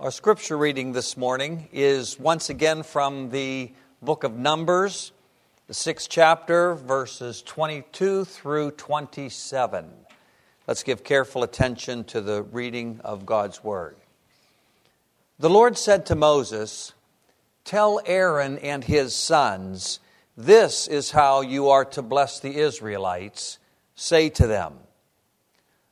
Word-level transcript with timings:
Our 0.00 0.10
scripture 0.10 0.58
reading 0.58 0.90
this 0.90 1.16
morning 1.16 1.68
is 1.72 2.18
once 2.18 2.50
again 2.50 2.82
from 2.82 3.30
the 3.30 3.72
book 4.02 4.24
of 4.24 4.36
Numbers, 4.36 5.12
the 5.68 5.74
sixth 5.74 6.08
chapter, 6.10 6.74
verses 6.74 7.42
22 7.42 8.24
through 8.24 8.72
27. 8.72 9.88
Let's 10.66 10.82
give 10.82 11.04
careful 11.04 11.44
attention 11.44 12.02
to 12.06 12.20
the 12.20 12.42
reading 12.42 13.02
of 13.04 13.24
God's 13.24 13.62
word. 13.62 13.96
The 15.38 15.48
Lord 15.48 15.78
said 15.78 16.06
to 16.06 16.16
Moses, 16.16 16.92
Tell 17.64 18.00
Aaron 18.04 18.58
and 18.58 18.82
his 18.82 19.14
sons, 19.14 20.00
this 20.36 20.88
is 20.88 21.12
how 21.12 21.42
you 21.42 21.68
are 21.68 21.84
to 21.84 22.02
bless 22.02 22.40
the 22.40 22.56
Israelites. 22.56 23.60
Say 23.94 24.28
to 24.30 24.48
them, 24.48 24.74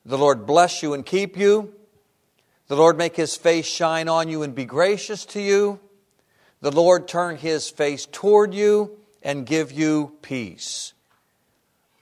The 0.04 0.18
Lord 0.18 0.44
bless 0.44 0.82
you 0.82 0.92
and 0.92 1.06
keep 1.06 1.36
you. 1.36 1.72
The 2.72 2.78
Lord 2.78 2.96
make 2.96 3.16
his 3.16 3.36
face 3.36 3.66
shine 3.66 4.08
on 4.08 4.30
you 4.30 4.42
and 4.42 4.54
be 4.54 4.64
gracious 4.64 5.26
to 5.26 5.42
you. 5.42 5.78
The 6.62 6.70
Lord 6.70 7.06
turn 7.06 7.36
his 7.36 7.68
face 7.68 8.08
toward 8.10 8.54
you 8.54 8.96
and 9.22 9.44
give 9.44 9.72
you 9.72 10.16
peace. 10.22 10.94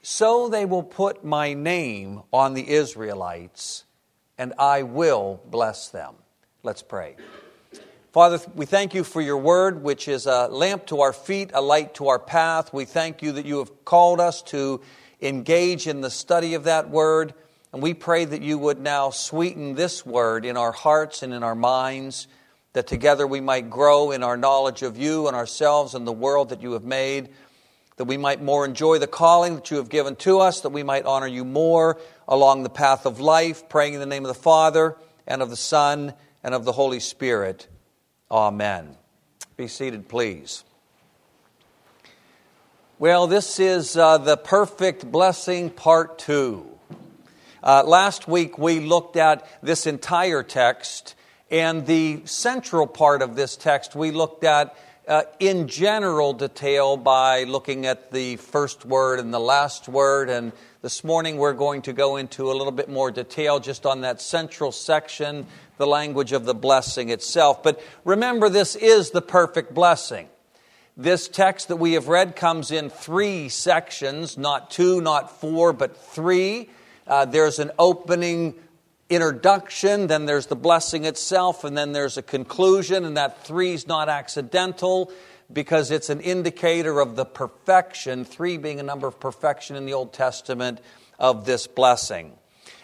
So 0.03 0.49
they 0.49 0.65
will 0.65 0.85
put 0.85 1.25
my 1.25 1.55
name 1.55 2.23
on 2.33 2.55
the 2.55 2.71
Israelites, 2.71 3.83
and 4.39 4.55
I 4.61 4.85
will 4.85 5.41
bless 5.45 5.89
them. 5.89 6.15
Let's 6.63 6.85
pray. 6.85 7.17
Father, 8.13 8.39
we 8.55 8.65
thank 8.65 8.95
you 8.95 9.03
for 9.03 9.21
your 9.21 9.39
word, 9.39 9.83
which 9.83 10.07
is 10.07 10.27
a 10.27 10.47
lamp 10.47 10.87
to 10.87 11.01
our 11.01 11.13
feet, 11.13 11.51
a 11.53 11.61
light 11.61 11.95
to 11.95 12.07
our 12.11 12.21
path. 12.21 12.73
We 12.73 12.85
thank 12.85 13.23
you 13.23 13.33
that 13.33 13.45
you 13.45 13.59
have 13.59 13.85
called 13.85 14.21
us 14.21 14.41
to 14.43 14.83
engage 15.21 15.89
in 15.89 16.01
the 16.01 16.11
study 16.11 16.55
of 16.55 16.63
that 16.63 16.91
word. 16.91 17.35
And 17.73 17.83
we 17.83 17.95
pray 17.95 18.25
that 18.25 18.43
you 18.43 18.59
would 18.59 18.81
now 18.81 19.11
sweeten 19.11 19.75
this 19.75 20.05
word 20.05 20.45
in 20.45 20.57
our 20.57 20.73
hearts 20.73 21.23
and 21.23 21.33
in 21.33 21.43
our 21.43 21.55
minds, 21.55 22.27
that 22.73 22.87
together 22.87 23.27
we 23.27 23.41
might 23.41 23.71
grow 23.71 24.11
in 24.11 24.23
our 24.23 24.37
knowledge 24.37 24.83
of 24.83 24.97
you 24.97 25.29
and 25.29 25.37
ourselves 25.37 25.95
and 25.95 26.07
the 26.07 26.13
world 26.13 26.49
that 26.49 26.63
you 26.63 26.73
have 26.73 26.85
made, 26.85 27.29
that 27.97 28.05
we 28.05 28.17
might 28.17 28.43
more 28.43 28.65
enjoy 28.65 28.99
the 28.99 29.07
calling 29.07 29.55
that 29.55 29.71
you 29.71 29.77
have 29.77 29.89
given 29.89 30.17
to 30.17 30.41
us, 30.41 30.63
that 30.63 30.71
we 30.71 30.83
might 30.83 31.05
honor 31.05 31.27
you 31.27 31.45
more 31.45 32.01
along 32.27 32.63
the 32.63 32.71
path 32.71 33.07
of 33.07 33.21
life, 33.21 33.69
praying 33.69 33.95
in 33.95 34.01
the 34.01 34.07
name 34.07 34.25
of 34.25 34.29
the 34.29 34.41
Father 34.41 34.97
and 35.27 35.43
of 35.43 35.51
the 35.51 35.57
Son 35.57 36.15
and 36.43 36.55
of 36.55 36.65
the 36.65 36.73
Holy 36.73 37.01
Spirit. 37.01 37.69
Amen. 38.31 38.97
Be 39.57 39.69
seated, 39.69 40.09
please. 40.09 40.65
Well, 42.99 43.27
this 43.27 43.61
is 43.61 43.97
uh, 43.97 44.19
the 44.19 44.37
perfect 44.37 45.11
blessing, 45.11 45.71
part 45.71 46.19
two. 46.19 46.67
Uh, 47.63 47.83
last 47.85 48.27
week 48.27 48.57
we 48.57 48.81
looked 48.81 49.17
at 49.17 49.47
this 49.63 49.87
entire 49.87 50.43
text, 50.43 51.15
and 51.51 51.87
the 51.87 52.23
central 52.25 52.87
part 52.87 53.21
of 53.21 53.37
this 53.37 53.55
text 53.55 53.95
we 53.95 54.11
looked 54.11 54.45
at 54.45 54.75
uh, 55.07 55.25
in 55.41 55.69
general 55.69 56.33
detail 56.33 56.97
by 56.97 57.45
looking 57.45 57.85
at 57.85 58.13
the 58.13 58.37
first 58.37 58.87
word 58.87 59.21
and 59.21 59.35
the 59.35 59.41
last 59.41 59.89
word. 59.89 60.31
And 60.31 60.53
this 60.81 61.05
morning 61.05 61.37
we're 61.37 61.53
going 61.53 61.83
to 61.83 61.93
go 61.93 62.17
into 62.17 62.51
a 62.51 62.55
little 62.55 62.73
bit 62.73 62.89
more 62.89 63.11
detail 63.11 63.61
just 63.61 63.85
on 63.85 64.01
that 64.03 64.23
central 64.23 64.73
section, 64.73 65.47
the 65.77 65.87
language 65.87 66.33
of 66.33 66.47
the 66.47 66.55
blessing 66.55 67.11
itself. 67.11 67.63
But 67.63 67.83
remember, 68.07 68.49
this 68.49 68.75
is 68.75 69.11
the 69.11 69.23
perfect 69.23 69.75
blessing. 69.75 70.29
This 70.97 71.29
text 71.29 71.69
that 71.69 71.77
we 71.77 71.93
have 71.93 72.09
read 72.09 72.37
comes 72.37 72.71
in 72.71 72.89
three 72.89 73.51
sections, 73.51 74.39
not 74.39 74.71
two, 74.71 75.03
not 75.03 75.41
four, 75.41 75.75
but 75.75 75.95
three. 75.97 76.71
Uh, 77.11 77.25
there's 77.25 77.59
an 77.59 77.73
opening 77.77 78.55
introduction, 79.09 80.07
then 80.07 80.27
there's 80.27 80.47
the 80.47 80.55
blessing 80.55 81.05
itself, 81.05 81.65
and 81.65 81.77
then 81.77 81.91
there's 81.91 82.17
a 82.17 82.23
conclusion, 82.23 83.05
and 83.05 83.17
that 83.17 83.45
three 83.45 83.73
is 83.73 83.89
not 83.89 84.09
accidental 84.09 85.11
because 85.53 85.91
it's 85.91 86.09
an 86.09 86.21
indicator 86.21 87.01
of 87.01 87.17
the 87.17 87.25
perfection, 87.25 88.25
three 88.25 88.57
being 88.57 88.79
a 88.79 88.85
number 88.85 89.09
of 89.09 89.19
perfection 89.19 89.75
in 89.75 89.87
the 89.87 89.93
Old 89.93 90.13
Testament 90.13 90.81
of 91.19 91.47
this 91.47 91.67
blessing. 91.67 92.33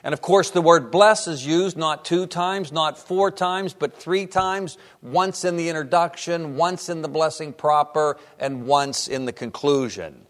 And 0.03 0.13
of 0.13 0.21
course, 0.23 0.51
the 0.51 0.61
word 0.61 0.91
bless 0.91 1.29
is 1.29 1.47
used 1.47 1.77
not 1.77 2.05
two 2.05 2.27
times, 2.27 2.73
not 2.73 2.99
four 2.99 3.31
times, 3.31 3.75
but 3.75 3.97
three 3.97 4.27
times 4.27 4.77
once 5.03 5.45
in 5.45 5.57
the 5.57 5.69
introduction, 5.69 6.57
once 6.57 6.89
in 6.89 7.03
the 7.03 7.09
blessing 7.09 7.53
proper, 7.53 8.19
and 8.41 8.67
once 8.67 9.07
in 9.07 9.25
the 9.25 9.33
conclusion. 9.33 10.26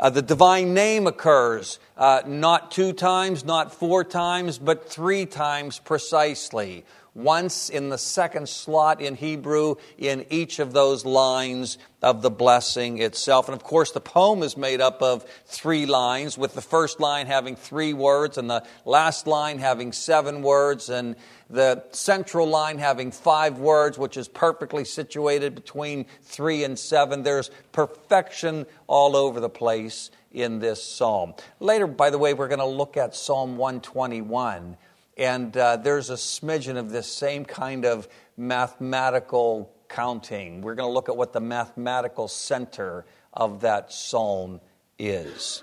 Uh, 0.00 0.10
the 0.10 0.22
divine 0.22 0.74
name 0.74 1.08
occurs 1.08 1.80
uh, 1.96 2.22
not 2.24 2.70
two 2.70 2.92
times, 2.92 3.44
not 3.44 3.74
four 3.74 4.04
times, 4.04 4.58
but 4.58 4.88
three 4.88 5.26
times 5.26 5.80
precisely. 5.80 6.84
Once 7.18 7.68
in 7.68 7.88
the 7.88 7.98
second 7.98 8.48
slot 8.48 9.00
in 9.00 9.16
Hebrew 9.16 9.74
in 9.98 10.24
each 10.30 10.60
of 10.60 10.72
those 10.72 11.04
lines 11.04 11.76
of 12.00 12.22
the 12.22 12.30
blessing 12.30 12.98
itself. 12.98 13.48
And 13.48 13.56
of 13.56 13.64
course, 13.64 13.90
the 13.90 14.00
poem 14.00 14.44
is 14.44 14.56
made 14.56 14.80
up 14.80 15.02
of 15.02 15.28
three 15.44 15.84
lines, 15.84 16.38
with 16.38 16.54
the 16.54 16.62
first 16.62 17.00
line 17.00 17.26
having 17.26 17.56
three 17.56 17.92
words 17.92 18.38
and 18.38 18.48
the 18.48 18.64
last 18.84 19.26
line 19.26 19.58
having 19.58 19.90
seven 19.90 20.42
words. 20.42 20.88
And 20.90 21.16
the 21.50 21.82
central 21.90 22.46
line 22.46 22.78
having 22.78 23.10
five 23.10 23.58
words, 23.58 23.98
which 23.98 24.16
is 24.16 24.28
perfectly 24.28 24.84
situated 24.84 25.56
between 25.56 26.06
three 26.22 26.62
and 26.62 26.78
seven. 26.78 27.24
There's 27.24 27.50
perfection 27.72 28.64
all 28.86 29.16
over 29.16 29.40
the 29.40 29.48
place 29.48 30.12
in 30.30 30.60
this 30.60 30.84
psalm. 30.84 31.34
Later, 31.58 31.86
by 31.86 32.10
the 32.10 32.18
way, 32.18 32.34
we're 32.34 32.48
going 32.48 32.58
to 32.58 32.64
look 32.64 32.96
at 32.96 33.14
Psalm 33.14 33.56
121, 33.56 34.76
and 35.18 35.54
uh, 35.56 35.76
there's 35.76 36.10
a 36.10 36.14
smidgen 36.14 36.76
of 36.76 36.90
this 36.90 37.06
same 37.06 37.44
kind 37.44 37.84
of 37.84 38.08
mathematical 38.36 39.70
counting. 39.88 40.60
We're 40.62 40.76
going 40.76 40.88
to 40.88 40.92
look 40.92 41.08
at 41.08 41.16
what 41.16 41.32
the 41.32 41.40
mathematical 41.40 42.28
center 42.28 43.04
of 43.32 43.62
that 43.62 43.92
psalm 43.92 44.60
is. 44.98 45.62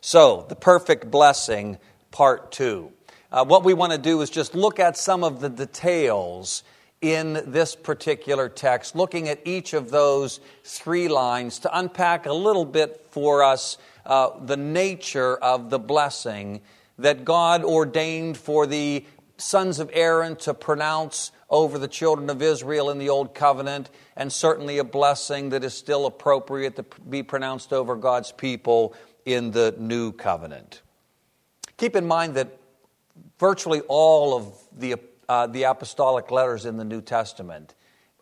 So, 0.00 0.46
the 0.48 0.56
perfect 0.56 1.10
blessing, 1.10 1.78
part 2.10 2.50
two. 2.50 2.92
Uh, 3.30 3.44
what 3.44 3.62
we 3.62 3.74
want 3.74 3.92
to 3.92 3.98
do 3.98 4.20
is 4.22 4.30
just 4.30 4.54
look 4.54 4.80
at 4.80 4.96
some 4.96 5.22
of 5.22 5.40
the 5.40 5.48
details 5.48 6.64
in 7.00 7.42
this 7.46 7.74
particular 7.74 8.48
text, 8.48 8.94
looking 8.94 9.28
at 9.28 9.40
each 9.44 9.74
of 9.74 9.90
those 9.90 10.40
three 10.64 11.08
lines 11.08 11.58
to 11.60 11.78
unpack 11.78 12.26
a 12.26 12.32
little 12.32 12.64
bit 12.64 13.06
for 13.10 13.42
us 13.42 13.76
uh, 14.06 14.30
the 14.44 14.56
nature 14.56 15.36
of 15.36 15.70
the 15.70 15.78
blessing 15.78 16.60
that 17.02 17.24
God 17.24 17.64
ordained 17.64 18.36
for 18.36 18.66
the 18.66 19.04
sons 19.36 19.78
of 19.78 19.90
Aaron 19.92 20.36
to 20.36 20.54
pronounce 20.54 21.32
over 21.50 21.78
the 21.78 21.88
children 21.88 22.30
of 22.30 22.40
Israel 22.40 22.90
in 22.90 22.98
the 22.98 23.10
Old 23.10 23.34
Covenant, 23.34 23.90
and 24.16 24.32
certainly 24.32 24.78
a 24.78 24.84
blessing 24.84 25.50
that 25.50 25.64
is 25.64 25.74
still 25.74 26.06
appropriate 26.06 26.76
to 26.76 26.84
be 27.08 27.22
pronounced 27.22 27.72
over 27.72 27.94
God's 27.96 28.32
people 28.32 28.94
in 29.24 29.50
the 29.50 29.74
New 29.78 30.12
Covenant. 30.12 30.82
Keep 31.76 31.96
in 31.96 32.06
mind 32.06 32.34
that 32.34 32.58
virtually 33.38 33.80
all 33.88 34.36
of 34.36 34.54
the, 34.76 34.96
uh, 35.28 35.46
the 35.48 35.64
apostolic 35.64 36.30
letters 36.30 36.64
in 36.64 36.76
the 36.76 36.84
New 36.84 37.02
Testament, 37.02 37.74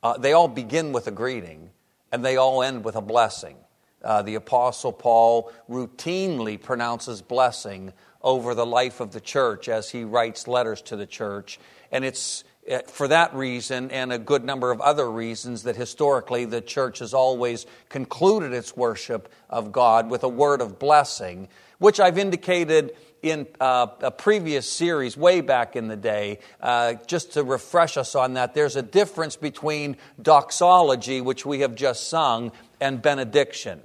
uh, 0.03 0.17
they 0.17 0.33
all 0.33 0.49
begin 0.49 0.93
with 0.93 1.07
a 1.07 1.11
greeting 1.13 1.71
and 2.11 2.25
they 2.25 2.37
all 2.37 2.63
end 2.63 2.85
with 2.85 2.97
a 2.97 3.03
blessing. 3.03 3.57
Uh, 4.03 4.23
the 4.23 4.35
Apostle 4.35 4.93
Paul 4.93 5.53
routinely 5.69 6.61
pronounces 6.61 7.21
blessing 7.21 7.93
over 8.23 8.55
the 8.55 8.67
life 8.67 9.01
of 9.01 9.13
the 9.13 9.21
church 9.21 9.69
as 9.69 9.91
he 9.91 10.05
writes 10.05 10.47
letters 10.47 10.83
to 10.83 10.97
the 10.97 11.07
church. 11.07 11.59
And 11.91 12.05
it's 12.05 12.45
uh, 12.71 12.81
for 12.87 13.09
that 13.09 13.35
reason 13.35 13.91
and 13.91 14.13
a 14.13 14.19
good 14.19 14.45
number 14.45 14.71
of 14.71 14.81
other 14.81 15.11
reasons 15.11 15.63
that 15.63 15.77
historically 15.77 16.45
the 16.45 16.61
church 16.61 16.99
has 16.99 17.15
always 17.15 17.67
concluded 17.89 18.53
its 18.53 18.77
worship 18.77 19.33
of 19.49 19.73
God 19.73 20.11
with 20.11 20.23
a 20.23 20.29
word 20.29 20.61
of 20.61 20.79
blessing, 20.79 21.49
which 21.79 21.99
I've 21.99 22.19
indicated 22.19 22.95
in 23.23 23.47
uh, 23.61 23.87
a 24.01 24.11
previous 24.11 24.71
series 24.71 25.17
way 25.17 25.41
back 25.41 25.77
in 25.77 25.89
the 25.89 25.97
day, 25.97 26.39
uh, 26.61 26.95
just 27.07 27.33
to 27.33 27.45
refresh 27.45 27.97
us 27.97 28.15
on 28.15 28.35
that, 28.35 28.55
there's 28.55 28.77
a 28.77 28.83
difference 28.83 29.37
between 29.37 29.97
doxology, 30.21 31.21
which 31.21 31.45
we 31.45 31.61
have 31.61 31.75
just 31.75 32.09
sung, 32.09 32.53
and 32.81 33.03
benediction. 33.03 33.83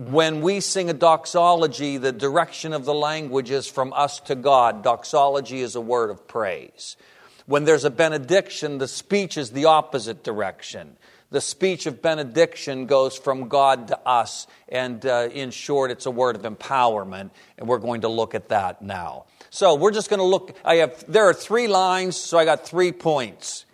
When 0.00 0.40
we 0.40 0.60
sing 0.60 0.88
a 0.88 0.94
doxology, 0.94 1.98
the 1.98 2.10
direction 2.10 2.72
of 2.72 2.86
the 2.86 2.94
language 2.94 3.50
is 3.50 3.66
from 3.66 3.92
us 3.92 4.18
to 4.20 4.34
God. 4.34 4.82
Doxology 4.82 5.60
is 5.60 5.74
a 5.74 5.80
word 5.82 6.08
of 6.08 6.26
praise. 6.26 6.96
When 7.44 7.64
there's 7.64 7.84
a 7.84 7.90
benediction, 7.90 8.78
the 8.78 8.88
speech 8.88 9.36
is 9.36 9.50
the 9.50 9.66
opposite 9.66 10.24
direction. 10.24 10.96
The 11.28 11.42
speech 11.42 11.84
of 11.84 12.00
benediction 12.00 12.86
goes 12.86 13.18
from 13.18 13.48
God 13.48 13.88
to 13.88 13.98
us, 14.08 14.46
and 14.70 15.04
uh, 15.04 15.28
in 15.34 15.50
short, 15.50 15.90
it's 15.90 16.06
a 16.06 16.10
word 16.10 16.34
of 16.34 16.42
empowerment, 16.44 17.28
and 17.58 17.68
we're 17.68 17.76
going 17.76 18.00
to 18.00 18.08
look 18.08 18.34
at 18.34 18.48
that 18.48 18.80
now. 18.80 19.26
So 19.50 19.74
we're 19.74 19.90
just 19.90 20.08
going 20.08 20.20
to 20.20 20.24
look. 20.24 20.56
I 20.64 20.76
have 20.76 21.04
there 21.12 21.28
are 21.28 21.34
three 21.34 21.68
lines, 21.68 22.16
so 22.16 22.38
I 22.38 22.46
got 22.46 22.66
three 22.66 22.92
points, 22.92 23.66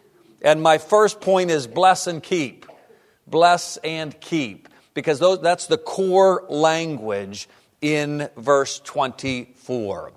and 0.42 0.60
my 0.60 0.78
first 0.78 1.20
point 1.20 1.52
is 1.52 1.68
bless 1.68 2.08
and 2.08 2.20
keep, 2.20 2.66
bless 3.28 3.76
and 3.76 4.20
keep, 4.20 4.68
because 4.96 5.20
those, 5.20 5.40
that's 5.40 5.66
the 5.68 5.78
core 5.78 6.44
language 6.48 7.48
in 7.80 8.28
verse 8.36 8.80
twenty-four. 8.80 10.12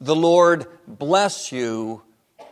The 0.00 0.16
Lord 0.16 0.66
bless 0.88 1.52
you 1.52 2.02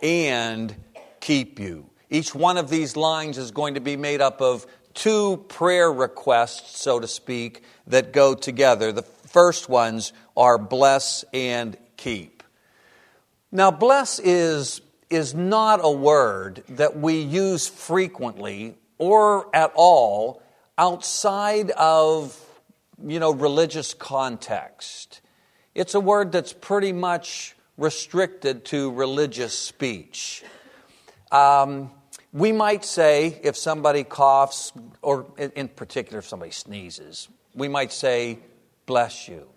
and 0.03 0.77
keep 1.21 1.59
you. 1.59 1.89
Each 2.11 2.35
one 2.35 2.59
of 2.59 2.69
these 2.69 2.97
lines 2.97 3.39
is 3.39 3.51
going 3.51 3.75
to 3.75 3.81
be 3.81 3.97
made 3.97 4.21
up 4.21 4.41
of 4.41 4.67
two 4.95 5.39
prayer 5.49 5.91
requests, 5.91 6.79
so 6.79 7.01
to 7.01 7.09
speak, 7.09 7.63
that 7.87 8.13
go 8.13 8.35
together. 8.35 8.93
The 8.93 9.03
first 9.03 9.69
ones 9.69 10.13
are 10.37 10.59
bless 10.59 11.25
and 11.33 11.77
keep. 11.97 12.43
Now, 13.51 13.71
bless 13.71 14.19
is, 14.19 14.83
is 15.09 15.35
not 15.35 15.81
a 15.83 15.91
word 15.91 16.63
that 16.69 16.99
we 16.99 17.21
use 17.21 17.67
frequently 17.67 18.75
or 18.99 19.49
at 19.55 19.73
all 19.75 20.43
outside 20.79 21.71
of 21.73 22.39
you 23.05 23.21
know 23.21 23.33
religious 23.33 23.95
context. 23.95 25.21
It's 25.75 25.95
a 25.95 26.01
word 26.01 26.33
that's 26.33 26.53
pretty 26.53 26.93
much 26.93 27.55
restricted 27.77 28.65
to 28.67 28.91
religious 28.93 29.57
speech. 29.59 30.43
Um, 31.31 31.91
we 32.33 32.53
might 32.53 32.85
say, 32.85 33.41
if 33.43 33.57
somebody 33.57 34.05
coughs, 34.05 34.73
or 35.03 35.27
in 35.39 35.69
particular, 35.69 36.19
if 36.19 36.27
somebody 36.27 36.53
sneezes, 36.53 37.29
we 37.55 37.69
might 37.69 37.93
say, 37.93 38.39
bless 38.85 39.29
you. 39.29 39.49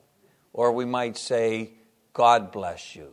Or 0.54 0.72
we 0.72 0.86
might 0.86 1.18
say, 1.18 1.72
God 2.14 2.52
bless 2.52 2.96
you. 2.96 3.12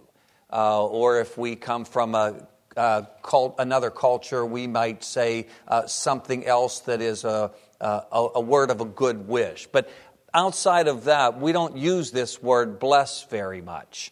Uh, 0.52 0.86
or 0.86 1.20
if 1.20 1.36
we 1.36 1.56
come 1.56 1.84
from 1.84 2.14
a, 2.14 2.46
a 2.76 3.06
cult, 3.22 3.56
another 3.58 3.90
culture, 3.90 4.46
we 4.46 4.66
might 4.66 5.02
say 5.02 5.48
uh, 5.66 5.86
something 5.86 6.46
else 6.46 6.80
that 6.80 7.00
is 7.00 7.24
a, 7.24 7.50
Uh, 7.80 8.00
a, 8.10 8.28
a 8.36 8.40
word 8.40 8.70
of 8.70 8.80
a 8.80 8.86
good 8.86 9.28
wish. 9.28 9.66
But 9.66 9.90
outside 10.32 10.88
of 10.88 11.04
that, 11.04 11.38
we 11.38 11.52
don't 11.52 11.76
use 11.76 12.10
this 12.10 12.42
word 12.42 12.78
bless 12.78 13.24
very 13.24 13.60
much. 13.60 14.10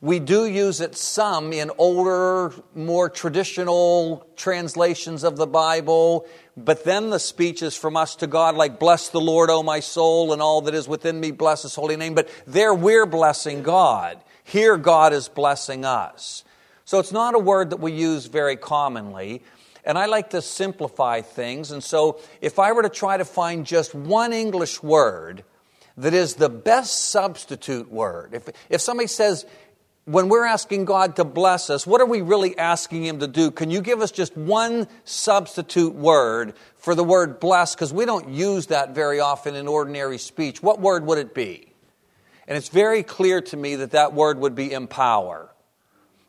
We 0.00 0.18
do 0.18 0.44
use 0.44 0.82
it 0.82 0.96
some 0.96 1.52
in 1.54 1.70
older, 1.78 2.52
more 2.74 3.08
traditional 3.08 4.26
translations 4.36 5.24
of 5.24 5.38
the 5.38 5.46
Bible, 5.46 6.26
but 6.58 6.84
then 6.84 7.08
the 7.08 7.18
speech 7.18 7.62
is 7.62 7.74
from 7.74 7.96
us 7.96 8.16
to 8.16 8.26
God, 8.26 8.54
like, 8.54 8.78
Bless 8.78 9.08
the 9.08 9.20
Lord, 9.20 9.48
O 9.48 9.62
my 9.62 9.80
soul, 9.80 10.34
and 10.34 10.42
all 10.42 10.60
that 10.62 10.74
is 10.74 10.86
within 10.86 11.18
me, 11.18 11.30
bless 11.30 11.62
his 11.62 11.74
holy 11.74 11.96
name. 11.96 12.14
But 12.14 12.28
there 12.46 12.74
we're 12.74 13.06
blessing 13.06 13.62
God. 13.62 14.18
Here 14.44 14.76
God 14.76 15.14
is 15.14 15.28
blessing 15.28 15.86
us. 15.86 16.44
So 16.84 16.98
it's 16.98 17.12
not 17.12 17.34
a 17.34 17.38
word 17.38 17.70
that 17.70 17.80
we 17.80 17.92
use 17.92 18.26
very 18.26 18.56
commonly. 18.56 19.42
And 19.84 19.98
I 19.98 20.06
like 20.06 20.30
to 20.30 20.40
simplify 20.40 21.20
things. 21.20 21.70
And 21.70 21.84
so 21.84 22.20
if 22.40 22.58
I 22.58 22.72
were 22.72 22.82
to 22.82 22.88
try 22.88 23.16
to 23.16 23.24
find 23.24 23.66
just 23.66 23.94
one 23.94 24.32
English 24.32 24.82
word 24.82 25.44
that 25.96 26.14
is 26.14 26.34
the 26.34 26.48
best 26.48 27.10
substitute 27.10 27.90
word, 27.90 28.34
if, 28.34 28.48
if 28.70 28.80
somebody 28.80 29.06
says, 29.06 29.44
when 30.06 30.28
we're 30.28 30.44
asking 30.44 30.84
God 30.84 31.16
to 31.16 31.24
bless 31.24 31.70
us, 31.70 31.86
what 31.86 32.00
are 32.00 32.06
we 32.06 32.20
really 32.20 32.56
asking 32.58 33.04
Him 33.04 33.20
to 33.20 33.26
do? 33.26 33.50
Can 33.50 33.70
you 33.70 33.80
give 33.80 34.00
us 34.00 34.10
just 34.10 34.36
one 34.36 34.86
substitute 35.04 35.94
word 35.94 36.54
for 36.76 36.94
the 36.94 37.04
word 37.04 37.40
bless? 37.40 37.74
Because 37.74 37.92
we 37.92 38.04
don't 38.04 38.28
use 38.28 38.66
that 38.66 38.94
very 38.94 39.20
often 39.20 39.54
in 39.54 39.66
ordinary 39.66 40.18
speech. 40.18 40.62
What 40.62 40.80
word 40.80 41.06
would 41.06 41.18
it 41.18 41.34
be? 41.34 41.72
And 42.46 42.58
it's 42.58 42.68
very 42.68 43.02
clear 43.02 43.40
to 43.40 43.56
me 43.56 43.76
that 43.76 43.92
that 43.92 44.12
word 44.12 44.38
would 44.38 44.54
be 44.54 44.72
empower. 44.72 45.53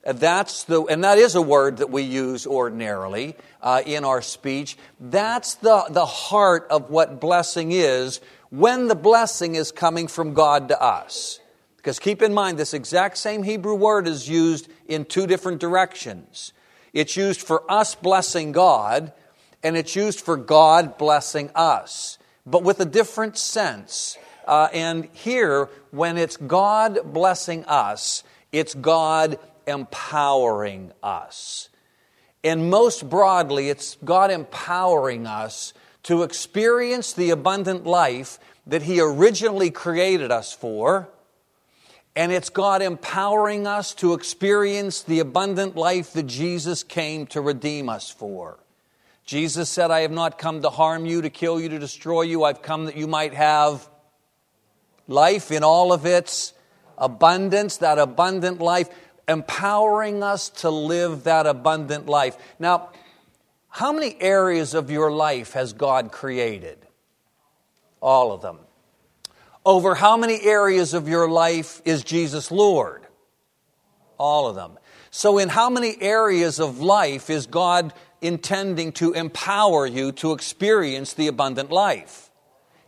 That's 0.06 0.66
the, 0.66 0.84
and 0.84 1.04
that 1.04 1.18
is 1.18 1.34
a 1.34 1.42
word 1.42 1.78
that 1.78 1.90
we 1.90 2.04
use 2.04 2.46
ordinarily 2.46 3.36
uh, 3.60 3.81
in 3.84 4.06
our 4.06 4.22
speech. 4.22 4.78
That's 5.00 5.56
the, 5.56 5.86
the 5.90 6.06
heart 6.06 6.68
of 6.69 6.92
what 6.92 7.19
blessing 7.19 7.72
is 7.72 8.22
when 8.52 8.88
the 8.88 8.96
blessing 8.96 9.56
is 9.56 9.72
coming 9.72 10.07
from 10.07 10.36
God 10.36 10.68
to 10.68 10.80
us. 10.80 11.40
Because 11.78 11.98
keep 11.98 12.22
in 12.22 12.36
mind, 12.36 12.60
this 12.60 12.75
exact 12.75 13.18
same 13.18 13.42
Hebrew 13.42 13.74
word 13.74 14.07
is 14.07 14.30
used 14.30 14.69
in 14.88 15.06
two 15.06 15.25
different 15.25 15.60
directions. 15.60 16.54
It's 16.94 17.18
used 17.18 17.42
for 17.42 17.69
us 17.69 17.96
blessing 17.96 18.51
God, 18.51 19.12
and 19.63 19.75
it's 19.75 19.96
used 19.96 20.22
for 20.22 20.38
God 20.38 21.00
blessing 21.00 21.50
us, 21.56 22.19
but 22.46 22.62
with 22.63 22.80
a 22.80 22.86
different 22.86 23.38
sense. 23.38 24.18
Uh, 24.48 24.69
and 24.72 25.10
here, 25.13 25.69
when 25.90 26.18
it's 26.18 26.38
God 26.38 27.00
blessing 27.12 27.66
us, 27.66 28.24
it's 28.51 28.75
God 28.75 29.40
empowering 29.68 30.92
us. 31.02 31.70
And 32.44 32.70
most 32.70 33.10
broadly, 33.10 33.70
it's 33.70 33.98
God 34.04 34.32
empowering 34.32 35.26
us 35.26 35.74
to 36.04 36.24
experience 36.24 37.14
the 37.14 37.32
abundant 37.32 37.86
life 37.86 38.40
that 38.68 38.84
He 38.84 39.00
originally 39.00 39.72
created 39.72 40.32
us 40.32 40.54
for 40.54 41.10
and 42.16 42.32
it's 42.32 42.50
God 42.50 42.82
empowering 42.82 43.68
us 43.68 43.94
to 43.96 44.14
experience 44.14 45.02
the 45.02 45.20
abundant 45.20 45.76
life 45.76 46.14
that 46.14 46.28
Jesus 46.28 46.82
came 46.82 47.28
to 47.28 47.42
redeem 47.42 47.90
us 47.90 48.10
for. 48.10 48.58
Jesus 49.26 49.70
said, 49.70 49.92
I 49.92 50.02
have 50.02 50.12
not 50.12 50.38
come 50.38 50.62
to 50.62 50.70
harm 50.70 51.06
you, 51.06 51.24
to 51.24 51.30
kill 51.30 51.60
you, 51.60 51.68
to 51.70 51.80
destroy 51.80 52.22
you. 52.22 52.44
I've 52.44 52.62
come 52.62 52.86
that 52.86 52.96
you 52.96 53.08
might 53.08 53.34
have 53.34 53.90
life 55.08 55.52
in 55.52 55.64
all 55.64 55.92
of 55.92 56.06
its 56.06 56.54
abundance, 56.98 57.78
that 57.78 58.00
abundant 58.00 58.60
life, 58.60 58.88
empowering 59.27 60.24
us 60.24 60.50
to 60.50 60.69
live 60.69 61.24
that 61.24 61.48
abundant 61.48 62.07
life. 62.07 62.38
Now, 62.60 62.89
how 63.69 63.92
many 63.92 64.16
areas 64.22 64.74
of 64.74 64.89
your 64.89 65.12
life 65.12 65.54
has 65.54 65.74
God 65.74 66.12
created? 66.12 66.77
All 68.01 68.31
of 68.31 68.42
them. 68.42 68.60
Over 69.66 69.95
how 69.95 70.16
many 70.16 70.42
areas 70.44 70.94
of 70.94 71.10
your 71.10 71.30
life 71.30 71.81
is 71.83 72.04
Jesus 72.04 72.51
Lord? 72.51 73.06
All 74.18 74.48
of 74.48 74.56
them. 74.56 74.77
So, 75.12 75.38
in 75.38 75.50
how 75.50 75.69
many 75.69 75.95
areas 76.00 76.60
of 76.60 76.80
life 76.80 77.30
is 77.30 77.48
God 77.48 77.94
intending 78.22 78.92
to 78.94 79.13
empower 79.13 79.86
you 79.86 80.12
to 80.13 80.33
experience 80.33 81.13
the 81.13 81.27
abundant 81.27 81.72
life? 81.72 82.30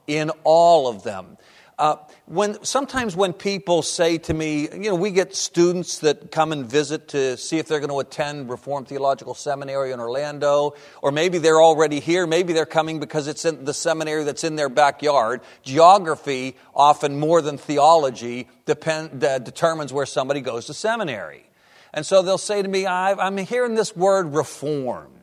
In 0.05 0.29
all 0.43 0.87
of 0.87 1.03
them. 1.03 1.37
Uh, 1.77 1.97
when 2.27 2.61
sometimes 2.61 3.15
when 3.15 3.31
people 3.31 3.81
say 3.81 4.17
to 4.17 4.33
me, 4.33 4.63
you 4.63 4.89
know, 4.89 4.95
we 4.95 5.11
get 5.11 5.33
students 5.33 5.99
that 5.99 6.29
come 6.29 6.51
and 6.51 6.65
visit 6.69 7.07
to 7.09 7.37
see 7.37 7.57
if 7.57 7.69
they're 7.69 7.79
going 7.79 7.89
to 7.89 7.99
attend 7.99 8.49
Reformed 8.49 8.89
Theological 8.89 9.33
Seminary 9.33 9.93
in 9.93 10.01
Orlando, 10.01 10.75
or 11.01 11.13
maybe 11.13 11.37
they're 11.37 11.61
already 11.61 12.01
here, 12.01 12.27
maybe 12.27 12.51
they're 12.51 12.65
coming 12.65 12.99
because 12.99 13.27
it's 13.29 13.45
in 13.45 13.63
the 13.63 13.73
seminary 13.73 14.25
that's 14.25 14.43
in 14.43 14.57
their 14.57 14.67
backyard. 14.67 15.39
Geography, 15.63 16.57
often 16.75 17.17
more 17.17 17.41
than 17.41 17.57
theology, 17.57 18.49
depend, 18.65 19.23
uh, 19.23 19.39
determines 19.39 19.93
where 19.93 20.05
somebody 20.05 20.41
goes 20.41 20.65
to 20.65 20.73
seminary. 20.73 21.49
And 21.93 22.05
so 22.05 22.21
they'll 22.21 22.37
say 22.37 22.61
to 22.61 22.67
me, 22.67 22.85
I'm 22.85 23.37
hearing 23.37 23.75
this 23.75 23.95
word 23.95 24.33
reformed. 24.33 25.13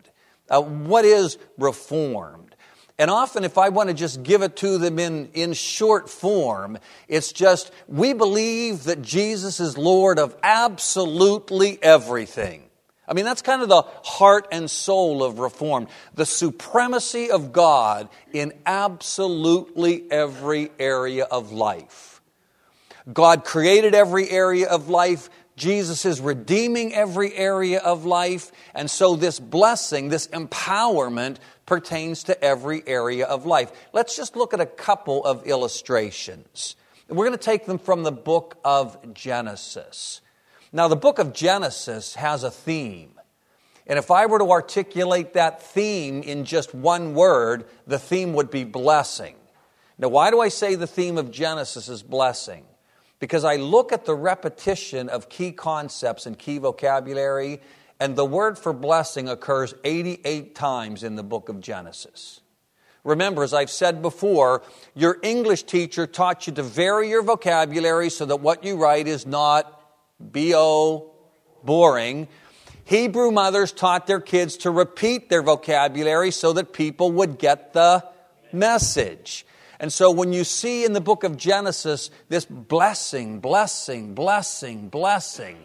Uh, 0.48 0.62
what 0.62 1.04
is 1.04 1.36
reformed? 1.58 2.43
And 2.98 3.10
often, 3.10 3.42
if 3.42 3.58
I 3.58 3.70
want 3.70 3.88
to 3.88 3.94
just 3.94 4.22
give 4.22 4.42
it 4.42 4.56
to 4.56 4.78
them 4.78 4.98
in, 5.00 5.28
in 5.34 5.52
short 5.52 6.08
form, 6.08 6.78
it's 7.08 7.32
just 7.32 7.72
we 7.88 8.12
believe 8.12 8.84
that 8.84 9.02
Jesus 9.02 9.58
is 9.58 9.76
Lord 9.76 10.18
of 10.18 10.36
absolutely 10.44 11.82
everything. 11.82 12.62
I 13.06 13.12
mean, 13.12 13.24
that's 13.24 13.42
kind 13.42 13.62
of 13.62 13.68
the 13.68 13.82
heart 13.82 14.48
and 14.52 14.70
soul 14.70 15.22
of 15.22 15.38
Reform 15.38 15.88
the 16.14 16.24
supremacy 16.24 17.30
of 17.30 17.52
God 17.52 18.08
in 18.32 18.52
absolutely 18.64 20.10
every 20.10 20.70
area 20.78 21.24
of 21.24 21.52
life. 21.52 22.22
God 23.12 23.44
created 23.44 23.94
every 23.94 24.30
area 24.30 24.68
of 24.68 24.88
life. 24.88 25.28
Jesus 25.56 26.04
is 26.04 26.20
redeeming 26.20 26.94
every 26.94 27.34
area 27.34 27.78
of 27.78 28.04
life. 28.04 28.50
And 28.74 28.90
so, 28.90 29.16
this 29.16 29.38
blessing, 29.38 30.08
this 30.08 30.26
empowerment, 30.28 31.36
pertains 31.66 32.24
to 32.24 32.44
every 32.44 32.82
area 32.86 33.26
of 33.26 33.46
life. 33.46 33.70
Let's 33.92 34.16
just 34.16 34.36
look 34.36 34.52
at 34.52 34.60
a 34.60 34.66
couple 34.66 35.24
of 35.24 35.46
illustrations. 35.46 36.76
We're 37.08 37.26
going 37.26 37.38
to 37.38 37.44
take 37.44 37.66
them 37.66 37.78
from 37.78 38.02
the 38.02 38.12
book 38.12 38.56
of 38.64 39.14
Genesis. 39.14 40.20
Now, 40.72 40.88
the 40.88 40.96
book 40.96 41.18
of 41.18 41.32
Genesis 41.32 42.14
has 42.16 42.42
a 42.42 42.50
theme. 42.50 43.12
And 43.86 43.98
if 43.98 44.10
I 44.10 44.26
were 44.26 44.38
to 44.38 44.50
articulate 44.50 45.34
that 45.34 45.62
theme 45.62 46.22
in 46.22 46.44
just 46.44 46.74
one 46.74 47.14
word, 47.14 47.66
the 47.86 47.98
theme 47.98 48.32
would 48.32 48.50
be 48.50 48.64
blessing. 48.64 49.36
Now, 49.98 50.08
why 50.08 50.30
do 50.30 50.40
I 50.40 50.48
say 50.48 50.74
the 50.74 50.86
theme 50.86 51.18
of 51.18 51.30
Genesis 51.30 51.88
is 51.88 52.02
blessing? 52.02 52.64
Because 53.24 53.42
I 53.42 53.56
look 53.56 53.90
at 53.90 54.04
the 54.04 54.14
repetition 54.14 55.08
of 55.08 55.30
key 55.30 55.50
concepts 55.50 56.26
and 56.26 56.38
key 56.38 56.58
vocabulary 56.58 57.62
and 57.98 58.16
the 58.16 58.24
word 58.26 58.58
for 58.58 58.74
blessing 58.74 59.30
occurs 59.30 59.72
88 59.82 60.54
times 60.54 61.02
in 61.02 61.16
the 61.16 61.22
book 61.22 61.48
of 61.48 61.58
Genesis. 61.58 62.42
Remember, 63.02 63.42
as 63.42 63.54
I've 63.54 63.70
said 63.70 64.02
before, 64.02 64.60
your 64.94 65.16
English 65.22 65.62
teacher 65.62 66.06
taught 66.06 66.46
you 66.46 66.52
to 66.52 66.62
vary 66.62 67.08
your 67.08 67.22
vocabulary 67.22 68.10
so 68.10 68.26
that 68.26 68.40
what 68.40 68.62
you 68.62 68.76
write 68.76 69.08
is 69.08 69.24
not 69.24 69.80
B-O, 70.30 71.10
boring. 71.64 72.28
Hebrew 72.84 73.30
mothers 73.30 73.72
taught 73.72 74.06
their 74.06 74.20
kids 74.20 74.58
to 74.58 74.70
repeat 74.70 75.30
their 75.30 75.40
vocabulary 75.40 76.30
so 76.30 76.52
that 76.52 76.74
people 76.74 77.10
would 77.12 77.38
get 77.38 77.72
the 77.72 78.04
message. 78.52 79.46
And 79.80 79.92
so 79.92 80.10
when 80.10 80.32
you 80.32 80.44
see 80.44 80.84
in 80.84 80.92
the 80.92 81.00
book 81.00 81.24
of 81.24 81.36
Genesis 81.36 82.10
this 82.28 82.44
blessing, 82.44 83.40
blessing, 83.40 84.14
blessing, 84.14 84.88
blessing, 84.88 85.64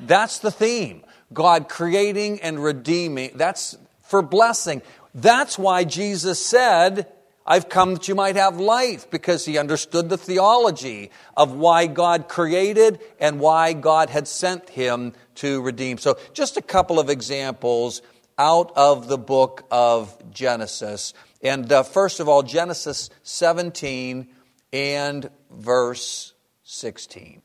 that's 0.00 0.38
the 0.38 0.50
theme. 0.50 1.04
God 1.32 1.68
creating 1.68 2.40
and 2.40 2.62
redeeming. 2.62 3.32
That's 3.34 3.76
for 4.02 4.22
blessing. 4.22 4.82
That's 5.14 5.58
why 5.58 5.84
Jesus 5.84 6.44
said, 6.44 7.06
I've 7.46 7.68
come 7.68 7.94
that 7.94 8.08
you 8.08 8.14
might 8.14 8.36
have 8.36 8.60
life, 8.60 9.10
because 9.10 9.46
he 9.46 9.56
understood 9.56 10.10
the 10.10 10.18
theology 10.18 11.10
of 11.36 11.54
why 11.54 11.86
God 11.86 12.28
created 12.28 13.00
and 13.18 13.40
why 13.40 13.72
God 13.72 14.10
had 14.10 14.28
sent 14.28 14.68
him 14.68 15.14
to 15.36 15.62
redeem. 15.62 15.96
So, 15.98 16.18
just 16.34 16.58
a 16.58 16.62
couple 16.62 17.00
of 17.00 17.08
examples 17.08 18.02
out 18.36 18.70
of 18.76 19.08
the 19.08 19.18
book 19.18 19.66
of 19.70 20.16
Genesis. 20.30 21.14
And 21.42 21.70
uh, 21.72 21.82
first 21.82 22.20
of 22.20 22.28
all, 22.28 22.42
Genesis 22.42 23.10
17 23.22 24.28
and 24.72 25.30
verse 25.50 26.34
16. 26.64 27.42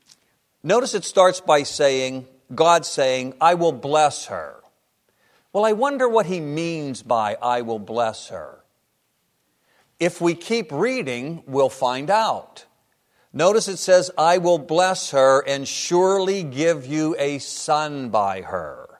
Notice 0.63 0.93
it 0.93 1.05
starts 1.05 1.41
by 1.41 1.63
saying, 1.63 2.27
God 2.53 2.85
saying, 2.85 3.35
I 3.39 3.53
will 3.53 3.71
bless 3.71 4.25
her. 4.25 4.62
Well, 5.51 5.65
I 5.65 5.73
wonder 5.73 6.09
what 6.09 6.25
he 6.25 6.39
means 6.39 7.03
by 7.03 7.38
I 7.41 7.62
will 7.62 7.79
bless 7.79 8.29
her. 8.29 8.63
If 10.00 10.19
we 10.19 10.33
keep 10.33 10.71
reading, 10.71 11.43
we'll 11.45 11.69
find 11.69 12.09
out. 12.09 12.65
Notice 13.31 13.67
it 13.67 13.77
says, 13.77 14.12
I 14.17 14.38
will 14.39 14.57
bless 14.57 15.12
her 15.12 15.41
and 15.47 15.67
surely 15.67 16.43
give 16.43 16.85
you 16.85 17.15
a 17.19 17.39
son 17.39 18.09
by 18.09 18.41
her. 18.41 19.00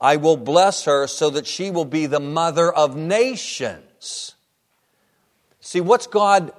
I 0.00 0.16
will 0.16 0.36
bless 0.36 0.84
her 0.84 1.06
so 1.06 1.30
that 1.30 1.46
she 1.46 1.70
will 1.70 1.84
be 1.84 2.06
the 2.06 2.20
mother 2.20 2.72
of 2.72 2.96
nations. 2.96 3.89
See, 4.00 5.80
what's 5.80 6.06
God 6.06 6.52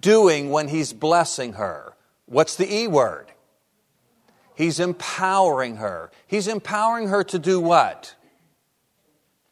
doing 0.00 0.50
when 0.50 0.68
He's 0.68 0.92
blessing 0.92 1.54
her? 1.54 1.94
What's 2.26 2.56
the 2.56 2.72
E 2.72 2.86
word? 2.86 3.26
He's 4.54 4.78
empowering 4.78 5.76
her. 5.76 6.10
He's 6.26 6.46
empowering 6.46 7.08
her 7.08 7.24
to 7.24 7.38
do 7.38 7.58
what? 7.58 8.14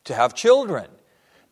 To 0.04 0.14
have 0.14 0.34
children. 0.34 0.86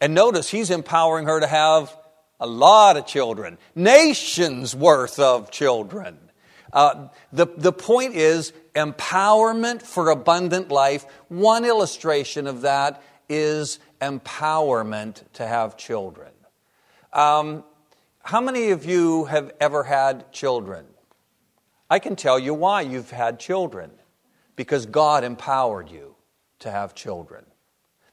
And 0.01 0.15
notice, 0.15 0.51
He's 0.51 0.71
empowering 0.71 1.27
her 1.27 1.41
to 1.41 1.47
have 1.47 1.95
a 2.39 2.47
lot 2.47 2.97
of 2.97 3.07
children, 3.07 3.59
nations 3.75 4.75
worth 4.75 5.19
of 5.19 5.51
children. 5.51 6.19
Uh, 6.73 7.09
the, 7.33 7.47
the 7.57 7.73
point 7.73 8.15
is 8.15 8.53
empowerment 8.75 9.83
for 9.83 10.11
abundant 10.11 10.71
life. 10.71 11.05
One 11.29 11.65
illustration 11.65 12.47
of 12.47 12.63
that 12.63 13.03
is 13.29 13.79
empowerment 14.01 15.23
to 15.35 15.47
have 15.47 15.77
children. 15.77 16.33
Um, 17.13 17.65
how 18.23 18.41
many 18.41 18.71
of 18.71 18.85
you 18.85 19.25
have 19.25 19.53
ever 19.61 19.85
had 19.85 20.33
children? 20.33 20.87
I 21.89 21.99
can 21.99 22.17
tell 22.17 22.39
you 22.39 22.55
why 22.55 22.83
you've 22.83 23.11
had 23.11 23.41
children. 23.41 23.91
Because 24.57 24.87
God 24.87 25.25
empowered 25.25 25.91
you 25.91 26.17
to 26.59 26.71
have 26.71 26.95
children. 26.95 27.45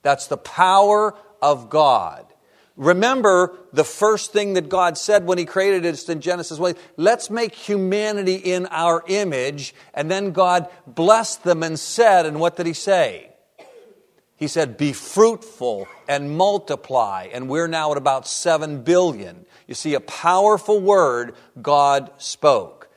That's 0.01 0.27
the 0.27 0.37
power 0.37 1.13
of 1.41 1.69
God. 1.69 2.25
Remember 2.77 3.57
the 3.73 3.83
first 3.83 4.31
thing 4.31 4.53
that 4.53 4.69
God 4.69 4.97
said 4.97 5.25
when 5.25 5.37
He 5.37 5.45
created 5.45 5.83
it 5.83 6.09
in 6.09 6.21
Genesis 6.21 6.59
1 6.59 6.75
let's 6.95 7.29
make 7.29 7.53
humanity 7.53 8.35
in 8.35 8.67
our 8.67 9.03
image. 9.07 9.73
And 9.93 10.09
then 10.09 10.31
God 10.31 10.69
blessed 10.85 11.43
them 11.43 11.63
and 11.63 11.77
said, 11.77 12.25
and 12.25 12.39
what 12.39 12.55
did 12.55 12.65
He 12.65 12.73
say? 12.73 13.31
He 14.37 14.47
said, 14.47 14.77
Be 14.77 14.93
fruitful 14.93 15.87
and 16.07 16.37
multiply. 16.37 17.27
And 17.33 17.49
we're 17.49 17.67
now 17.67 17.91
at 17.91 17.97
about 17.97 18.27
7 18.27 18.83
billion. 18.83 19.45
You 19.67 19.73
see, 19.73 19.95
a 19.95 19.99
powerful 19.99 20.79
word 20.79 21.35
God 21.61 22.11
spoke. 22.17 22.89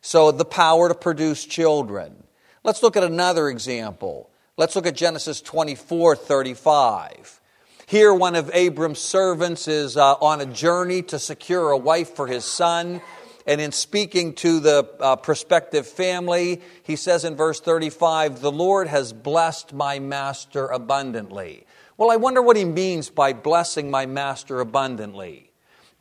So, 0.00 0.30
the 0.30 0.44
power 0.44 0.88
to 0.88 0.94
produce 0.94 1.44
children. 1.44 2.24
Let's 2.64 2.82
look 2.82 2.96
at 2.96 3.04
another 3.04 3.48
example. 3.48 4.30
Let's 4.56 4.74
look 4.74 4.86
at 4.86 4.96
Genesis 4.96 5.40
24 5.40 6.16
35. 6.16 7.40
Here, 7.86 8.12
one 8.12 8.34
of 8.34 8.50
Abram's 8.52 8.98
servants 8.98 9.68
is 9.68 9.96
uh, 9.96 10.14
on 10.14 10.40
a 10.40 10.46
journey 10.46 11.02
to 11.02 11.20
secure 11.20 11.70
a 11.70 11.78
wife 11.78 12.16
for 12.16 12.26
his 12.26 12.44
son. 12.44 13.00
And 13.46 13.60
in 13.60 13.70
speaking 13.70 14.34
to 14.34 14.58
the 14.58 14.88
uh, 14.98 15.16
prospective 15.16 15.86
family, 15.86 16.60
he 16.82 16.96
says 16.96 17.24
in 17.24 17.36
verse 17.36 17.60
35, 17.60 18.40
The 18.40 18.50
Lord 18.50 18.88
has 18.88 19.12
blessed 19.12 19.72
my 19.72 20.00
master 20.00 20.66
abundantly. 20.66 21.64
Well, 21.96 22.10
I 22.10 22.16
wonder 22.16 22.42
what 22.42 22.56
he 22.56 22.64
means 22.64 23.08
by 23.08 23.32
blessing 23.32 23.90
my 23.90 24.04
master 24.04 24.60
abundantly. 24.60 25.52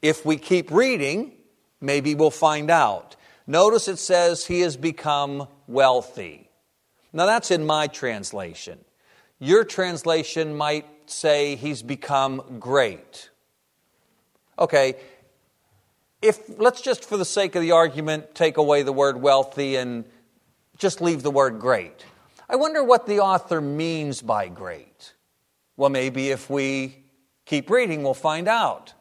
If 0.01 0.25
we 0.25 0.37
keep 0.37 0.71
reading, 0.71 1.33
maybe 1.79 2.15
we'll 2.15 2.31
find 2.31 2.71
out. 2.71 3.15
Notice 3.47 3.87
it 3.87 3.99
says 3.99 4.45
he 4.45 4.61
has 4.61 4.75
become 4.75 5.47
wealthy. 5.67 6.49
Now, 7.13 7.27
that's 7.27 7.51
in 7.51 7.65
my 7.65 7.87
translation. 7.87 8.79
Your 9.39 9.63
translation 9.63 10.57
might 10.57 10.85
say 11.05 11.55
he's 11.55 11.83
become 11.83 12.57
great. 12.59 13.29
Okay, 14.57 14.95
if 16.27 16.59
let's 16.59 16.81
just 16.81 17.05
for 17.05 17.17
the 17.17 17.25
sake 17.25 17.55
of 17.55 17.61
the 17.61 17.71
argument 17.71 18.35
take 18.35 18.57
away 18.57 18.83
the 18.83 18.93
word 18.93 19.21
wealthy 19.21 19.75
and 19.75 20.05
just 20.77 21.01
leave 21.01 21.23
the 21.23 21.31
word 21.31 21.59
great. 21.59 22.05
I 22.49 22.55
wonder 22.57 22.83
what 22.83 23.07
the 23.07 23.19
author 23.19 23.61
means 23.61 24.21
by 24.21 24.47
great. 24.47 25.13
Well, 25.77 25.89
maybe 25.89 26.29
if 26.29 26.49
we 26.49 27.03
keep 27.45 27.69
reading, 27.69 28.03
we'll 28.03 28.13
find 28.13 28.47
out. 28.47 28.93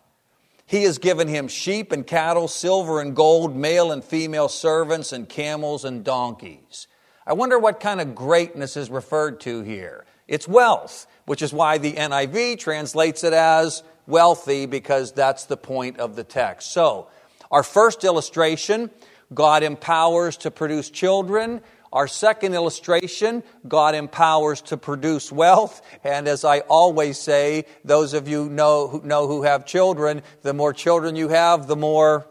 He 0.67 0.85
has 0.85 0.99
given 0.99 1.29
him 1.29 1.49
sheep 1.49 1.93
and 1.93 2.07
cattle, 2.07 2.49
silver 2.49 3.01
and 3.01 3.15
gold, 3.15 3.55
male 3.55 3.93
and 3.93 4.03
female 4.03 4.49
servants, 4.49 5.13
and 5.13 5.29
camels 5.29 5.85
and 5.85 6.03
donkeys. 6.03 6.87
I 7.27 7.35
wonder 7.35 7.59
what 7.59 7.81
kind 7.81 8.01
of 8.01 8.15
greatness 8.15 8.77
is 8.77 8.89
referred 8.89 9.41
to 9.41 9.63
here. 9.63 10.07
It's 10.27 10.49
wealth 10.49 11.07
which 11.27 11.43
is 11.43 11.53
why 11.53 11.79
the 11.79 11.93
NIV 11.93 12.59
translates 12.59 13.25
it 13.25 13.33
as 13.33 13.83
wealthy, 14.07 14.67
because 14.67 15.13
that's 15.13 15.45
the 15.45 15.57
point 15.57 15.99
of 15.99 16.17
the 16.17 16.25
text. 16.25 16.73
So, 16.73 17.09
our 17.55 17.63
first 17.63 18.03
illustration, 18.03 18.91
God 19.33 19.63
empowers 19.63 20.37
to 20.39 20.51
produce 20.51 20.91
children. 20.91 21.61
Our 21.93 22.09
second 22.09 22.53
illustration, 22.55 23.45
God 23.69 23.95
empowers 23.95 24.61
to 24.63 24.77
produce 24.77 25.31
wealth. 25.31 25.81
And 26.03 26.27
as 26.27 26.45
I 26.45 26.61
always 26.61 27.17
say, 27.17 27.67
those 27.85 28.13
of 28.13 28.27
you 28.27 28.49
know 28.49 28.89
who, 28.89 29.03
know 29.03 29.29
who 29.29 29.45
have 29.45 29.67
children, 29.67 30.25
the 30.43 30.53
more 30.53 30.73
children 30.73 31.15
you 31.15 31.29
have, 31.29 31.69
the 31.69 31.77
more, 31.77 32.27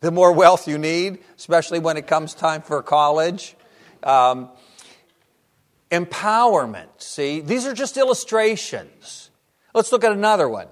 the 0.00 0.12
more 0.12 0.32
wealth 0.32 0.68
you 0.68 0.76
need, 0.76 1.20
especially 1.38 1.78
when 1.78 1.96
it 1.96 2.06
comes 2.06 2.34
time 2.34 2.60
for 2.60 2.82
college. 2.82 3.56
Um, 4.02 4.50
Empowerment. 5.90 6.88
See, 6.98 7.40
these 7.40 7.64
are 7.64 7.72
just 7.72 7.96
illustrations. 7.96 9.30
Let's 9.72 9.92
look 9.92 10.04
at 10.04 10.12
another 10.12 10.46
one. 10.46 10.66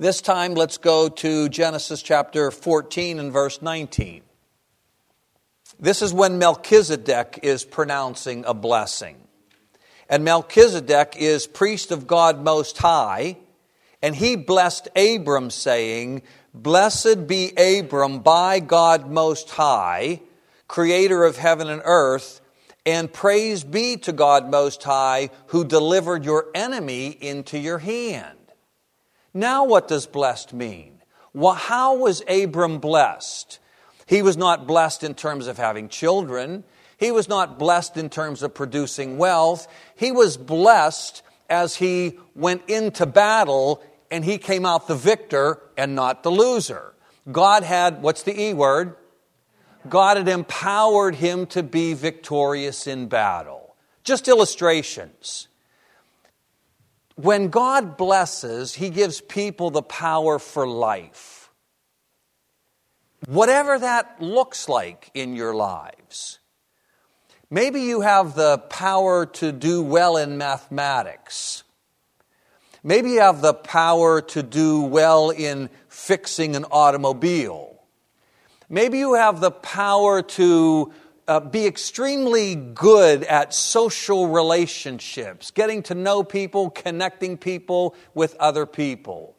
This 0.00 0.22
time, 0.22 0.54
let's 0.54 0.78
go 0.78 1.10
to 1.10 1.50
Genesis 1.50 2.00
chapter 2.00 2.50
14 2.50 3.18
and 3.18 3.30
verse 3.30 3.60
19. 3.60 4.22
This 5.78 6.00
is 6.00 6.14
when 6.14 6.38
Melchizedek 6.38 7.40
is 7.42 7.66
pronouncing 7.66 8.46
a 8.46 8.54
blessing. 8.54 9.18
And 10.08 10.24
Melchizedek 10.24 11.16
is 11.18 11.46
priest 11.46 11.90
of 11.90 12.06
God 12.06 12.42
Most 12.42 12.78
High, 12.78 13.36
and 14.00 14.16
he 14.16 14.36
blessed 14.36 14.88
Abram, 14.96 15.50
saying, 15.50 16.22
Blessed 16.54 17.26
be 17.26 17.52
Abram 17.58 18.20
by 18.20 18.58
God 18.58 19.10
Most 19.10 19.50
High, 19.50 20.22
creator 20.66 21.24
of 21.24 21.36
heaven 21.36 21.68
and 21.68 21.82
earth 21.84 22.40
and 22.86 23.12
praise 23.12 23.64
be 23.64 23.98
to 23.98 24.12
God 24.12 24.50
Most 24.50 24.82
High, 24.82 25.28
who 25.48 25.64
delivered 25.64 26.24
your 26.24 26.46
enemy 26.54 27.08
into 27.08 27.58
your 27.58 27.78
hand. 27.78 28.39
Now, 29.32 29.64
what 29.64 29.88
does 29.88 30.06
blessed 30.06 30.52
mean? 30.52 31.00
Well, 31.32 31.54
how 31.54 31.96
was 31.96 32.22
Abram 32.28 32.78
blessed? 32.78 33.58
He 34.06 34.22
was 34.22 34.36
not 34.36 34.66
blessed 34.66 35.04
in 35.04 35.14
terms 35.14 35.46
of 35.46 35.56
having 35.56 35.88
children. 35.88 36.64
He 36.96 37.12
was 37.12 37.28
not 37.28 37.58
blessed 37.58 37.96
in 37.96 38.10
terms 38.10 38.42
of 38.42 38.54
producing 38.54 39.18
wealth. 39.18 39.68
He 39.94 40.10
was 40.10 40.36
blessed 40.36 41.22
as 41.48 41.76
he 41.76 42.18
went 42.34 42.62
into 42.68 43.06
battle 43.06 43.82
and 44.10 44.24
he 44.24 44.38
came 44.38 44.66
out 44.66 44.88
the 44.88 44.96
victor 44.96 45.60
and 45.76 45.94
not 45.94 46.24
the 46.24 46.30
loser. 46.30 46.94
God 47.30 47.62
had, 47.62 48.02
what's 48.02 48.24
the 48.24 48.38
E 48.38 48.52
word? 48.52 48.96
God 49.88 50.16
had 50.16 50.28
empowered 50.28 51.14
him 51.14 51.46
to 51.46 51.62
be 51.62 51.94
victorious 51.94 52.86
in 52.86 53.06
battle. 53.06 53.76
Just 54.02 54.28
illustrations. 54.28 55.48
When 57.22 57.48
God 57.48 57.98
blesses, 57.98 58.74
he 58.74 58.88
gives 58.88 59.20
people 59.20 59.70
the 59.70 59.82
power 59.82 60.38
for 60.38 60.66
life. 60.66 61.50
Whatever 63.26 63.78
that 63.78 64.22
looks 64.22 64.70
like 64.70 65.10
in 65.12 65.36
your 65.36 65.54
lives. 65.54 66.38
Maybe 67.50 67.82
you 67.82 68.00
have 68.00 68.34
the 68.34 68.56
power 68.56 69.26
to 69.26 69.52
do 69.52 69.82
well 69.82 70.16
in 70.16 70.38
mathematics. 70.38 71.62
Maybe 72.82 73.10
you 73.10 73.20
have 73.20 73.42
the 73.42 73.52
power 73.52 74.22
to 74.22 74.42
do 74.42 74.80
well 74.80 75.28
in 75.28 75.68
fixing 75.88 76.56
an 76.56 76.64
automobile. 76.70 77.82
Maybe 78.70 78.98
you 78.98 79.12
have 79.12 79.40
the 79.40 79.50
power 79.50 80.22
to 80.22 80.92
uh, 81.30 81.38
be 81.38 81.64
extremely 81.64 82.56
good 82.56 83.22
at 83.22 83.54
social 83.54 84.26
relationships, 84.26 85.52
getting 85.52 85.80
to 85.80 85.94
know 85.94 86.24
people, 86.24 86.70
connecting 86.70 87.38
people 87.38 87.94
with 88.14 88.34
other 88.40 88.66
people. 88.66 89.36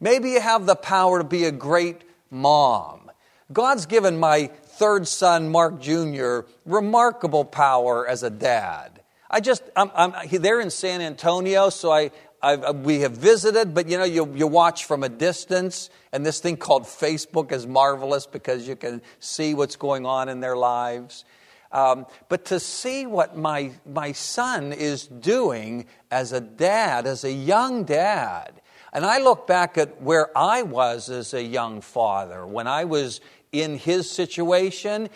Maybe 0.00 0.30
you 0.30 0.40
have 0.40 0.64
the 0.64 0.74
power 0.74 1.18
to 1.18 1.24
be 1.24 1.44
a 1.44 1.52
great 1.52 2.00
mom. 2.30 3.10
God's 3.52 3.84
given 3.84 4.18
my 4.18 4.46
third 4.46 5.06
son, 5.06 5.50
Mark 5.50 5.82
Jr., 5.82 6.40
remarkable 6.64 7.44
power 7.44 8.08
as 8.08 8.22
a 8.22 8.30
dad. 8.30 9.02
I 9.30 9.40
just, 9.40 9.62
I'm, 9.76 9.90
I'm, 9.94 10.14
they're 10.30 10.60
in 10.60 10.70
San 10.70 11.02
Antonio, 11.02 11.68
so 11.68 11.92
I, 11.92 12.10
I've, 12.44 12.62
uh, 12.62 12.72
we 12.74 13.00
have 13.00 13.12
visited, 13.12 13.72
but 13.72 13.88
you 13.88 13.96
know, 13.96 14.04
you, 14.04 14.30
you 14.34 14.46
watch 14.46 14.84
from 14.84 15.02
a 15.02 15.08
distance, 15.08 15.88
and 16.12 16.26
this 16.26 16.40
thing 16.40 16.58
called 16.58 16.82
Facebook 16.82 17.52
is 17.52 17.66
marvelous 17.66 18.26
because 18.26 18.68
you 18.68 18.76
can 18.76 19.00
see 19.18 19.54
what's 19.54 19.76
going 19.76 20.04
on 20.04 20.28
in 20.28 20.40
their 20.40 20.56
lives. 20.56 21.24
Um, 21.72 22.06
but 22.28 22.44
to 22.46 22.60
see 22.60 23.06
what 23.06 23.36
my, 23.36 23.72
my 23.86 24.12
son 24.12 24.74
is 24.74 25.06
doing 25.06 25.86
as 26.10 26.32
a 26.32 26.40
dad, 26.40 27.06
as 27.06 27.24
a 27.24 27.32
young 27.32 27.84
dad, 27.84 28.60
and 28.92 29.06
I 29.06 29.20
look 29.20 29.46
back 29.46 29.78
at 29.78 30.02
where 30.02 30.36
I 30.36 30.62
was 30.62 31.08
as 31.08 31.32
a 31.32 31.42
young 31.42 31.80
father, 31.80 32.46
when 32.46 32.66
I 32.66 32.84
was 32.84 33.22
in 33.52 33.78
his 33.78 34.08
situation, 34.10 35.08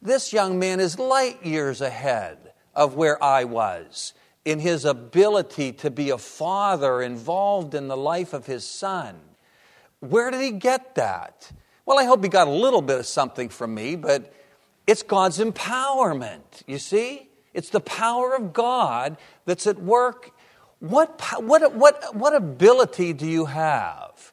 this 0.00 0.32
young 0.32 0.58
man 0.58 0.80
is 0.80 0.98
light 0.98 1.44
years 1.44 1.82
ahead 1.82 2.38
of 2.74 2.94
where 2.94 3.22
I 3.22 3.44
was 3.44 4.14
in 4.44 4.58
his 4.58 4.84
ability 4.84 5.72
to 5.72 5.90
be 5.90 6.10
a 6.10 6.18
father 6.18 7.02
involved 7.02 7.74
in 7.74 7.88
the 7.88 7.96
life 7.96 8.32
of 8.32 8.46
his 8.46 8.64
son. 8.64 9.16
Where 10.00 10.30
did 10.30 10.40
he 10.40 10.52
get 10.52 10.94
that? 10.94 11.52
Well, 11.84 11.98
I 11.98 12.04
hope 12.04 12.22
he 12.22 12.28
got 12.30 12.48
a 12.48 12.50
little 12.50 12.82
bit 12.82 13.00
of 13.00 13.06
something 13.06 13.48
from 13.48 13.74
me, 13.74 13.96
but 13.96 14.32
it's 14.86 15.02
God's 15.02 15.38
empowerment, 15.38 16.62
you 16.66 16.78
see? 16.78 17.28
It's 17.52 17.70
the 17.70 17.80
power 17.80 18.34
of 18.34 18.52
God 18.52 19.16
that's 19.44 19.66
at 19.66 19.78
work. 19.80 20.30
What, 20.78 21.20
what, 21.38 21.74
what, 21.74 22.16
what 22.16 22.34
ability 22.34 23.12
do 23.12 23.26
you 23.26 23.46
have? 23.46 24.32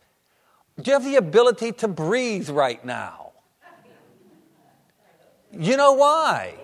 Do 0.79 0.91
you 0.91 0.93
have 0.93 1.03
the 1.03 1.15
ability 1.15 1.73
to 1.73 1.87
breathe 1.87 2.49
right 2.49 2.83
now? 2.85 3.31
You 5.51 5.75
know 5.75 5.93
why? 5.93 6.55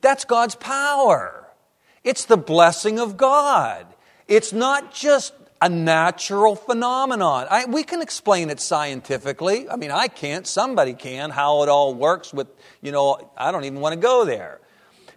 That's 0.00 0.24
God's 0.24 0.54
power. 0.54 1.41
It's 2.04 2.24
the 2.24 2.36
blessing 2.36 2.98
of 2.98 3.16
God. 3.16 3.86
It's 4.28 4.52
not 4.52 4.92
just 4.92 5.34
a 5.60 5.68
natural 5.68 6.56
phenomenon. 6.56 7.46
I, 7.48 7.66
we 7.66 7.84
can 7.84 8.02
explain 8.02 8.50
it 8.50 8.58
scientifically. 8.58 9.70
I 9.70 9.76
mean, 9.76 9.92
I 9.92 10.08
can't, 10.08 10.44
somebody 10.46 10.92
can, 10.92 11.30
how 11.30 11.62
it 11.62 11.68
all 11.68 11.94
works 11.94 12.32
with, 12.34 12.48
you 12.80 12.90
know, 12.90 13.30
I 13.36 13.52
don't 13.52 13.64
even 13.64 13.80
want 13.80 13.94
to 13.94 14.00
go 14.00 14.24
there. 14.24 14.60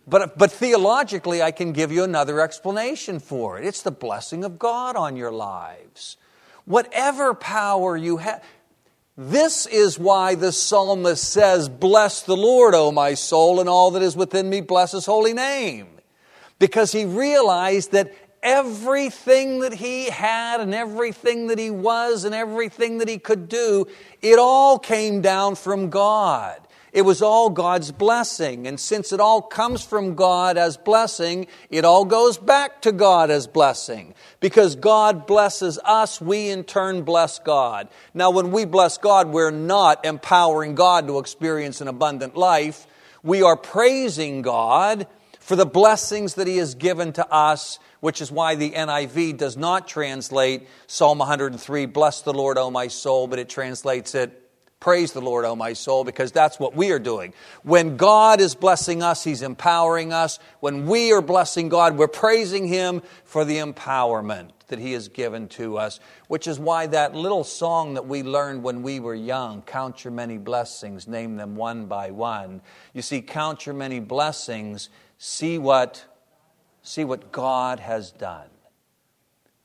But, 0.07 0.37
but 0.37 0.51
theologically, 0.51 1.41
I 1.41 1.49
can 1.49 1.71
give 1.71 1.91
you 1.91 2.03
another 2.03 2.41
explanation 2.41 3.19
for 3.19 3.57
it. 3.57 3.65
It's 3.65 3.81
the 3.81 3.91
blessing 3.91 4.43
of 4.43 4.59
God 4.59 4.95
on 4.95 5.15
your 5.15 5.31
lives. 5.31 6.17
Whatever 6.65 7.33
power 7.33 7.97
you 7.97 8.17
have, 8.17 8.43
this 9.17 9.65
is 9.65 9.97
why 9.97 10.35
the 10.35 10.51
psalmist 10.51 11.23
says, 11.23 11.69
Bless 11.69 12.21
the 12.21 12.37
Lord, 12.37 12.75
O 12.75 12.91
my 12.91 13.15
soul, 13.15 13.59
and 13.59 13.67
all 13.67 13.91
that 13.91 14.03
is 14.03 14.15
within 14.15 14.47
me, 14.49 14.61
bless 14.61 14.91
his 14.91 15.07
holy 15.07 15.33
name. 15.33 15.87
Because 16.59 16.91
he 16.91 17.05
realized 17.05 17.91
that 17.91 18.13
everything 18.41 19.59
that 19.61 19.73
he 19.73 20.05
had 20.05 20.61
and 20.61 20.73
everything 20.73 21.47
that 21.47 21.57
he 21.57 21.71
was 21.71 22.23
and 22.23 22.35
everything 22.35 22.99
that 22.99 23.07
he 23.07 23.17
could 23.17 23.49
do, 23.49 23.87
it 24.21 24.39
all 24.39 24.77
came 24.77 25.21
down 25.21 25.55
from 25.55 25.89
God. 25.89 26.59
It 26.95 27.01
was 27.01 27.21
all 27.21 27.49
God's 27.49 27.91
blessing. 27.91 28.67
And 28.67 28.79
since 28.79 29.11
it 29.11 29.19
all 29.19 29.41
comes 29.41 29.83
from 29.83 30.15
God 30.15 30.57
as 30.57 30.77
blessing, 30.77 31.47
it 31.69 31.83
all 31.83 32.05
goes 32.05 32.37
back 32.37 32.81
to 32.83 32.93
God 32.93 33.29
as 33.29 33.47
blessing. 33.47 34.13
Because 34.39 34.77
God 34.77 35.27
blesses 35.27 35.77
us, 35.83 36.21
we 36.21 36.49
in 36.49 36.63
turn 36.63 37.01
bless 37.01 37.37
God. 37.39 37.89
Now, 38.13 38.29
when 38.29 38.51
we 38.51 38.63
bless 38.63 38.97
God, 38.97 39.27
we're 39.27 39.51
not 39.51 40.05
empowering 40.05 40.73
God 40.73 41.07
to 41.07 41.19
experience 41.19 41.81
an 41.81 41.89
abundant 41.89 42.37
life. 42.37 42.87
We 43.23 43.41
are 43.41 43.57
praising 43.57 44.41
God 44.41 45.05
for 45.45 45.55
the 45.55 45.65
blessings 45.65 46.35
that 46.35 46.47
He 46.47 46.57
has 46.57 46.75
given 46.75 47.13
to 47.13 47.31
us 47.31 47.79
which 48.05 48.21
is 48.21 48.31
why 48.31 48.53
the 48.53 48.69
NIV 48.69 49.35
does 49.35 49.57
not 49.57 49.87
translate 49.87 50.67
Psalm 50.85 51.17
103, 51.17 51.87
bless 51.87 52.21
the 52.21 52.33
Lord, 52.33 52.59
O 52.59 52.69
my 52.69 52.87
soul, 52.87 53.25
but 53.25 53.39
it 53.39 53.49
translates 53.49 54.13
it, 54.13 54.47
praise 54.79 55.11
the 55.11 55.21
Lord, 55.21 55.43
O 55.43 55.55
my 55.55 55.73
soul, 55.73 56.03
because 56.03 56.31
that's 56.31 56.59
what 56.59 56.75
we 56.75 56.91
are 56.91 56.99
doing. 56.99 57.33
When 57.63 57.97
God 57.97 58.41
is 58.41 58.53
blessing 58.53 59.01
us, 59.01 59.23
He's 59.23 59.41
empowering 59.41 60.13
us. 60.13 60.37
When 60.59 60.85
we 60.85 61.13
are 61.13 61.21
blessing 61.23 61.67
God, 61.67 61.97
we're 61.97 62.07
praising 62.07 62.67
Him 62.67 63.01
for 63.23 63.43
the 63.43 63.57
empowerment 63.57 64.51
that 64.67 64.77
He 64.77 64.93
has 64.93 65.07
given 65.07 65.47
to 65.47 65.79
us, 65.79 65.99
which 66.27 66.47
is 66.47 66.59
why 66.59 66.85
that 66.85 67.15
little 67.15 67.43
song 67.43 67.95
that 67.95 68.05
we 68.05 68.21
learned 68.21 68.61
when 68.61 68.83
we 68.83 68.99
were 68.99 69.15
young, 69.15 69.63
Count 69.63 70.03
Your 70.03 70.11
Many 70.11 70.37
Blessings, 70.37 71.07
name 71.07 71.37
them 71.37 71.55
one 71.55 71.87
by 71.87 72.11
one. 72.11 72.61
You 72.93 73.01
see, 73.01 73.21
count 73.21 73.65
your 73.65 73.73
many 73.73 73.99
blessings, 73.99 74.89
see 75.25 75.57
what 75.57 76.05
see 76.83 77.03
what 77.03 77.31
God 77.31 77.79
has 77.79 78.11
done. 78.11 78.47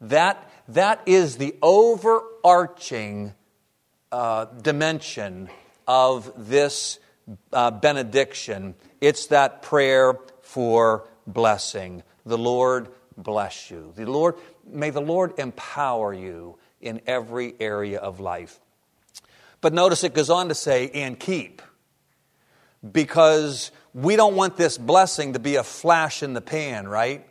That, 0.00 0.50
that 0.68 1.02
is 1.04 1.36
the 1.36 1.54
overarching 1.60 3.34
uh, 4.10 4.46
dimension 4.46 5.50
of 5.86 6.32
this 6.48 6.98
uh, 7.52 7.70
benediction. 7.72 8.74
It's 9.02 9.26
that 9.26 9.60
prayer 9.60 10.18
for 10.40 11.06
blessing. 11.26 12.02
The 12.24 12.38
Lord 12.38 12.88
bless 13.18 13.70
you. 13.70 13.92
The 13.94 14.10
Lord, 14.10 14.36
may 14.66 14.88
the 14.88 15.02
Lord 15.02 15.38
empower 15.38 16.14
you 16.14 16.56
in 16.80 17.02
every 17.06 17.54
area 17.60 17.98
of 17.98 18.18
life. 18.18 18.58
But 19.60 19.74
notice 19.74 20.04
it 20.04 20.14
goes 20.14 20.30
on 20.30 20.48
to 20.48 20.54
say, 20.54 20.88
and 20.88 21.20
keep. 21.20 21.60
Because 22.90 23.70
we 23.94 24.16
don't 24.16 24.36
want 24.36 24.56
this 24.56 24.78
blessing 24.78 25.32
to 25.32 25.38
be 25.38 25.56
a 25.56 25.64
flash 25.64 26.22
in 26.22 26.32
the 26.32 26.40
pan, 26.40 26.86
right? 26.86 27.26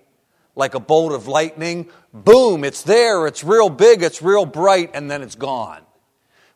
Like 0.56 0.76
a 0.76 0.80
bolt 0.80 1.14
of 1.14 1.28
lightning. 1.28 1.90
Boom, 2.14 2.64
it's 2.64 2.84
there, 2.84 3.28
it's 3.28 3.44
real 3.44 3.70
big, 3.70 4.04
it's 4.04 4.22
real 4.22 4.46
bright, 4.46 4.92
and 4.94 5.10
then 5.10 5.22
it's 5.22 5.36
gone. 5.36 5.82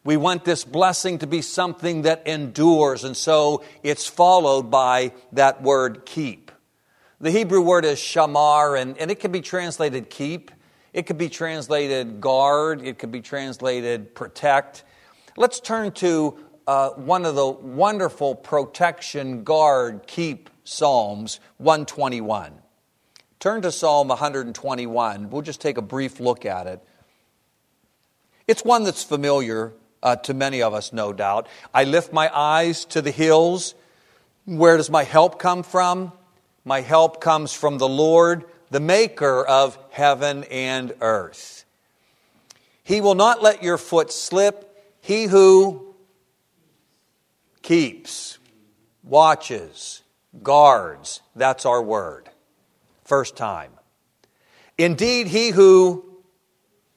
We 0.03 0.17
want 0.17 0.43
this 0.43 0.65
blessing 0.65 1.19
to 1.19 1.27
be 1.27 1.41
something 1.41 2.01
that 2.01 2.27
endures, 2.27 3.05
and 3.05 3.15
so 3.15 3.63
it's 3.83 4.05
followed 4.05 4.69
by 4.69 5.13
that 5.31 5.61
word 5.61 6.05
keep. 6.05 6.51
The 7.21 7.31
Hebrew 7.31 7.61
word 7.61 7.85
is 7.85 7.99
shamar, 7.99 8.77
and, 8.77 8.97
and 8.97 9.09
it 9.09 9.21
can 9.21 9.31
be 9.31 9.39
translated 9.39 10.09
keep. 10.09 10.51
It 10.91 11.03
could 11.03 11.17
be 11.17 11.29
translated 11.29 12.19
guard. 12.19 12.85
It 12.85 12.99
could 12.99 13.11
be 13.11 13.21
translated 13.21 14.13
protect. 14.13 14.83
Let's 15.37 15.61
turn 15.61 15.93
to 15.93 16.37
uh, 16.67 16.89
one 16.91 17.25
of 17.25 17.35
the 17.35 17.47
wonderful 17.47 18.35
protection, 18.35 19.43
guard, 19.43 20.07
keep 20.07 20.49
Psalms 20.63 21.39
121. 21.57 22.53
Turn 23.39 23.61
to 23.61 23.71
Psalm 23.71 24.07
121. 24.07 25.29
We'll 25.29 25.41
just 25.41 25.59
take 25.59 25.77
a 25.77 25.81
brief 25.81 26.19
look 26.19 26.45
at 26.45 26.67
it. 26.67 26.81
It's 28.47 28.63
one 28.63 28.83
that's 28.83 29.03
familiar 29.03 29.73
uh, 30.01 30.15
to 30.17 30.33
many 30.33 30.61
of 30.61 30.73
us, 30.73 30.93
no 30.93 31.13
doubt. 31.13 31.47
I 31.73 31.83
lift 31.83 32.13
my 32.13 32.29
eyes 32.33 32.85
to 32.85 33.01
the 33.01 33.11
hills. 33.11 33.75
Where 34.45 34.77
does 34.77 34.89
my 34.89 35.03
help 35.03 35.39
come 35.39 35.63
from? 35.63 36.11
My 36.65 36.81
help 36.81 37.19
comes 37.19 37.53
from 37.53 37.77
the 37.77 37.89
Lord, 37.89 38.45
the 38.69 38.79
maker 38.79 39.45
of 39.45 39.77
heaven 39.91 40.45
and 40.45 40.93
earth. 41.01 41.65
He 42.83 43.01
will 43.01 43.15
not 43.15 43.41
let 43.41 43.63
your 43.63 43.77
foot 43.77 44.11
slip. 44.11 44.69
He 45.01 45.25
who 45.25 45.92
keeps, 47.63 48.37
watches, 49.01 50.03
guards. 50.43 51.21
That's 51.35 51.65
our 51.65 51.81
word. 51.81 52.29
First 53.03 53.35
time. 53.35 53.71
Indeed, 54.77 55.27
he 55.27 55.49
who 55.49 56.05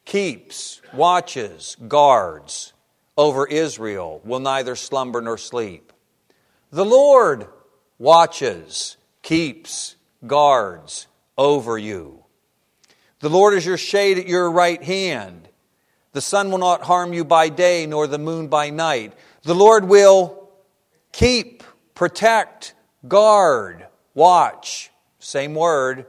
keeps, 0.05 0.83
watches, 0.93 1.77
guards 1.89 2.75
over 3.17 3.47
Israel 3.47 4.21
will 4.25 4.41
neither 4.41 4.77
slumber 4.77 5.23
nor 5.23 5.39
sleep. 5.39 5.93
The 6.71 6.85
Lord 6.85 7.47
watches, 7.99 8.97
keeps, 9.23 9.97
guards 10.27 11.07
over 11.39 11.79
you. 11.79 12.25
The 13.21 13.31
Lord 13.31 13.55
is 13.55 13.65
your 13.65 13.79
shade 13.79 14.19
at 14.19 14.29
your 14.29 14.51
right 14.51 14.83
hand. 14.83 15.49
The 16.13 16.21
sun 16.21 16.51
will 16.51 16.59
not 16.59 16.83
harm 16.83 17.13
you 17.13 17.25
by 17.25 17.49
day, 17.49 17.87
nor 17.87 18.07
the 18.07 18.19
moon 18.19 18.49
by 18.49 18.71
night. 18.71 19.13
The 19.43 19.55
Lord 19.55 19.87
will 19.87 20.46
keep, 21.17 21.65
protect, 21.95 22.75
guard, 23.09 23.87
watch, 24.13 24.91
same 25.19 25.55
word, 25.55 26.05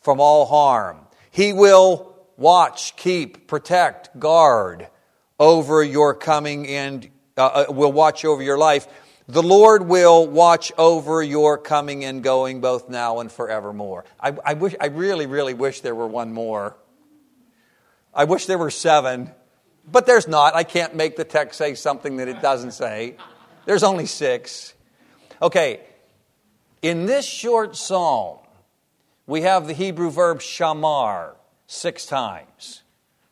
from 0.00 0.20
all 0.20 0.46
harm. 0.46 1.00
He 1.30 1.52
will 1.52 2.16
watch, 2.38 2.96
keep, 2.96 3.46
protect, 3.46 4.18
guard 4.18 4.88
over 5.38 5.82
your 5.82 6.14
coming 6.14 6.66
and 6.66 7.10
uh, 7.36 7.66
uh, 7.68 7.72
will 7.72 7.92
watch 7.92 8.24
over 8.24 8.42
your 8.42 8.56
life. 8.56 8.86
The 9.28 9.42
Lord 9.42 9.86
will 9.86 10.26
watch 10.26 10.72
over 10.78 11.22
your 11.22 11.58
coming 11.58 12.06
and 12.06 12.22
going 12.22 12.62
both 12.62 12.88
now 12.88 13.20
and 13.20 13.30
forevermore. 13.30 14.06
I, 14.18 14.34
I, 14.42 14.54
wish, 14.54 14.74
I 14.80 14.86
really, 14.86 15.26
really 15.26 15.52
wish 15.52 15.82
there 15.82 15.94
were 15.94 16.06
one 16.06 16.32
more. 16.32 16.74
I 18.14 18.24
wish 18.24 18.46
there 18.46 18.56
were 18.56 18.70
seven, 18.70 19.30
but 19.86 20.06
there's 20.06 20.26
not. 20.26 20.54
I 20.54 20.64
can't 20.64 20.94
make 20.96 21.16
the 21.16 21.24
text 21.24 21.58
say 21.58 21.74
something 21.74 22.16
that 22.16 22.28
it 22.28 22.40
doesn't 22.40 22.72
say. 22.72 23.16
There's 23.68 23.82
only 23.82 24.06
six. 24.06 24.72
Okay, 25.42 25.80
in 26.80 27.04
this 27.04 27.26
short 27.26 27.76
psalm, 27.76 28.38
we 29.26 29.42
have 29.42 29.66
the 29.66 29.74
Hebrew 29.74 30.10
verb 30.10 30.38
shamar 30.38 31.34
six 31.66 32.06
times. 32.06 32.82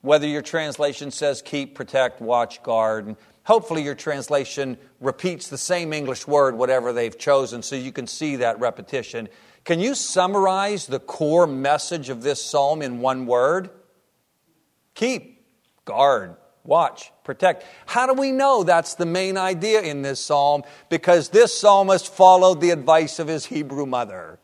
Whether 0.02 0.26
your 0.26 0.42
translation 0.42 1.10
says 1.10 1.40
keep, 1.40 1.74
protect, 1.74 2.20
watch, 2.20 2.62
guard, 2.62 3.06
and 3.06 3.16
hopefully 3.44 3.82
your 3.82 3.94
translation 3.94 4.76
repeats 5.00 5.48
the 5.48 5.56
same 5.56 5.94
English 5.94 6.26
word, 6.26 6.54
whatever 6.54 6.92
they've 6.92 7.18
chosen, 7.18 7.62
so 7.62 7.74
you 7.74 7.90
can 7.90 8.06
see 8.06 8.36
that 8.36 8.60
repetition. 8.60 9.30
Can 9.64 9.80
you 9.80 9.94
summarize 9.94 10.86
the 10.86 11.00
core 11.00 11.46
message 11.46 12.10
of 12.10 12.22
this 12.22 12.44
psalm 12.44 12.82
in 12.82 13.00
one 13.00 13.24
word? 13.24 13.70
Keep, 14.92 15.46
guard, 15.86 16.36
watch, 16.62 17.10
protect. 17.26 17.64
How 17.84 18.06
do 18.06 18.14
we 18.14 18.32
know 18.32 18.62
that's 18.62 18.94
the 18.94 19.04
main 19.04 19.36
idea 19.36 19.82
in 19.82 20.00
this 20.00 20.20
psalm? 20.20 20.62
Because 20.88 21.28
this 21.28 21.58
psalmist 21.58 22.10
followed 22.10 22.62
the 22.62 22.70
advice 22.70 23.18
of 23.18 23.28
his 23.28 23.44
Hebrew 23.44 23.84
mother. 23.84 24.38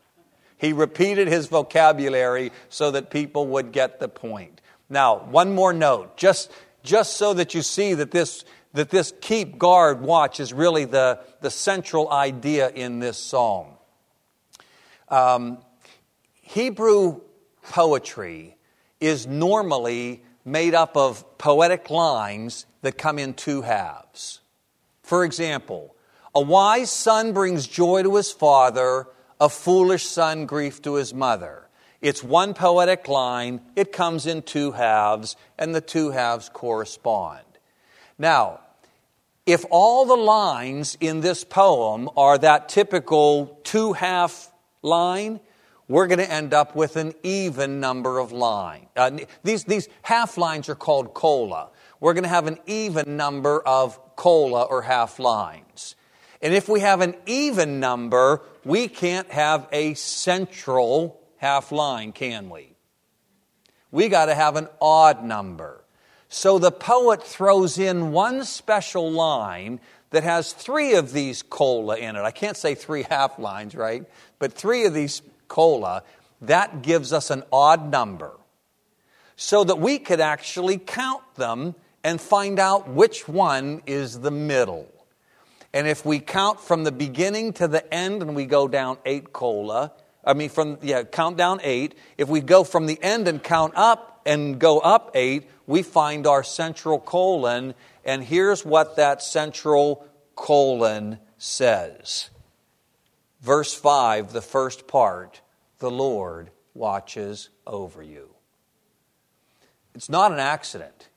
He 0.57 0.73
repeated 0.73 1.27
his 1.27 1.47
vocabulary 1.47 2.51
so 2.69 2.91
that 2.91 3.09
people 3.09 3.47
would 3.47 3.71
get 3.71 3.99
the 3.99 4.07
point. 4.07 4.61
Now, 4.89 5.25
one 5.25 5.55
more 5.55 5.73
note, 5.73 6.17
just, 6.17 6.51
just 6.83 7.17
so 7.17 7.33
that 7.33 7.55
you 7.55 7.61
see 7.61 7.95
that 7.95 8.11
this, 8.11 8.45
that 8.73 8.89
this 8.89 9.13
keep, 9.21 9.57
guard, 9.57 10.01
watch 10.01 10.39
is 10.39 10.53
really 10.53 10.85
the, 10.85 11.19
the 11.41 11.49
central 11.49 12.11
idea 12.11 12.69
in 12.69 12.99
this 12.99 13.17
psalm. 13.17 13.67
Um, 15.09 15.57
Hebrew 16.41 17.21
poetry 17.63 18.57
is 18.99 19.25
normally 19.25 20.23
made 20.45 20.75
up 20.75 20.97
of 20.97 21.37
poetic 21.37 21.89
lines 21.89 22.65
that 22.81 22.97
come 22.97 23.17
in 23.17 23.33
two 23.33 23.61
halves. 23.61 24.41
For 25.01 25.23
example, 25.23 25.95
a 26.35 26.41
wise 26.41 26.91
son 26.91 27.33
brings 27.33 27.67
joy 27.67 28.03
to 28.03 28.15
his 28.15 28.31
father, 28.31 29.07
a 29.39 29.49
foolish 29.49 30.05
son 30.05 30.45
grief 30.45 30.81
to 30.81 30.95
his 30.95 31.13
mother. 31.13 31.67
It's 32.01 32.23
one 32.23 32.53
poetic 32.53 33.07
line, 33.07 33.61
it 33.75 33.91
comes 33.91 34.25
in 34.25 34.41
two 34.41 34.71
halves, 34.71 35.35
and 35.57 35.73
the 35.73 35.81
two 35.81 36.11
halves 36.11 36.49
correspond. 36.49 37.45
Now, 38.17 38.59
if 39.45 39.65
all 39.69 40.05
the 40.05 40.15
lines 40.15 40.97
in 40.99 41.21
this 41.21 41.43
poem 41.43 42.09
are 42.17 42.37
that 42.37 42.69
typical 42.69 43.59
two 43.63 43.93
half 43.93 44.51
line, 44.81 45.39
we're 45.93 46.07
going 46.07 46.17
to 46.17 46.31
end 46.31 46.55
up 46.55 46.75
with 46.75 46.95
an 46.95 47.13
even 47.21 47.79
number 47.79 48.17
of 48.17 48.31
lines. 48.31 48.87
Uh, 48.95 49.11
these, 49.43 49.63
these 49.65 49.87
half 50.01 50.39
lines 50.39 50.67
are 50.67 50.73
called 50.73 51.13
cola. 51.13 51.69
We're 51.99 52.15
going 52.15 52.23
to 52.23 52.29
have 52.29 52.47
an 52.47 52.57
even 52.65 53.15
number 53.15 53.61
of 53.61 54.15
cola 54.15 54.63
or 54.63 54.81
half 54.81 55.19
lines. 55.19 55.95
And 56.41 56.51
if 56.51 56.67
we 56.67 56.79
have 56.79 57.01
an 57.01 57.13
even 57.27 57.79
number, 57.79 58.41
we 58.65 58.87
can't 58.87 59.29
have 59.29 59.67
a 59.71 59.93
central 59.93 61.21
half 61.37 61.71
line, 61.71 62.11
can 62.11 62.49
we? 62.49 62.75
We 63.91 64.09
got 64.09 64.25
to 64.25 64.33
have 64.33 64.55
an 64.55 64.69
odd 64.81 65.23
number. 65.23 65.83
So 66.27 66.57
the 66.57 66.71
poet 66.71 67.21
throws 67.21 67.77
in 67.77 68.11
one 68.11 68.45
special 68.45 69.11
line 69.11 69.79
that 70.09 70.23
has 70.23 70.53
three 70.53 70.95
of 70.95 71.13
these 71.13 71.43
cola 71.43 71.97
in 71.97 72.15
it. 72.15 72.21
I 72.21 72.31
can't 72.31 72.57
say 72.57 72.73
three 72.73 73.03
half 73.03 73.37
lines, 73.37 73.75
right? 73.75 74.05
But 74.39 74.53
three 74.53 74.85
of 74.85 74.95
these 74.95 75.21
cola. 75.53 76.01
That 76.41 76.81
gives 76.81 77.13
us 77.13 77.29
an 77.29 77.43
odd 77.53 77.91
number 77.91 78.31
so 79.35 79.63
that 79.63 79.79
we 79.79 79.99
could 79.99 80.19
actually 80.19 80.79
count 80.79 81.21
them 81.35 81.75
and 82.03 82.19
find 82.19 82.59
out 82.59 82.89
which 82.89 83.27
one 83.27 83.83
is 83.85 84.19
the 84.19 84.31
middle. 84.31 84.89
And 85.71 85.87
if 85.87 86.05
we 86.05 86.19
count 86.19 86.59
from 86.59 86.83
the 86.83 86.91
beginning 86.91 87.53
to 87.53 87.67
the 87.67 87.93
end 87.93 88.23
and 88.23 88.35
we 88.35 88.45
go 88.45 88.67
down 88.67 88.97
eight 89.05 89.31
cola, 89.31 89.93
I 90.25 90.33
mean, 90.33 90.49
from, 90.49 90.79
yeah, 90.81 91.03
count 91.03 91.37
down 91.37 91.59
eight. 91.63 91.95
If 92.17 92.29
we 92.29 92.41
go 92.41 92.63
from 92.63 92.87
the 92.87 93.01
end 93.01 93.27
and 93.27 93.41
count 93.41 93.73
up 93.75 94.21
and 94.25 94.59
go 94.59 94.79
up 94.79 95.11
eight, 95.13 95.47
we 95.67 95.83
find 95.83 96.25
our 96.25 96.43
central 96.43 96.99
colon. 96.99 97.75
And 98.03 98.23
here's 98.23 98.65
what 98.65 98.95
that 98.95 99.21
central 99.21 100.07
colon 100.35 101.19
says. 101.37 102.29
Verse 103.41 103.73
5, 103.73 104.33
the 104.33 104.41
first 104.41 104.87
part 104.87 105.41
the 105.83 105.91
Lord 105.91 106.49
watches 106.73 107.49
over 107.67 108.01
you. 108.01 108.29
It's 109.93 110.07
not 110.07 110.31
an 110.31 110.39
accident. 110.39 111.09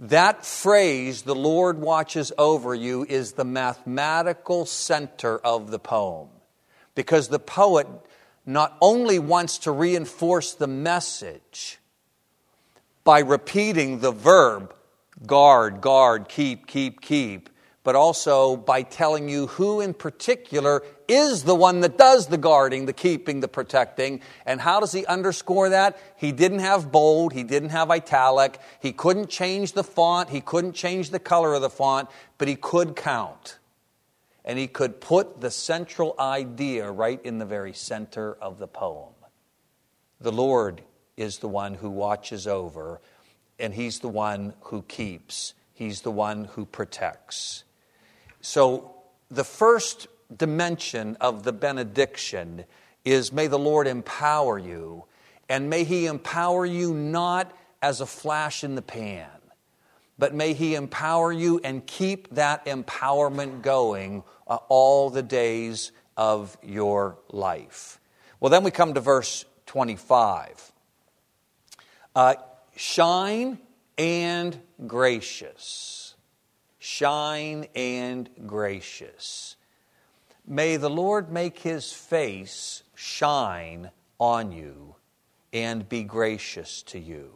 That 0.00 0.44
phrase, 0.44 1.22
the 1.22 1.36
Lord 1.36 1.78
watches 1.78 2.32
over 2.36 2.74
you, 2.74 3.06
is 3.08 3.34
the 3.34 3.44
mathematical 3.44 4.66
center 4.66 5.38
of 5.38 5.70
the 5.70 5.78
poem. 5.78 6.26
Because 6.96 7.28
the 7.28 7.38
poet 7.38 7.86
not 8.44 8.76
only 8.80 9.20
wants 9.20 9.58
to 9.58 9.70
reinforce 9.70 10.54
the 10.54 10.66
message 10.66 11.78
by 13.04 13.20
repeating 13.20 14.00
the 14.00 14.10
verb 14.10 14.74
guard, 15.24 15.80
guard, 15.80 16.28
keep, 16.28 16.66
keep, 16.66 17.00
keep, 17.00 17.48
but 17.82 17.96
also 17.96 18.56
by 18.56 18.82
telling 18.82 19.28
you 19.28 19.46
who 19.46 19.80
in 19.80 19.94
particular 19.94 20.82
is 21.08 21.44
the 21.44 21.54
one 21.54 21.80
that 21.80 21.96
does 21.96 22.26
the 22.26 22.36
guarding, 22.36 22.86
the 22.86 22.92
keeping, 22.92 23.40
the 23.40 23.48
protecting. 23.48 24.20
And 24.44 24.60
how 24.60 24.80
does 24.80 24.92
he 24.92 25.06
underscore 25.06 25.70
that? 25.70 25.98
He 26.16 26.30
didn't 26.32 26.58
have 26.58 26.92
bold, 26.92 27.32
he 27.32 27.42
didn't 27.42 27.70
have 27.70 27.90
italic, 27.90 28.60
he 28.80 28.92
couldn't 28.92 29.30
change 29.30 29.72
the 29.72 29.84
font, 29.84 30.28
he 30.28 30.40
couldn't 30.40 30.74
change 30.74 31.10
the 31.10 31.18
color 31.18 31.54
of 31.54 31.62
the 31.62 31.70
font, 31.70 32.08
but 32.38 32.48
he 32.48 32.56
could 32.56 32.96
count. 32.96 33.58
And 34.44 34.58
he 34.58 34.68
could 34.68 35.00
put 35.00 35.40
the 35.40 35.50
central 35.50 36.14
idea 36.18 36.90
right 36.90 37.20
in 37.24 37.38
the 37.38 37.46
very 37.46 37.72
center 37.72 38.34
of 38.34 38.58
the 38.58 38.68
poem. 38.68 39.14
The 40.20 40.32
Lord 40.32 40.82
is 41.16 41.38
the 41.38 41.48
one 41.48 41.74
who 41.74 41.90
watches 41.90 42.46
over, 42.46 43.00
and 43.58 43.74
he's 43.74 44.00
the 44.00 44.08
one 44.08 44.54
who 44.60 44.82
keeps, 44.82 45.54
he's 45.72 46.02
the 46.02 46.10
one 46.10 46.44
who 46.44 46.66
protects. 46.66 47.64
So, 48.40 48.94
the 49.30 49.44
first 49.44 50.08
dimension 50.34 51.16
of 51.20 51.42
the 51.42 51.52
benediction 51.52 52.64
is 53.04 53.32
may 53.32 53.46
the 53.46 53.58
Lord 53.58 53.86
empower 53.86 54.58
you, 54.58 55.04
and 55.48 55.68
may 55.68 55.84
He 55.84 56.06
empower 56.06 56.64
you 56.64 56.94
not 56.94 57.54
as 57.82 58.00
a 58.00 58.06
flash 58.06 58.64
in 58.64 58.76
the 58.76 58.82
pan, 58.82 59.28
but 60.18 60.34
may 60.34 60.54
He 60.54 60.74
empower 60.74 61.32
you 61.32 61.60
and 61.62 61.86
keep 61.86 62.34
that 62.34 62.64
empowerment 62.64 63.62
going 63.62 64.22
uh, 64.46 64.56
all 64.68 65.10
the 65.10 65.22
days 65.22 65.92
of 66.16 66.56
your 66.62 67.18
life. 67.30 68.00
Well, 68.40 68.50
then 68.50 68.64
we 68.64 68.70
come 68.70 68.94
to 68.94 69.00
verse 69.00 69.44
25. 69.66 70.72
Uh, 72.14 72.34
shine 72.74 73.58
and 73.98 74.58
gracious 74.86 75.99
shine 76.80 77.66
and 77.76 78.28
gracious. 78.46 79.54
May 80.46 80.78
the 80.78 80.90
Lord 80.90 81.30
make 81.30 81.58
his 81.58 81.92
face 81.92 82.82
shine 82.96 83.90
on 84.18 84.50
you 84.50 84.96
and 85.52 85.88
be 85.88 86.02
gracious 86.02 86.82
to 86.84 86.98
you. 86.98 87.30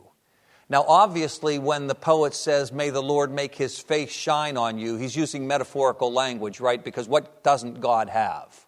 Now, 0.71 0.85
obviously, 0.89 1.59
when 1.59 1.87
the 1.87 1.95
poet 1.95 2.35
says, 2.35 2.73
May 2.73 2.89
the 2.89 3.03
Lord 3.03 3.31
make 3.31 3.55
his 3.55 3.79
face 3.79 4.11
shine 4.11 4.57
on 4.57 4.79
you, 4.79 4.97
he's 4.97 5.15
using 5.15 5.47
metaphorical 5.47 6.11
language, 6.11 6.59
right? 6.59 6.83
Because 6.83 7.07
what 7.07 7.45
doesn't 7.45 7.81
God 7.81 8.09
have? 8.09 8.65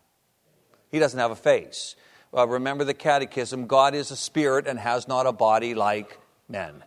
He 0.90 0.98
doesn't 0.98 1.18
have 1.18 1.30
a 1.30 1.36
face. 1.36 1.96
Uh, 2.36 2.46
remember 2.46 2.84
the 2.84 2.94
catechism 2.94 3.66
God 3.66 3.94
is 3.94 4.10
a 4.10 4.16
spirit 4.16 4.66
and 4.66 4.78
has 4.78 5.08
not 5.08 5.26
a 5.26 5.32
body 5.32 5.74
like 5.74 6.20
men. 6.50 6.84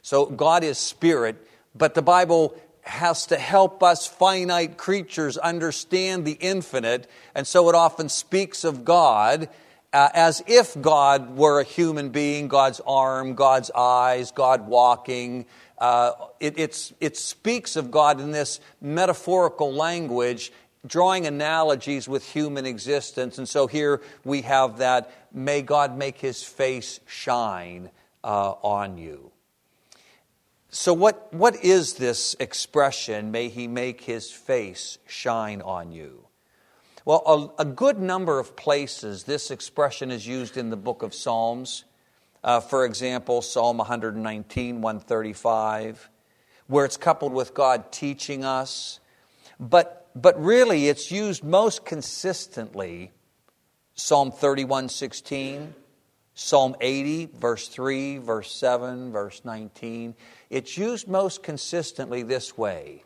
So, 0.00 0.26
God 0.26 0.62
is 0.62 0.78
spirit, 0.78 1.44
but 1.74 1.94
the 1.94 2.02
Bible 2.02 2.56
has 2.82 3.26
to 3.26 3.38
help 3.38 3.82
us 3.82 4.06
finite 4.06 4.76
creatures 4.76 5.38
understand 5.38 6.24
the 6.24 6.32
infinite, 6.32 7.08
and 7.34 7.46
so 7.46 7.68
it 7.68 7.74
often 7.74 8.08
speaks 8.08 8.64
of 8.64 8.84
God 8.84 9.48
uh, 9.92 10.08
as 10.14 10.42
if 10.46 10.80
God 10.80 11.36
were 11.36 11.60
a 11.60 11.64
human 11.64 12.10
being, 12.10 12.48
God's 12.48 12.80
arm, 12.86 13.34
God's 13.34 13.70
eyes, 13.70 14.30
God 14.30 14.66
walking. 14.66 15.46
Uh, 15.78 16.12
it, 16.40 16.58
it 17.00 17.16
speaks 17.16 17.76
of 17.76 17.90
God 17.90 18.20
in 18.20 18.30
this 18.30 18.60
metaphorical 18.80 19.72
language, 19.72 20.52
drawing 20.86 21.26
analogies 21.26 22.08
with 22.08 22.24
human 22.24 22.66
existence. 22.66 23.38
And 23.38 23.48
so 23.48 23.66
here 23.66 24.00
we 24.24 24.42
have 24.42 24.78
that 24.78 25.10
may 25.32 25.62
God 25.62 25.96
make 25.96 26.18
his 26.18 26.42
face 26.42 27.00
shine 27.06 27.90
uh, 28.24 28.52
on 28.62 28.96
you. 28.96 29.31
So, 30.74 30.94
what, 30.94 31.30
what 31.34 31.62
is 31.62 31.94
this 31.94 32.34
expression, 32.40 33.30
may 33.30 33.50
he 33.50 33.68
make 33.68 34.00
his 34.00 34.30
face 34.30 34.96
shine 35.06 35.60
on 35.60 35.92
you? 35.92 36.28
Well, 37.04 37.52
a, 37.58 37.62
a, 37.62 37.64
good 37.66 37.98
number 37.98 38.38
of 38.38 38.56
places 38.56 39.24
this 39.24 39.50
expression 39.50 40.10
is 40.10 40.26
used 40.26 40.56
in 40.56 40.70
the 40.70 40.76
book 40.78 41.02
of 41.02 41.12
Psalms. 41.12 41.84
Uh, 42.42 42.60
for 42.60 42.86
example, 42.86 43.42
Psalm 43.42 43.76
119, 43.76 44.80
135, 44.80 46.08
where 46.68 46.86
it's 46.86 46.96
coupled 46.96 47.34
with 47.34 47.52
God 47.52 47.92
teaching 47.92 48.42
us. 48.42 48.98
But, 49.60 50.08
but 50.16 50.42
really, 50.42 50.88
it's 50.88 51.10
used 51.10 51.44
most 51.44 51.84
consistently 51.84 53.10
Psalm 53.94 54.32
31, 54.32 54.88
16, 54.88 55.74
Psalm 56.34 56.74
80, 56.80 57.26
verse 57.26 57.68
3, 57.68 58.18
verse 58.18 58.50
7, 58.54 59.12
verse 59.12 59.42
19. 59.44 60.14
It's 60.52 60.76
used 60.76 61.08
most 61.08 61.42
consistently 61.42 62.22
this 62.22 62.56
way 62.58 63.02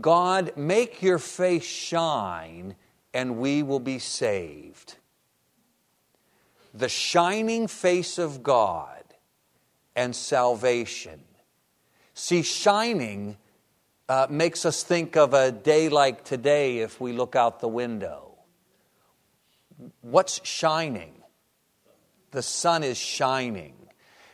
God, 0.00 0.52
make 0.56 1.00
your 1.00 1.18
face 1.18 1.64
shine 1.64 2.74
and 3.14 3.38
we 3.38 3.62
will 3.62 3.80
be 3.80 4.00
saved. 4.00 4.96
The 6.74 6.88
shining 6.88 7.68
face 7.68 8.18
of 8.18 8.42
God 8.42 9.04
and 9.94 10.16
salvation. 10.16 11.22
See, 12.14 12.42
shining 12.42 13.36
uh, 14.08 14.26
makes 14.28 14.66
us 14.66 14.82
think 14.82 15.16
of 15.16 15.34
a 15.34 15.52
day 15.52 15.88
like 15.88 16.24
today 16.24 16.78
if 16.78 17.00
we 17.00 17.12
look 17.12 17.36
out 17.36 17.60
the 17.60 17.68
window. 17.68 18.38
What's 20.00 20.40
shining? 20.44 21.12
The 22.32 22.42
sun 22.42 22.82
is 22.82 22.96
shining. 22.96 23.74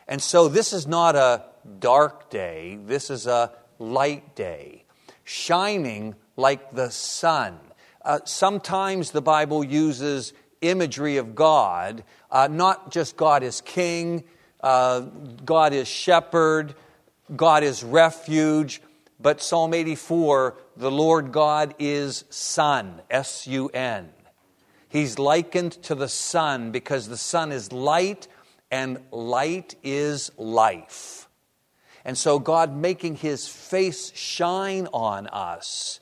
And 0.07 0.21
so 0.21 0.47
this 0.47 0.73
is 0.73 0.87
not 0.87 1.15
a 1.15 1.43
dark 1.79 2.29
day, 2.29 2.79
this 2.85 3.09
is 3.09 3.27
a 3.27 3.51
light 3.77 4.35
day, 4.35 4.83
shining 5.23 6.15
like 6.35 6.73
the 6.73 6.89
sun. 6.89 7.59
Uh, 8.03 8.19
sometimes 8.25 9.11
the 9.11 9.21
Bible 9.21 9.63
uses 9.63 10.33
imagery 10.61 11.17
of 11.17 11.35
God, 11.35 12.03
uh, 12.31 12.47
not 12.49 12.91
just 12.91 13.15
God 13.15 13.43
is 13.43 13.61
king, 13.61 14.23
uh, 14.61 15.01
God 15.45 15.73
is 15.73 15.87
shepherd, 15.87 16.75
God 17.35 17.63
is 17.63 17.83
refuge, 17.83 18.81
but 19.19 19.41
Psalm 19.41 19.73
84, 19.73 20.55
the 20.77 20.91
Lord 20.91 21.31
God 21.31 21.75
is 21.77 22.23
sun, 22.29 23.01
S 23.09 23.47
U 23.47 23.69
N. 23.69 24.09
He's 24.87 25.19
likened 25.19 25.73
to 25.83 25.95
the 25.95 26.07
sun 26.07 26.71
because 26.71 27.07
the 27.07 27.17
sun 27.17 27.51
is 27.51 27.71
light 27.71 28.27
and 28.71 28.99
light 29.11 29.75
is 29.83 30.31
life. 30.37 31.18
And 32.05 32.17
so, 32.17 32.39
God 32.39 32.75
making 32.75 33.15
his 33.17 33.47
face 33.47 34.15
shine 34.15 34.87
on 34.93 35.27
us 35.27 35.99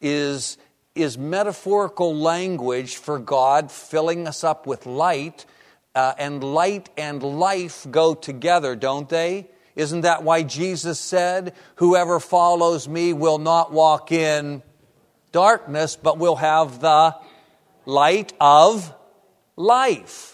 is 0.00 0.56
is 0.94 1.16
metaphorical 1.16 2.14
language 2.14 2.96
for 2.96 3.18
God 3.18 3.70
filling 3.70 4.26
us 4.26 4.44
up 4.44 4.66
with 4.66 4.84
light, 4.84 5.46
uh, 5.94 6.14
and 6.18 6.42
light 6.42 6.90
and 6.96 7.22
life 7.22 7.86
go 7.90 8.14
together, 8.14 8.76
don't 8.76 9.08
they? 9.08 9.48
Isn't 9.74 10.02
that 10.02 10.22
why 10.22 10.42
Jesus 10.42 11.00
said, 11.00 11.54
Whoever 11.76 12.20
follows 12.20 12.86
me 12.88 13.12
will 13.12 13.38
not 13.38 13.72
walk 13.72 14.12
in 14.12 14.62
darkness, 15.32 15.96
but 15.96 16.18
will 16.18 16.36
have 16.36 16.80
the 16.80 17.16
light 17.86 18.34
of 18.38 18.94
life? 19.56 20.31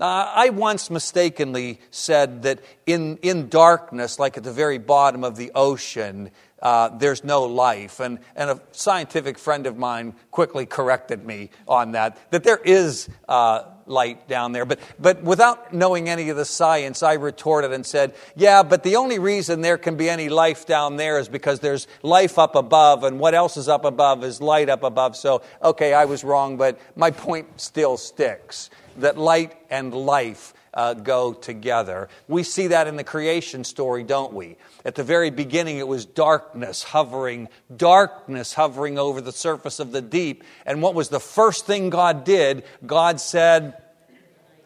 Uh, 0.00 0.32
I 0.34 0.48
once 0.48 0.88
mistakenly 0.88 1.78
said 1.90 2.44
that 2.44 2.60
in, 2.86 3.18
in 3.18 3.50
darkness, 3.50 4.18
like 4.18 4.38
at 4.38 4.44
the 4.44 4.52
very 4.52 4.78
bottom 4.78 5.24
of 5.24 5.36
the 5.36 5.52
ocean, 5.54 6.30
uh, 6.62 6.88
there's 6.96 7.22
no 7.22 7.44
life. 7.44 8.00
And, 8.00 8.18
and 8.34 8.48
a 8.48 8.60
scientific 8.72 9.38
friend 9.38 9.66
of 9.66 9.76
mine 9.76 10.14
quickly 10.30 10.64
corrected 10.64 11.26
me 11.26 11.50
on 11.68 11.92
that, 11.92 12.16
that 12.30 12.44
there 12.44 12.60
is 12.64 13.10
uh, 13.28 13.64
light 13.90 14.28
down 14.28 14.52
there. 14.52 14.64
But, 14.64 14.78
but 14.98 15.22
without 15.22 15.74
knowing 15.74 16.08
any 16.08 16.30
of 16.30 16.36
the 16.36 16.44
science, 16.44 17.02
I 17.02 17.14
retorted 17.14 17.72
and 17.72 17.84
said, 17.84 18.14
yeah, 18.36 18.62
but 18.62 18.82
the 18.82 18.96
only 18.96 19.18
reason 19.18 19.60
there 19.60 19.76
can 19.76 19.96
be 19.96 20.08
any 20.08 20.28
life 20.28 20.66
down 20.66 20.96
there 20.96 21.18
is 21.18 21.28
because 21.28 21.60
there's 21.60 21.86
life 22.02 22.38
up 22.38 22.54
above, 22.54 23.04
and 23.04 23.18
what 23.18 23.34
else 23.34 23.56
is 23.56 23.68
up 23.68 23.84
above 23.84 24.24
is 24.24 24.40
light 24.40 24.68
up 24.68 24.82
above. 24.82 25.16
So, 25.16 25.42
okay, 25.62 25.92
I 25.92 26.04
was 26.04 26.24
wrong, 26.24 26.56
but 26.56 26.80
my 26.96 27.10
point 27.10 27.60
still 27.60 27.96
sticks 27.96 28.70
that 28.96 29.18
light 29.18 29.54
and 29.70 29.92
life 29.92 30.54
uh, 30.74 30.94
go 30.94 31.32
together. 31.32 32.08
We 32.28 32.42
see 32.42 32.68
that 32.68 32.86
in 32.86 32.96
the 32.96 33.04
creation 33.04 33.64
story, 33.64 34.04
don't 34.04 34.32
we? 34.32 34.56
At 34.84 34.94
the 34.94 35.04
very 35.04 35.30
beginning, 35.30 35.78
it 35.78 35.88
was 35.88 36.04
darkness 36.06 36.82
hovering, 36.82 37.48
darkness 37.74 38.54
hovering 38.54 38.98
over 38.98 39.20
the 39.20 39.32
surface 39.32 39.80
of 39.80 39.92
the 39.92 40.02
deep. 40.02 40.44
And 40.64 40.82
what 40.82 40.94
was 40.94 41.08
the 41.08 41.20
first 41.20 41.66
thing 41.66 41.90
God 41.90 42.24
did? 42.24 42.64
God 42.86 43.20
said, 43.20 43.76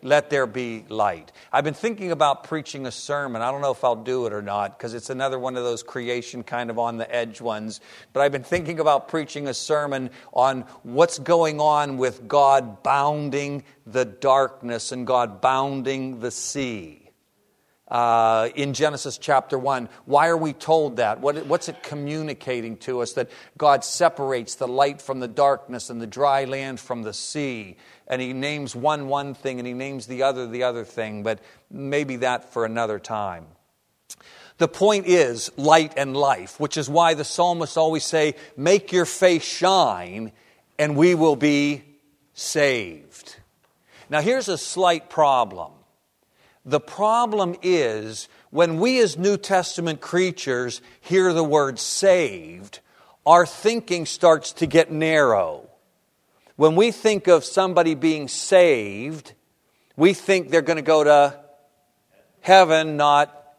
let 0.05 0.31
there 0.31 0.47
be 0.47 0.85
light. 0.89 1.33
I've 1.51 1.65
been 1.65 1.75
thinking 1.75 2.13
about 2.13 2.45
preaching 2.45 2.87
a 2.87 2.93
sermon. 2.93 3.43
I 3.43 3.51
don't 3.51 3.63
know 3.63 3.73
if 3.73 3.83
I'll 3.83 3.97
do 3.97 4.27
it 4.27 4.33
or 4.33 4.43
not 4.43 4.79
because 4.79 4.95
it's 4.95 5.11
another 5.11 5.39
one 5.39 5.57
of 5.57 5.65
those 5.65 5.83
creation 5.83 6.45
kind 6.45 6.71
of 6.71 6.79
on 6.79 6.99
the 6.99 7.13
edge 7.13 7.41
ones. 7.41 7.81
But 8.13 8.21
I've 8.21 8.31
been 8.31 8.45
thinking 8.45 8.79
about 8.79 9.09
preaching 9.09 9.49
a 9.49 9.55
sermon 9.55 10.11
on 10.33 10.63
what's 10.83 11.19
going 11.19 11.59
on 11.59 11.97
with 11.97 12.29
God 12.29 12.83
bounding 12.83 13.65
the 13.87 14.05
darkness 14.05 14.93
and 14.93 15.07
God 15.07 15.41
bounding 15.41 16.21
the 16.21 16.31
sea. 16.31 17.04
Uh, 17.87 18.49
in 18.55 18.73
Genesis 18.73 19.19
chapter 19.19 19.59
1. 19.59 19.91
Why 20.07 20.29
are 20.29 20.37
we 20.39 20.55
told 20.55 20.97
that? 20.97 21.21
What, 21.21 21.45
what's 21.45 21.69
it 21.69 21.83
communicating 21.83 22.79
to 22.79 23.03
us? 23.03 23.13
That 23.13 23.31
God 23.59 23.85
separates 23.85 24.55
the 24.55 24.67
light 24.67 25.03
from 25.03 25.21
the 25.21 25.29
darkness 25.29 25.91
and 25.91 26.01
the 26.01 26.07
dry 26.07 26.45
land 26.45 26.81
from 26.81 27.03
the 27.03 27.13
sea 27.13 27.77
and 28.07 28.21
he 28.21 28.33
names 28.33 28.77
one 28.77 29.09
one 29.09 29.35
thing 29.35 29.59
and 29.59 29.67
he 29.67 29.75
names 29.75 30.07
the 30.07 30.23
other 30.23 30.47
the 30.47 30.63
other 30.63 30.85
thing, 30.85 31.23
but 31.23 31.41
maybe 31.71 32.17
that 32.17 32.53
for 32.53 32.65
another 32.65 32.99
time. 32.99 33.47
The 34.59 34.69
point 34.69 35.07
is 35.07 35.51
light 35.57 35.95
and 35.97 36.17
life, 36.17 36.61
which 36.61 36.77
is 36.77 36.89
why 36.89 37.15
the 37.15 37.25
psalmists 37.25 37.77
always 37.77 38.05
say, 38.05 38.37
Make 38.57 38.93
your 38.93 39.07
face 39.07 39.43
shine, 39.43 40.33
and 40.79 40.97
we 40.97 41.15
will 41.15 41.37
be 41.37 41.83
saved. 42.35 43.37
Now, 44.09 44.21
here's 44.21 44.49
a 44.49 44.59
slight 44.59 45.11
problem. 45.11 45.73
The 46.67 46.81
problem 46.81 47.57
is 47.63 48.29
when 48.51 48.81
we, 48.81 48.99
as 49.01 49.19
New 49.19 49.37
Testament 49.37 50.01
creatures, 50.01 50.81
hear 51.01 51.33
the 51.33 51.45
word 51.45 51.79
saved, 51.79 52.81
our 53.27 53.45
thinking 53.45 54.07
starts 54.07 54.53
to 54.55 54.67
get 54.67 54.91
narrow. 54.91 55.69
When 56.57 56.75
we 56.75 56.91
think 56.91 57.27
of 57.27 57.45
somebody 57.45 57.95
being 57.95 58.29
saved, 58.29 59.35
we 59.97 60.15
think 60.15 60.51
they're 60.51 60.63
going 60.63 60.77
to 60.77 60.83
go 60.83 61.05
to 61.05 61.39
heaven, 62.41 62.97
not. 62.97 63.57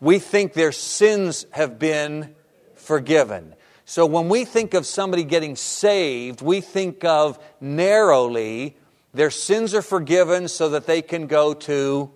We 0.00 0.18
think 0.18 0.54
their 0.54 0.72
sins 0.72 1.46
have 1.50 1.78
been 1.78 2.34
forgiven. 2.74 3.54
So 3.84 4.06
when 4.06 4.28
we 4.28 4.44
think 4.44 4.72
of 4.74 4.86
somebody 4.86 5.24
getting 5.24 5.56
saved, 5.56 6.40
we 6.40 6.60
think 6.60 7.04
of 7.04 7.38
narrowly 7.60 8.76
their 9.12 9.30
sins 9.30 9.74
are 9.74 9.82
forgiven 9.82 10.48
so 10.48 10.70
that 10.70 10.86
they 10.86 11.02
can 11.02 11.26
go 11.26 11.52
to. 11.54 12.10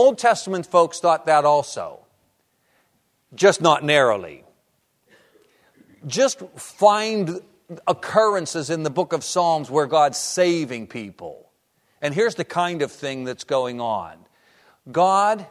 Old 0.00 0.16
Testament 0.16 0.64
folks 0.64 0.98
thought 0.98 1.26
that 1.26 1.44
also, 1.44 2.00
just 3.34 3.60
not 3.60 3.84
narrowly. 3.84 4.44
Just 6.06 6.40
find 6.56 7.42
occurrences 7.86 8.70
in 8.70 8.82
the 8.82 8.88
book 8.88 9.12
of 9.12 9.22
Psalms 9.22 9.70
where 9.70 9.84
God's 9.84 10.16
saving 10.16 10.86
people. 10.86 11.50
And 12.00 12.14
here's 12.14 12.34
the 12.34 12.46
kind 12.46 12.80
of 12.80 12.90
thing 12.90 13.24
that's 13.24 13.44
going 13.44 13.78
on 13.82 14.16
God, 14.90 15.46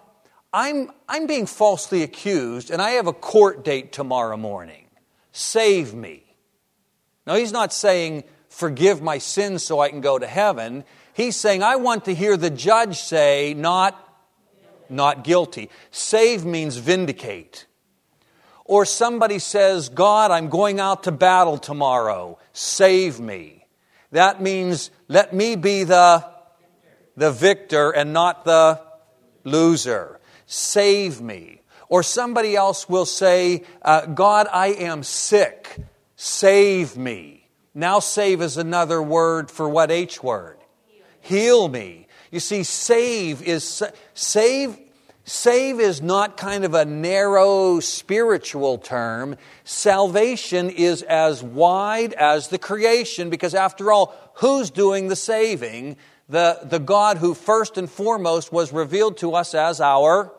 I'm, 0.51 0.89
I'm 1.07 1.27
being 1.27 1.45
falsely 1.45 2.01
accused, 2.01 2.71
and 2.71 2.81
I 2.81 2.91
have 2.91 3.05
a 3.05 3.13
court 3.13 3.63
date 3.63 3.91
tomorrow 3.91 4.35
morning. 4.35 4.87
Save 5.31 5.93
me. 5.93 6.23
Now, 7.27 7.35
he's 7.35 7.51
not 7.51 7.71
saying, 7.71 8.23
forgive 8.49 8.99
my 8.99 9.19
sins 9.19 9.63
so 9.63 9.79
I 9.79 9.89
can 9.89 10.01
go 10.01 10.17
to 10.17 10.25
heaven. 10.25 10.85
He's 11.13 11.35
saying, 11.35 11.61
I 11.61 11.75
want 11.75 12.05
to 12.05 12.15
hear 12.15 12.35
the 12.35 12.49
judge 12.49 12.97
say, 12.97 13.53
not, 13.53 14.07
not 14.89 15.23
guilty. 15.23 15.69
Save 15.91 16.45
means 16.45 16.77
vindicate. 16.77 17.65
Or 18.65 18.85
somebody 18.85 19.39
says, 19.39 19.89
God, 19.89 20.31
I'm 20.31 20.49
going 20.49 20.79
out 20.79 21.03
to 21.03 21.11
battle 21.11 21.57
tomorrow. 21.57 22.37
Save 22.53 23.19
me. 23.19 23.65
That 24.11 24.41
means 24.41 24.91
let 25.07 25.33
me 25.33 25.55
be 25.55 25.83
the, 25.83 26.25
the 27.17 27.31
victor 27.31 27.89
and 27.89 28.13
not 28.13 28.45
the 28.45 28.81
loser. 29.43 30.19
Save 30.45 31.21
me. 31.21 31.61
Or 31.87 32.03
somebody 32.03 32.55
else 32.55 32.87
will 32.87 33.05
say, 33.05 33.63
uh, 33.81 34.05
God, 34.05 34.47
I 34.51 34.67
am 34.67 35.01
sick. 35.01 35.77
Save 36.15 36.95
me. 36.95 37.49
Now, 37.73 37.99
save 37.99 38.41
is 38.41 38.57
another 38.57 39.01
word 39.01 39.49
for 39.49 39.67
what 39.67 39.89
H 39.89 40.21
word? 40.21 40.57
Heal 41.21 41.67
me. 41.69 42.07
You 42.31 42.39
see, 42.39 42.63
save 42.63 43.41
is 43.41 43.83
save 44.13 44.77
Save 45.29 45.79
is 45.79 46.01
not 46.01 46.37
kind 46.37 46.65
of 46.65 46.73
a 46.73 46.85
narrow 46.85 47.79
spiritual 47.81 48.79
term. 48.79 49.37
Salvation 49.63 50.71
is 50.71 51.03
as 51.03 51.43
wide 51.43 52.13
as 52.13 52.47
the 52.47 52.57
creation 52.57 53.29
because, 53.29 53.53
after 53.53 53.91
all, 53.91 54.15
who's 54.37 54.71
doing 54.71 55.07
the 55.07 55.15
saving? 55.15 55.97
The, 56.29 56.61
the 56.63 56.79
God 56.79 57.19
who 57.19 57.35
first 57.35 57.77
and 57.77 57.87
foremost 57.87 58.51
was 58.51 58.73
revealed 58.73 59.17
to 59.17 59.35
us 59.35 59.53
as 59.53 59.79
our 59.79 60.33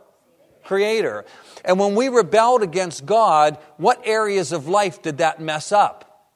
Creator. 0.65 1.25
And 1.65 1.79
when 1.79 1.95
we 1.95 2.09
rebelled 2.09 2.65
against 2.65 3.07
God, 3.07 3.59
what 3.77 4.03
areas 4.05 4.51
of 4.51 4.67
life 4.67 5.03
did 5.03 5.19
that 5.19 5.41
mess 5.41 5.71
up? 5.71 6.29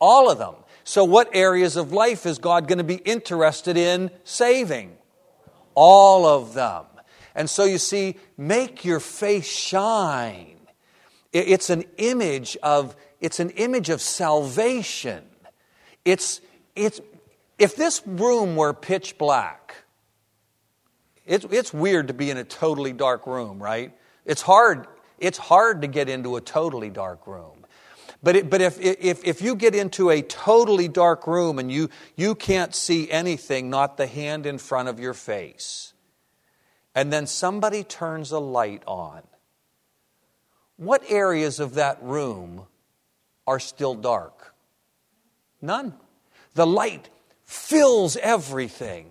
All 0.00 0.30
of 0.30 0.38
them. 0.38 0.54
So, 0.84 1.04
what 1.04 1.30
areas 1.32 1.76
of 1.76 1.92
life 1.92 2.26
is 2.26 2.38
God 2.38 2.68
going 2.68 2.78
to 2.78 2.84
be 2.84 2.96
interested 2.96 3.76
in 3.76 4.10
saving? 4.22 4.96
All 5.74 6.26
of 6.26 6.54
them. 6.54 6.84
And 7.34 7.50
so 7.50 7.64
you 7.64 7.78
see, 7.78 8.16
make 8.36 8.84
your 8.84 9.00
face 9.00 9.46
shine. 9.46 10.58
It's 11.32 11.68
an 11.68 11.84
image 11.96 12.56
of, 12.62 12.94
it's 13.20 13.40
an 13.40 13.50
image 13.50 13.90
of 13.90 14.00
salvation. 14.00 15.24
It's, 16.04 16.40
it's, 16.76 17.00
if 17.58 17.74
this 17.74 18.06
room 18.06 18.54
were 18.54 18.72
pitch 18.72 19.18
black, 19.18 19.74
it's, 21.26 21.44
it's 21.50 21.72
weird 21.72 22.08
to 22.08 22.14
be 22.14 22.30
in 22.30 22.36
a 22.36 22.44
totally 22.44 22.92
dark 22.92 23.26
room, 23.26 23.60
right? 23.60 23.92
It's 24.24 24.42
hard, 24.42 24.86
it's 25.18 25.38
hard 25.38 25.82
to 25.82 25.88
get 25.88 26.08
into 26.08 26.36
a 26.36 26.40
totally 26.40 26.90
dark 26.90 27.26
room. 27.26 27.53
But, 28.24 28.36
it, 28.36 28.50
but 28.50 28.62
if, 28.62 28.80
if, 28.80 29.22
if 29.22 29.42
you 29.42 29.54
get 29.54 29.74
into 29.74 30.08
a 30.08 30.22
totally 30.22 30.88
dark 30.88 31.26
room 31.26 31.58
and 31.58 31.70
you, 31.70 31.90
you 32.16 32.34
can't 32.34 32.74
see 32.74 33.10
anything, 33.10 33.68
not 33.68 33.98
the 33.98 34.06
hand 34.06 34.46
in 34.46 34.56
front 34.56 34.88
of 34.88 34.98
your 34.98 35.12
face, 35.12 35.92
and 36.94 37.12
then 37.12 37.26
somebody 37.26 37.84
turns 37.84 38.32
a 38.32 38.38
light 38.38 38.82
on, 38.86 39.20
what 40.76 41.02
areas 41.10 41.60
of 41.60 41.74
that 41.74 42.02
room 42.02 42.62
are 43.46 43.60
still 43.60 43.94
dark? 43.94 44.54
None. 45.60 45.92
The 46.54 46.66
light 46.66 47.10
fills 47.44 48.16
everything. 48.16 49.10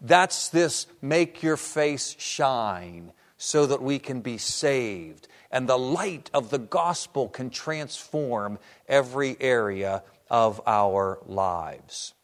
That's 0.00 0.48
this 0.48 0.88
make 1.00 1.44
your 1.44 1.56
face 1.56 2.16
shine 2.18 3.12
so 3.36 3.66
that 3.66 3.80
we 3.80 4.00
can 4.00 4.22
be 4.22 4.38
saved. 4.38 5.28
And 5.50 5.68
the 5.68 5.78
light 5.78 6.30
of 6.32 6.50
the 6.50 6.58
gospel 6.58 7.28
can 7.28 7.50
transform 7.50 8.58
every 8.88 9.36
area 9.40 10.02
of 10.28 10.60
our 10.66 11.18
lives. 11.26 12.14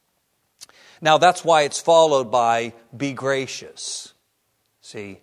Now, 1.00 1.18
that's 1.18 1.44
why 1.44 1.62
it's 1.62 1.80
followed 1.80 2.30
by 2.30 2.72
be 2.96 3.12
gracious. 3.12 4.14
See? 4.80 5.20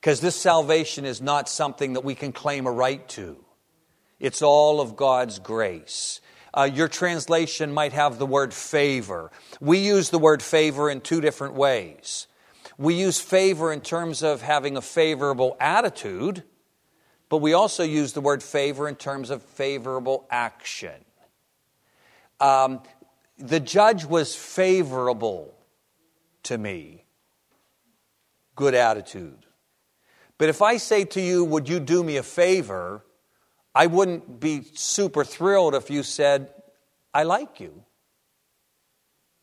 Because 0.00 0.20
this 0.20 0.36
salvation 0.36 1.04
is 1.04 1.20
not 1.20 1.48
something 1.48 1.94
that 1.94 2.04
we 2.04 2.14
can 2.14 2.32
claim 2.32 2.66
a 2.66 2.72
right 2.72 3.06
to, 3.10 3.44
it's 4.20 4.42
all 4.42 4.80
of 4.80 4.96
God's 4.96 5.38
grace. 5.38 6.20
Uh, 6.54 6.64
your 6.64 6.88
translation 6.88 7.72
might 7.72 7.92
have 7.92 8.18
the 8.18 8.26
word 8.26 8.54
favor. 8.54 9.30
We 9.60 9.78
use 9.78 10.10
the 10.10 10.18
word 10.18 10.42
favor 10.42 10.90
in 10.90 11.02
two 11.02 11.20
different 11.20 11.54
ways. 11.54 12.26
We 12.78 12.94
use 12.94 13.20
favor 13.20 13.72
in 13.72 13.80
terms 13.80 14.22
of 14.22 14.40
having 14.40 14.76
a 14.76 14.82
favorable 14.82 15.56
attitude, 15.60 16.42
but 17.28 17.38
we 17.38 17.52
also 17.52 17.82
use 17.82 18.12
the 18.12 18.20
word 18.20 18.42
favor 18.42 18.88
in 18.88 18.96
terms 18.96 19.30
of 19.30 19.42
favorable 19.42 20.26
action. 20.30 21.04
Um, 22.40 22.82
the 23.36 23.60
judge 23.60 24.04
was 24.04 24.34
favorable 24.34 25.54
to 26.44 26.58
me 26.58 27.04
good 28.58 28.74
attitude. 28.74 29.46
But 30.36 30.48
if 30.48 30.62
I 30.62 30.78
say 30.78 31.04
to 31.04 31.20
you, 31.20 31.44
Would 31.44 31.68
you 31.68 31.78
do 31.78 32.02
me 32.02 32.16
a 32.16 32.22
favor? 32.22 33.04
I 33.74 33.86
wouldn't 33.86 34.40
be 34.40 34.64
super 34.74 35.24
thrilled 35.24 35.74
if 35.74 35.90
you 35.90 36.02
said, 36.02 36.52
I 37.14 37.22
like 37.22 37.60
you. 37.60 37.84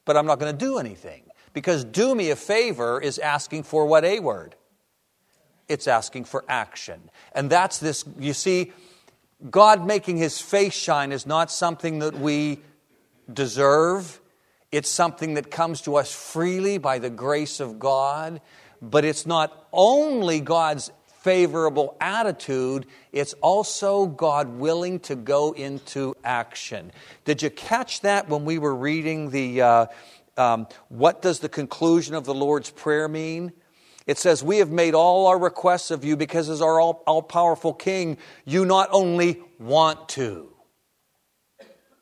But 0.03 0.17
I'm 0.17 0.25
not 0.25 0.39
going 0.39 0.51
to 0.51 0.65
do 0.65 0.77
anything. 0.77 1.23
Because 1.53 1.85
do 1.85 2.13
me 2.13 2.31
a 2.31 2.35
favor 2.35 2.99
is 2.99 3.17
asking 3.17 3.63
for 3.63 3.85
what 3.85 4.03
A 4.03 4.19
word? 4.19 4.55
It's 5.67 5.87
asking 5.87 6.25
for 6.25 6.43
action. 6.47 7.09
And 7.33 7.49
that's 7.49 7.79
this, 7.79 8.05
you 8.19 8.33
see, 8.33 8.71
God 9.49 9.85
making 9.85 10.17
his 10.17 10.39
face 10.39 10.73
shine 10.73 11.11
is 11.11 11.25
not 11.25 11.51
something 11.51 11.99
that 11.99 12.17
we 12.17 12.59
deserve. 13.31 14.19
It's 14.71 14.89
something 14.89 15.35
that 15.35 15.51
comes 15.51 15.81
to 15.81 15.95
us 15.95 16.13
freely 16.13 16.77
by 16.77 16.99
the 16.99 17.09
grace 17.09 17.59
of 17.59 17.79
God. 17.79 18.41
But 18.81 19.05
it's 19.05 19.25
not 19.25 19.67
only 19.71 20.39
God's 20.39 20.91
favorable 21.21 21.97
attitude, 21.99 22.85
it's 23.11 23.33
also 23.41 24.05
God 24.05 24.47
willing 24.47 24.99
to 25.01 25.15
go 25.15 25.53
into 25.53 26.15
action. 26.23 26.91
Did 27.23 27.41
you 27.41 27.49
catch 27.49 28.01
that 28.01 28.29
when 28.29 28.45
we 28.45 28.59
were 28.59 28.75
reading 28.75 29.31
the 29.31 29.61
uh, 29.61 29.85
um, 30.37 30.67
what 30.89 31.21
does 31.21 31.39
the 31.39 31.49
conclusion 31.49 32.13
of 32.13 32.25
the 32.25 32.33
Lord's 32.33 32.69
Prayer 32.69 33.07
mean? 33.07 33.53
It 34.05 34.17
says, 34.17 34.43
We 34.43 34.57
have 34.57 34.71
made 34.71 34.93
all 34.93 35.27
our 35.27 35.39
requests 35.39 35.91
of 35.91 36.03
you 36.05 36.15
because, 36.15 36.49
as 36.49 36.61
our 36.61 36.79
all 36.79 37.21
powerful 37.21 37.73
King, 37.73 38.17
you 38.45 38.65
not 38.65 38.89
only 38.91 39.41
want 39.59 40.09
to. 40.09 40.51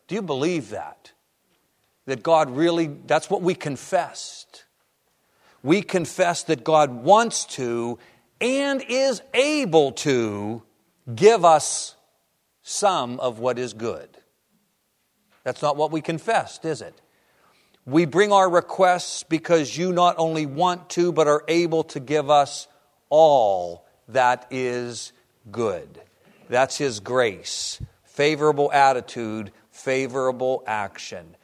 Do 0.07 0.15
you 0.15 0.21
believe 0.21 0.69
that? 0.69 1.11
That 2.05 2.21
God 2.21 2.49
really, 2.49 2.87
that's 2.87 3.29
what 3.29 3.41
we 3.41 3.55
confessed 3.55 4.65
we 5.63 5.81
confess 5.81 6.43
that 6.43 6.63
God 6.63 6.91
wants 6.91 7.45
to 7.45 7.97
and 8.41 8.83
is 8.87 9.21
able 9.33 9.93
to 9.93 10.61
give 11.15 11.45
us 11.45 11.95
some 12.61 13.19
of 13.21 13.39
what 13.39 13.57
is 13.57 13.73
good. 13.73 14.09
That's 15.43 15.61
not 15.61 15.77
what 15.77 15.91
we 15.91 16.01
confessed, 16.01 16.65
is 16.65 16.81
it? 16.81 16.99
We 17.85 18.05
bring 18.05 18.31
our 18.31 18.49
requests 18.49 19.23
because 19.23 19.77
you 19.77 19.91
not 19.91 20.15
only 20.17 20.45
want 20.45 20.89
to, 20.91 21.11
but 21.11 21.27
are 21.27 21.43
able 21.47 21.83
to 21.85 21.99
give 21.99 22.29
us 22.29 22.67
all 23.09 23.85
that 24.09 24.47
is 24.51 25.11
good. 25.51 26.01
That's 26.49 26.77
His 26.77 26.99
grace. 27.01 27.81
Favorable 28.03 28.71
attitude, 28.71 29.51
favorable 29.71 30.63
action. 30.65 31.35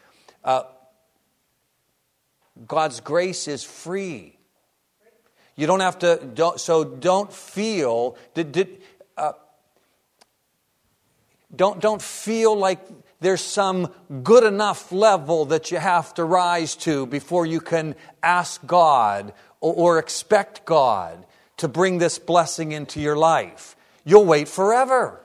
Uh, 0.43 0.63
God's 2.67 2.99
grace 3.01 3.47
is 3.47 3.63
free. 3.63 4.37
You 5.55 5.67
don't 5.67 5.81
have 5.81 5.99
to, 5.99 6.25
don't, 6.33 6.59
so 6.59 6.85
don't 6.85 7.33
feel, 7.33 8.15
did, 8.33 8.53
did, 8.53 8.81
uh, 9.17 9.33
don't, 11.53 11.81
don't 11.81 12.01
feel 12.01 12.55
like 12.55 12.79
there's 13.19 13.41
some 13.41 13.91
good 14.23 14.43
enough 14.43 14.91
level 14.91 15.45
that 15.45 15.71
you 15.71 15.77
have 15.77 16.13
to 16.13 16.23
rise 16.23 16.75
to 16.77 17.05
before 17.05 17.45
you 17.45 17.59
can 17.59 17.95
ask 18.23 18.65
God 18.65 19.33
or, 19.61 19.99
expect 19.99 20.65
God 20.65 21.25
to 21.57 21.67
bring 21.67 21.97
this 21.97 22.17
blessing 22.17 22.71
into 22.71 23.01
your 23.01 23.17
life. 23.17 23.75
You'll 24.05 24.25
wait 24.25 24.47
forever. 24.47 25.21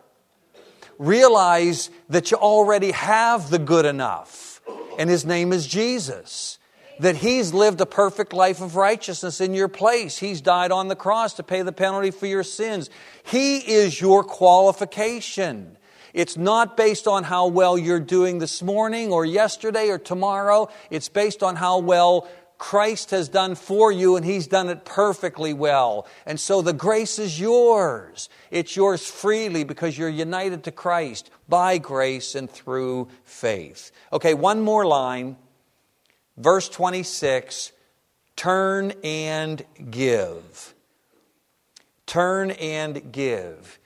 Realize 0.98 1.88
that 2.08 2.32
you 2.32 2.36
already 2.36 2.90
have 2.90 3.48
the 3.50 3.60
good 3.60 3.86
enough, 3.86 4.60
and 4.98 5.08
His 5.08 5.24
name 5.24 5.52
is 5.52 5.66
Jesus 5.66 6.58
that 7.00 7.16
He's 7.16 7.52
lived 7.52 7.80
a 7.80 7.86
perfect 7.86 8.32
life 8.32 8.60
of 8.60 8.76
righteousness 8.76 9.40
in 9.40 9.54
your 9.54 9.68
place. 9.68 10.18
He's 10.18 10.40
died 10.40 10.72
on 10.72 10.88
the 10.88 10.96
cross 10.96 11.34
to 11.34 11.42
pay 11.42 11.62
the 11.62 11.72
penalty 11.72 12.10
for 12.10 12.26
your 12.26 12.42
sins. 12.42 12.90
He 13.24 13.58
is 13.58 14.00
your 14.00 14.22
qualification. 14.22 15.76
It's 16.14 16.38
not 16.38 16.76
based 16.76 17.06
on 17.06 17.24
how 17.24 17.48
well 17.48 17.76
you're 17.76 18.00
doing 18.00 18.38
this 18.38 18.62
morning 18.62 19.12
or 19.12 19.26
yesterday 19.26 19.90
or 19.90 19.98
tomorrow. 19.98 20.70
It's 20.88 21.10
based 21.10 21.42
on 21.42 21.56
how 21.56 21.80
well 21.80 22.26
Christ 22.56 23.10
has 23.10 23.28
done 23.28 23.56
for 23.56 23.92
you 23.92 24.16
and 24.16 24.24
He's 24.24 24.46
done 24.46 24.70
it 24.70 24.86
perfectly 24.86 25.52
well. 25.52 26.06
And 26.24 26.40
so 26.40 26.62
the 26.62 26.72
grace 26.72 27.18
is 27.18 27.38
yours. 27.38 28.30
It's 28.50 28.74
yours 28.74 29.06
freely 29.06 29.64
because 29.64 29.98
you're 29.98 30.08
united 30.08 30.64
to 30.64 30.72
Christ 30.72 31.28
by 31.50 31.76
grace 31.76 32.34
and 32.34 32.48
through 32.48 33.08
faith. 33.24 33.92
Okay, 34.12 34.32
one 34.32 34.62
more 34.62 34.86
line 34.86 35.36
Verse 36.36 36.68
26 36.68 37.72
Turn 38.36 38.92
and 39.04 39.64
give. 39.90 40.74
Turn 42.06 42.50
and 42.52 43.12
give. 43.12 43.78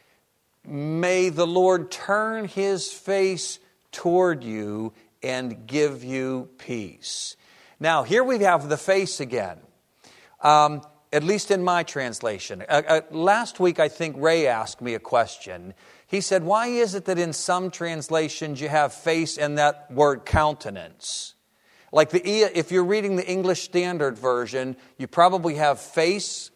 May 0.69 1.31
the 1.31 1.47
Lord 1.47 1.91
turn 1.91 2.47
his 2.47 2.93
face 2.93 3.59
toward 3.91 4.45
you 4.45 4.93
and 5.23 5.67
give 5.67 6.05
you 6.05 6.51
peace. 6.59 7.37
Now, 7.81 8.03
here 8.03 8.23
we 8.23 8.39
have 8.41 8.69
the 8.69 8.77
face 8.77 9.21
again. 9.21 9.59
Um, 10.41 10.83
at 11.13 11.25
least 11.25 11.51
in 11.51 11.63
my 11.63 11.83
translation. 11.83 12.63
Uh, 12.69 12.83
uh, 12.87 13.01
last 13.11 13.61
week, 13.61 13.81
I 13.81 13.89
think 13.89 14.17
Ray 14.19 14.47
asked 14.47 14.83
me 14.83 14.95
a 14.95 14.99
question. 14.99 15.75
He 16.07 16.21
said, 16.21 16.43
Why 16.43 16.69
is 16.69 16.95
it 16.95 17.07
that 17.07 17.19
in 17.19 17.33
some 17.33 17.71
translations 17.71 18.61
you 18.61 18.69
have 18.69 18.93
face 18.93 19.39
and 19.39 19.57
that 19.59 19.91
word 19.91 20.27
countenance? 20.27 21.35
Like 21.93 22.11
the 22.11 22.21
if 22.27 22.71
you're 22.71 22.85
reading 22.85 23.17
the 23.17 23.27
English 23.27 23.63
Standard 23.63 24.19
Version, 24.19 24.77
you 24.99 25.07
probably 25.07 25.55
have 25.55 25.81
face 25.81 26.51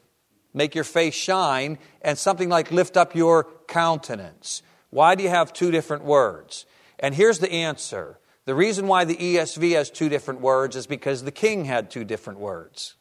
make 0.55 0.74
your 0.74 0.84
face 0.84 1.14
shine, 1.14 1.78
and 2.03 2.18
something 2.18 2.48
like 2.48 2.70
lift 2.70 2.96
up 2.96 3.14
your 3.14 3.44
countenance. 3.66 4.62
Why 4.90 5.14
do 5.14 5.22
you 5.22 5.30
have 5.30 5.53
two 5.53 5.70
different 5.70 6.05
words? 6.05 6.66
And 6.98 7.14
here's 7.14 7.38
the 7.38 7.50
answer. 7.50 8.18
The 8.44 8.55
reason 8.55 8.86
why 8.86 9.05
the 9.05 9.16
ESV 9.16 9.72
has 9.72 9.90
two 9.90 10.09
different 10.09 10.40
words 10.40 10.76
is 10.76 10.86
because 10.86 11.22
the 11.22 11.30
king 11.30 11.64
had 11.64 11.90
two 11.90 12.05
different 12.05 12.40
words. 12.40 12.94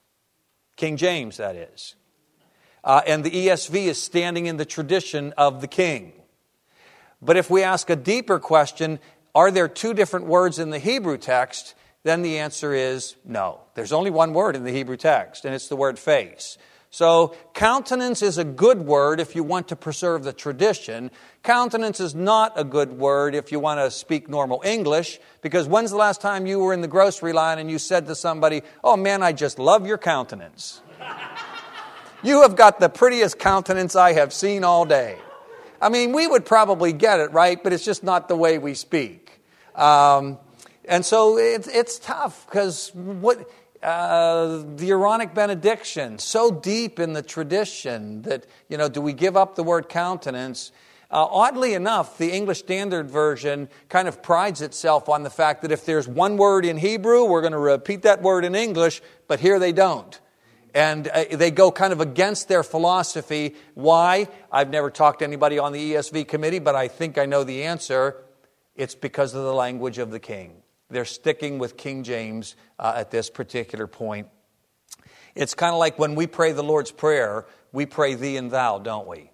King 0.76 0.98
James, 0.98 1.38
that 1.38 1.56
is. 1.56 1.96
Uh, 2.84 3.02
and 3.06 3.24
the 3.24 3.32
ESV 3.32 3.86
is 3.86 4.02
standing 4.02 4.46
in 4.46 4.58
the 4.58 4.66
tradition 4.66 5.34
of 5.38 5.62
the 5.62 5.68
king. 5.68 6.14
But 7.22 7.38
if 7.38 7.50
we 7.50 7.62
ask 7.62 7.90
a 7.90 7.96
deeper 7.96 8.40
question, 8.40 9.00
are 9.36 9.52
there 9.52 9.68
two 9.68 9.94
different 9.94 10.26
words 10.26 10.58
in 10.58 10.72
the 10.72 10.80
Hebrew 10.80 11.18
text? 11.18 11.76
Then 12.04 12.24
the 12.24 12.40
answer 12.40 12.74
is 12.74 13.16
no. 13.24 13.62
There's 13.76 13.94
only 13.94 14.10
one 14.10 14.34
word 14.34 14.56
in 14.56 14.64
the 14.64 14.72
Hebrew 14.72 14.98
text, 14.98 15.46
and 15.46 15.54
it's 15.54 15.68
the 15.68 15.76
word 15.76 16.00
face. 16.00 16.58
So, 16.94 17.34
countenance 17.54 18.22
is 18.22 18.38
a 18.38 18.44
good 18.44 18.86
word 18.86 19.22
if 19.22 19.34
you 19.34 19.44
want 19.44 19.70
to 19.70 19.78
preserve 19.78 20.26
the 20.26 20.34
tradition. 20.34 21.10
Countenance 21.42 22.02
is 22.02 22.14
not 22.14 22.52
a 22.60 22.66
good 22.66 22.98
word 22.98 23.34
if 23.34 23.50
you 23.50 23.62
want 23.62 23.80
to 23.80 23.90
speak 23.90 24.28
normal 24.28 24.62
English, 24.66 25.18
because 25.42 25.70
when's 25.70 25.92
the 25.92 25.98
last 25.98 26.20
time 26.20 26.46
you 26.46 26.60
were 26.60 26.74
in 26.74 26.82
the 26.82 26.90
grocery 26.90 27.32
line 27.32 27.60
and 27.60 27.72
you 27.72 27.80
said 27.80 28.08
to 28.08 28.16
somebody, 28.16 28.62
Oh 28.84 28.98
man, 28.98 29.24
I 29.24 29.32
just 29.32 29.58
love 29.58 29.88
your 29.88 29.98
countenance? 29.98 30.82
you 32.24 32.42
have 32.42 32.58
got 32.58 32.82
the 32.82 32.90
prettiest 32.90 33.40
countenance 33.40 33.96
I 33.96 34.12
have 34.12 34.34
seen 34.34 34.66
all 34.66 34.84
day. 34.84 35.18
I 35.82 35.88
mean, 35.88 36.12
we 36.12 36.28
would 36.28 36.46
probably 36.46 36.92
get 36.92 37.22
it, 37.22 37.32
right? 37.32 37.62
But 37.64 37.72
it's 37.72 37.86
just 37.86 38.04
not 38.04 38.28
the 38.28 38.36
way 38.36 38.58
we 38.58 38.74
speak. 38.74 39.40
Um, 39.76 40.40
and 40.84 41.06
so 41.06 41.38
it's, 41.38 41.70
it's 41.70 42.00
tough 42.00 42.46
because 42.48 42.92
what 42.94 43.50
the 43.82 44.88
Aaronic 44.90 45.34
benediction, 45.34 46.20
so 46.20 46.52
deep 46.52 47.00
in 47.00 47.14
the 47.14 47.22
tradition 47.22 48.22
that, 48.24 48.46
you 48.70 48.78
know, 48.78 48.90
do 48.90 49.02
we 49.02 49.14
give 49.14 49.36
up 49.36 49.56
the 49.56 49.64
word 49.64 49.90
countenance? 49.90 50.72
Uh, 51.10 51.28
oddly 51.30 51.74
enough, 51.74 52.18
the 52.18 52.32
English 52.32 52.60
Standard 52.60 53.12
Version 53.12 53.68
kind 53.90 54.08
of 54.08 54.24
prides 54.24 54.62
itself 54.62 55.10
on 55.10 55.24
the 55.24 55.30
fact 55.30 55.62
that 55.64 55.72
if 55.72 55.86
there's 55.86 56.08
one 56.08 56.38
word 56.38 56.64
in 56.64 56.78
Hebrew, 56.78 57.26
we're 57.26 57.42
going 57.42 57.52
to 57.52 57.60
repeat 57.60 58.04
that 58.04 58.22
word 58.22 58.46
in 58.46 58.56
English, 58.56 59.02
but 59.28 59.42
here 59.42 59.60
they 59.60 59.74
don't. 59.74 60.20
And 60.74 61.10
uh, 61.10 61.26
they 61.32 61.52
go 61.52 61.70
kind 61.70 61.92
of 61.92 62.00
against 62.00 62.48
their 62.48 62.64
philosophy. 62.64 63.56
Why? 63.74 64.30
I've 64.50 64.70
never 64.70 64.90
talked 64.90 65.20
to 65.20 65.26
anybody 65.26 65.60
on 65.60 65.74
the 65.74 65.94
ESV 65.94 66.30
committee, 66.30 66.60
but 66.60 66.76
I 66.76 66.88
think 66.88 67.18
I 67.18 67.26
know 67.26 67.44
the 67.44 67.64
answer. 67.64 68.16
It's 68.78 68.96
because 68.96 69.36
of 69.36 69.44
the 69.44 69.54
language 69.54 69.98
of 69.98 70.12
the 70.12 70.20
king. 70.20 70.62
They're 70.92 71.06
sticking 71.06 71.58
with 71.58 71.78
King 71.78 72.04
James 72.04 72.56
uh, 72.78 72.94
at 72.96 73.12
this 73.12 73.30
particular 73.30 73.88
point. 73.88 74.28
It's 75.36 75.56
kind 75.56 75.74
of 75.74 75.80
like 75.80 75.98
when 75.98 76.16
we 76.16 76.28
pray 76.28 76.52
the 76.52 76.64
Lord's 76.64 76.92
Prayer, 76.92 77.46
we 77.72 77.86
pray 77.86 78.16
thee 78.16 78.38
and 78.38 78.52
thou, 78.52 78.80
don't 78.80 79.08
we? 79.08 79.32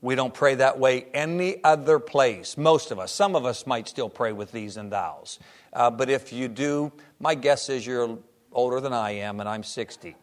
We 0.00 0.14
don't 0.14 0.34
pray 0.34 0.56
that 0.56 0.78
way 0.78 1.06
any 1.12 1.62
other 1.62 1.98
place. 1.98 2.56
Most 2.56 2.90
of 2.90 2.98
us. 2.98 3.12
Some 3.12 3.36
of 3.36 3.44
us 3.44 3.66
might 3.66 3.88
still 3.88 4.08
pray 4.08 4.32
with 4.32 4.52
these 4.52 4.76
and 4.76 4.90
thous. 4.90 5.38
Uh, 5.72 5.90
but 5.90 6.10
if 6.10 6.32
you 6.32 6.48
do, 6.48 6.92
my 7.20 7.34
guess 7.34 7.68
is 7.68 7.86
you're 7.86 8.18
older 8.52 8.80
than 8.80 8.92
I 8.92 9.12
am, 9.12 9.40
and 9.40 9.48
I'm 9.48 9.62
60. 9.62 10.16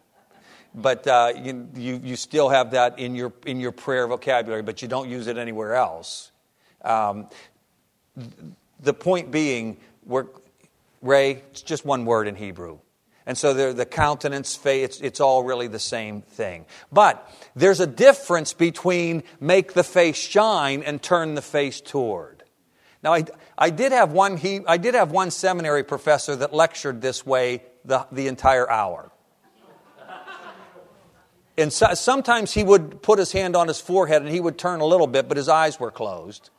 But 0.74 1.06
uh, 1.06 1.32
you, 1.36 1.68
you, 1.74 2.00
you, 2.04 2.16
still 2.16 2.48
have 2.48 2.72
that 2.72 2.98
in 2.98 3.14
your, 3.14 3.32
in 3.44 3.58
your 3.58 3.72
prayer 3.72 4.06
vocabulary, 4.06 4.62
but 4.62 4.82
you 4.82 4.88
don't 4.88 5.08
use 5.08 5.26
it 5.26 5.36
anywhere 5.36 5.74
else. 5.74 6.30
Um, 6.82 7.28
the 8.78 8.94
point 8.94 9.32
being, 9.32 9.78
we're, 10.04 10.26
Ray, 11.02 11.42
it's 11.50 11.62
just 11.62 11.84
one 11.84 12.04
word 12.04 12.28
in 12.28 12.34
Hebrew. 12.34 12.78
And 13.26 13.38
so 13.38 13.72
the 13.72 13.86
countenance, 13.86 14.56
face, 14.56 14.84
it's, 14.84 15.00
it's 15.00 15.20
all 15.20 15.44
really 15.44 15.68
the 15.68 15.78
same 15.78 16.22
thing. 16.22 16.66
But 16.90 17.30
there's 17.54 17.80
a 17.80 17.86
difference 17.86 18.52
between 18.54 19.22
make 19.38 19.74
the 19.74 19.84
face 19.84 20.16
shine 20.16 20.82
and 20.82 21.00
turn 21.00 21.34
the 21.34 21.42
face 21.42 21.80
toward. 21.80 22.42
Now, 23.02 23.14
I, 23.14 23.24
I, 23.56 23.70
did, 23.70 23.92
have 23.92 24.12
one, 24.12 24.36
he, 24.36 24.60
I 24.66 24.78
did 24.78 24.94
have 24.94 25.10
one 25.10 25.30
seminary 25.30 25.84
professor 25.84 26.36
that 26.36 26.52
lectured 26.52 27.00
this 27.00 27.24
way 27.24 27.62
the, 27.84 28.06
the 28.12 28.26
entire 28.26 28.68
hour. 28.68 29.10
And 31.56 31.72
so, 31.72 31.92
sometimes 31.94 32.52
he 32.52 32.64
would 32.64 33.02
put 33.02 33.18
his 33.18 33.32
hand 33.32 33.54
on 33.54 33.68
his 33.68 33.80
forehead 33.80 34.22
and 34.22 34.30
he 34.30 34.40
would 34.40 34.58
turn 34.58 34.80
a 34.80 34.86
little 34.86 35.06
bit, 35.06 35.28
but 35.28 35.36
his 35.36 35.48
eyes 35.48 35.78
were 35.78 35.90
closed. 35.90 36.50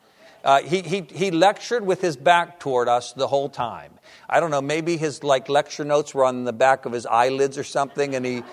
Uh, 0.44 0.62
he, 0.62 0.82
he, 0.82 1.02
he 1.02 1.32
lectured 1.32 1.86
with 1.86 2.02
his 2.02 2.18
back 2.18 2.60
toward 2.60 2.88
us 2.88 3.14
the 3.14 3.28
whole 3.28 3.50
time. 3.50 3.94
I 4.30 4.40
don't 4.40 4.52
know, 4.52 4.62
maybe 4.62 4.98
his 4.98 5.24
like 5.24 5.50
lecture 5.50 5.84
notes 5.84 6.16
were 6.16 6.26
on 6.26 6.46
the 6.46 6.54
back 6.54 6.86
of 6.86 6.92
his 6.92 7.06
eyelids 7.06 7.58
or 7.58 7.64
something, 7.64 8.16
and 8.16 8.26
he, 8.26 8.44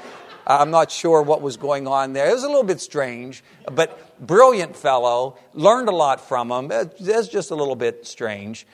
I'm 0.46 0.70
not 0.70 0.90
sure 0.90 1.22
what 1.22 1.40
was 1.40 1.56
going 1.56 1.86
on 1.86 2.12
there. 2.12 2.28
It 2.28 2.34
was 2.34 2.44
a 2.44 2.48
little 2.48 2.62
bit 2.62 2.80
strange, 2.80 3.42
but 3.72 4.18
brilliant 4.24 4.76
fellow, 4.76 5.38
learned 5.54 5.88
a 5.88 5.94
lot 5.94 6.20
from 6.20 6.50
him. 6.50 6.70
It's 6.72 7.28
just 7.28 7.50
a 7.50 7.54
little 7.54 7.76
bit 7.76 8.06
strange. 8.06 8.66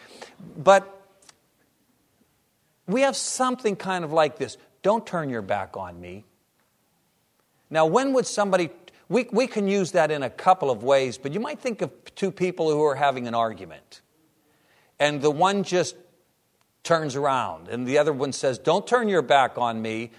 But 0.57 0.91
we 2.87 3.03
have 3.03 3.17
something 3.17 3.77
kind 3.77 4.05
of 4.05 4.13
like 4.13 4.39
this 4.39 4.57
don't 4.83 5.07
turn 5.07 5.31
your 5.31 5.43
back 5.43 5.77
on 5.77 6.01
me. 6.01 6.25
Now, 7.71 7.87
when 7.87 8.13
would 8.13 8.27
somebody 8.27 8.71
we, 9.09 9.29
we 9.33 9.47
can 9.47 9.69
use 9.69 9.93
that 9.93 10.11
in 10.11 10.23
a 10.23 10.31
couple 10.31 10.71
of 10.71 10.83
ways, 10.83 11.19
but 11.19 11.33
you 11.33 11.41
might 11.41 11.61
think 11.61 11.83
of 11.83 11.93
two 12.15 12.31
people 12.31 12.71
who 12.71 12.83
are 12.85 12.95
having 12.95 13.29
an 13.29 13.35
argument. 13.35 14.01
And 14.99 15.21
the 15.21 15.31
one 15.31 15.63
just 15.63 15.97
turns 16.83 17.17
around, 17.17 17.69
and 17.69 17.87
the 17.87 17.99
other 17.99 18.13
one 18.13 18.33
says, 18.33 18.59
Don't 18.59 18.87
turn 18.87 19.09
your 19.09 19.23
back 19.23 19.59
on 19.59 19.83
me. 19.83 20.13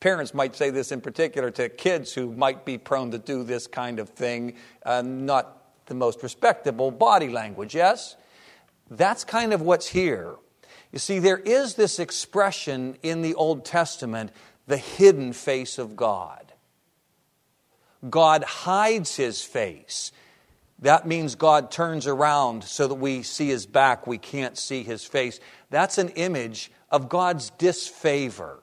Parents 0.00 0.34
might 0.34 0.54
say 0.54 0.70
this 0.70 0.92
in 0.92 1.00
particular 1.00 1.50
to 1.52 1.68
kids 1.68 2.12
who 2.12 2.32
might 2.32 2.64
be 2.64 2.76
prone 2.76 3.10
to 3.12 3.18
do 3.18 3.42
this 3.42 3.66
kind 3.66 3.98
of 3.98 4.10
thing, 4.10 4.54
uh, 4.84 5.02
not 5.02 5.86
the 5.86 5.94
most 5.94 6.22
respectable 6.22 6.90
body 6.90 7.28
language, 7.28 7.74
yes? 7.74 8.16
That's 8.90 9.24
kind 9.24 9.52
of 9.52 9.62
what's 9.62 9.88
here. 9.88 10.36
You 10.92 10.98
see, 10.98 11.18
there 11.18 11.38
is 11.38 11.74
this 11.74 11.98
expression 11.98 12.96
in 13.02 13.22
the 13.22 13.34
Old 13.34 13.64
Testament, 13.64 14.30
the 14.66 14.76
hidden 14.76 15.32
face 15.32 15.78
of 15.78 15.96
God. 15.96 16.52
God 18.10 18.44
hides 18.44 19.16
his 19.16 19.42
face. 19.42 20.12
That 20.80 21.06
means 21.06 21.34
God 21.34 21.70
turns 21.70 22.06
around 22.06 22.64
so 22.64 22.86
that 22.86 22.96
we 22.96 23.22
see 23.22 23.48
his 23.48 23.66
back, 23.66 24.06
we 24.06 24.18
can't 24.18 24.58
see 24.58 24.82
his 24.82 25.04
face. 25.04 25.40
That's 25.70 25.98
an 25.98 26.10
image 26.10 26.70
of 26.90 27.08
God's 27.08 27.50
disfavor. 27.50 28.62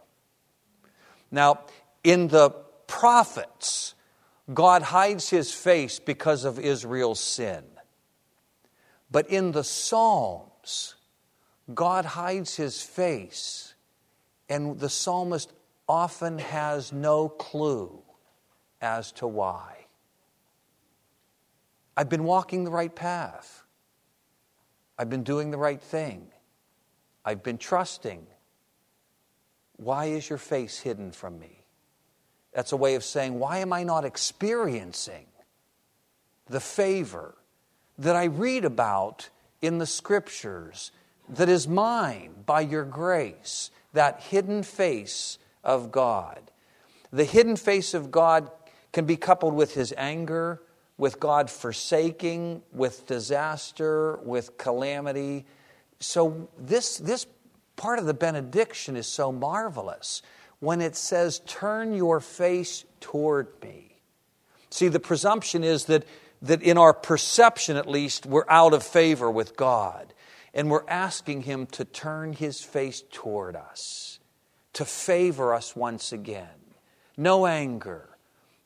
Now, 1.32 1.62
in 2.04 2.28
the 2.28 2.52
prophets, 2.86 3.96
God 4.54 4.84
hides 4.84 5.30
his 5.30 5.52
face 5.52 6.00
because 6.00 6.46
of 6.46 6.60
Israel's 6.60 7.20
sin. 7.20 7.64
But 9.10 9.30
in 9.30 9.52
the 9.52 9.64
Psalms, 9.64 10.96
God 11.74 12.06
hides 12.06 12.56
his 12.56 12.82
face, 12.82 13.74
and 14.50 14.80
the 14.80 14.90
psalmist 14.90 15.52
often 15.88 16.40
has 16.40 16.92
no 16.92 17.30
clue 17.30 18.04
as 18.84 19.14
to 19.14 19.26
why. 19.26 19.86
I've 21.96 22.10
been 22.10 22.26
walking 22.26 22.66
the 22.66 22.72
right 22.72 22.94
path. 22.94 23.64
I've 25.00 25.10
been 25.10 25.24
doing 25.24 25.52
the 25.52 25.58
right 25.58 25.82
thing. 25.82 26.28
I've 27.24 27.42
been 27.42 27.58
trusting. 27.58 28.28
Why 29.78 30.08
is 30.08 30.30
your 30.30 30.38
face 30.38 30.80
hidden 30.80 31.14
from 31.14 31.40
me? 31.40 31.64
That's 32.54 32.74
a 32.74 32.78
way 32.78 32.96
of 32.96 33.04
saying, 33.04 33.40
why 33.40 33.60
am 33.60 33.72
I 33.72 33.84
not 33.84 34.06
experiencing 34.06 35.28
the 36.48 36.60
favor 36.60 37.36
that 37.98 38.16
I 38.18 38.26
read 38.26 38.66
about 38.66 39.30
in 39.62 39.78
the 39.78 39.88
scriptures 39.88 40.92
that 41.30 41.48
is 41.48 41.68
mine 41.70 42.44
by 42.46 42.62
your 42.62 42.84
grace, 42.84 43.72
that 43.94 44.20
hidden 44.20 44.62
face 44.62 45.38
of 45.64 45.92
God? 45.92 46.52
The 47.12 47.26
hidden 47.26 47.56
face 47.56 47.94
of 47.94 48.12
God 48.12 48.52
can 48.94 49.06
be 49.06 49.18
coupled 49.18 49.56
with 49.56 49.74
his 49.74 49.94
anger, 49.98 50.62
with 50.98 51.20
God 51.20 51.50
forsaking, 51.50 52.62
with 52.72 53.06
disaster, 53.08 54.18
with 54.24 54.58
calamity. 54.58 55.46
So, 56.00 56.48
this, 56.58 56.98
this 56.98 57.26
part 57.76 58.00
of 58.00 58.06
the 58.06 58.14
benediction 58.14 58.96
is 58.96 59.08
so 59.08 59.32
marvelous 59.32 60.22
when 60.60 60.80
it 60.80 60.96
says, 60.96 61.42
Turn 61.46 61.94
your 61.94 62.20
face 62.20 62.86
toward 63.02 63.48
me. 63.62 63.98
See, 64.70 64.88
the 64.88 65.00
presumption 65.00 65.64
is 65.64 65.86
that, 65.86 66.06
that 66.44 66.62
in 66.62 66.78
our 66.78 66.94
perception, 66.94 67.76
at 67.78 67.90
least, 67.90 68.26
we're 68.26 68.50
out 68.50 68.74
of 68.74 68.84
favor 68.84 69.30
with 69.30 69.58
God. 69.58 70.14
And 70.54 70.70
we're 70.70 70.88
asking 70.88 71.42
Him 71.42 71.66
to 71.68 71.84
turn 71.84 72.34
His 72.34 72.62
face 72.62 73.04
toward 73.12 73.56
us, 73.56 74.20
to 74.74 74.86
favor 74.86 75.54
us 75.54 75.76
once 75.76 76.14
again. 76.14 76.48
No 77.18 77.48
anger, 77.48 78.13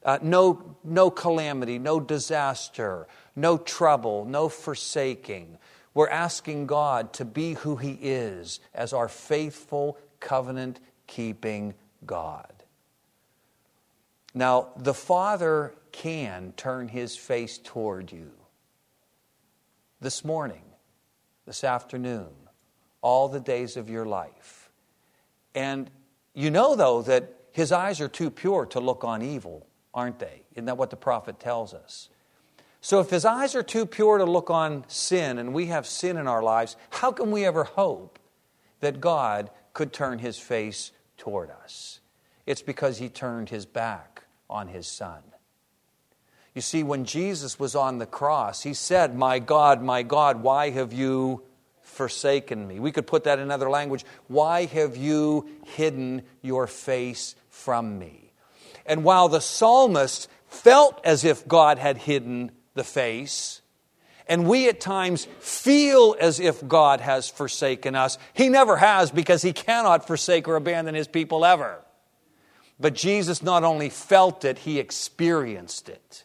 uh, 0.03 0.19
no, 0.21 0.77
no 0.83 1.09
calamity, 1.09 1.79
no 1.79 1.99
disaster, 1.99 3.07
no 3.35 3.57
trouble, 3.57 4.25
no 4.25 4.49
forsaking. 4.49 5.57
We're 5.93 6.09
asking 6.09 6.67
God 6.67 7.13
to 7.13 7.25
be 7.25 7.53
who 7.53 7.75
He 7.75 7.97
is 8.01 8.59
as 8.73 8.93
our 8.93 9.09
faithful, 9.09 9.97
covenant 10.19 10.79
keeping 11.07 11.73
God. 12.05 12.51
Now, 14.33 14.69
the 14.77 14.93
Father 14.93 15.73
can 15.91 16.53
turn 16.55 16.87
his 16.87 17.17
face 17.17 17.57
toward 17.57 18.11
you 18.11 18.31
this 19.99 20.23
morning, 20.23 20.61
this 21.45 21.63
afternoon, 21.63 22.29
all 23.01 23.29
the 23.29 23.39
days 23.39 23.77
of 23.77 23.89
your 23.89 24.05
life. 24.05 24.69
And 25.55 25.89
you 26.35 26.51
know, 26.51 26.75
though, 26.75 27.01
that 27.01 27.33
his 27.51 27.71
eyes 27.71 27.99
are 27.99 28.07
too 28.07 28.29
pure 28.29 28.67
to 28.67 28.79
look 28.79 29.03
on 29.03 29.23
evil, 29.23 29.65
aren't 29.97 30.19
they? 30.19 30.43
Isn't 30.53 30.65
that 30.65 30.77
what 30.77 30.91
the 30.91 30.95
prophet 30.95 31.39
tells 31.39 31.73
us? 31.73 32.09
So, 32.81 32.99
if 32.99 33.09
his 33.09 33.25
eyes 33.25 33.55
are 33.55 33.63
too 33.63 33.87
pure 33.87 34.19
to 34.19 34.25
look 34.25 34.51
on 34.51 34.85
sin 34.87 35.39
and 35.39 35.53
we 35.53 35.65
have 35.65 35.87
sin 35.87 36.17
in 36.17 36.27
our 36.27 36.43
lives, 36.43 36.77
how 36.91 37.11
can 37.11 37.31
we 37.31 37.43
ever 37.43 37.63
hope 37.63 38.19
that 38.79 39.01
God 39.01 39.49
could 39.73 39.91
turn 39.91 40.19
his 40.19 40.37
face 40.37 40.91
toward 41.17 41.49
us? 41.49 41.99
It's 42.45 42.61
because 42.61 42.99
he 42.99 43.09
turned 43.09 43.49
his 43.49 43.65
back 43.65 44.23
on 44.47 44.67
his 44.67 44.87
son. 44.87 45.21
You 46.53 46.61
see, 46.61 46.83
when 46.83 47.03
Jesus 47.03 47.59
was 47.59 47.75
on 47.75 47.97
the 47.97 48.05
cross, 48.05 48.61
he 48.61 48.75
said, 48.75 49.15
My 49.15 49.39
God, 49.39 49.81
my 49.81 50.03
God, 50.03 50.43
why 50.43 50.69
have 50.69 50.93
you 50.93 51.43
forsaken 51.81 52.67
me? 52.67 52.79
We 52.79 52.91
could 52.91 53.07
put 53.07 53.23
that 53.23 53.39
in 53.39 53.45
another 53.45 53.69
language. 53.69 54.05
Why 54.27 54.65
have 54.65 54.95
you 54.95 55.49
hidden 55.65 56.21
your 56.43 56.67
face 56.67 57.35
from 57.49 57.97
me? 57.97 58.26
And 58.87 59.03
while 59.03 59.29
the 59.29 59.41
psalmist 59.41 60.29
felt 60.47 60.99
as 61.05 61.23
if 61.23 61.47
God 61.47 61.77
had 61.77 61.97
hidden 61.97 62.51
the 62.73 62.83
face, 62.83 63.61
and 64.27 64.47
we 64.47 64.67
at 64.67 64.79
times 64.79 65.25
feel 65.39 66.15
as 66.19 66.39
if 66.39 66.65
God 66.67 67.01
has 67.01 67.29
forsaken 67.29 67.95
us, 67.95 68.17
He 68.33 68.49
never 68.49 68.77
has 68.77 69.11
because 69.11 69.41
He 69.41 69.53
cannot 69.53 70.07
forsake 70.07 70.47
or 70.47 70.55
abandon 70.55 70.95
His 70.95 71.07
people 71.07 71.45
ever. 71.45 71.79
But 72.79 72.93
Jesus 72.93 73.41
not 73.41 73.63
only 73.63 73.89
felt 73.89 74.45
it, 74.45 74.59
He 74.59 74.79
experienced 74.79 75.89
it. 75.89 76.23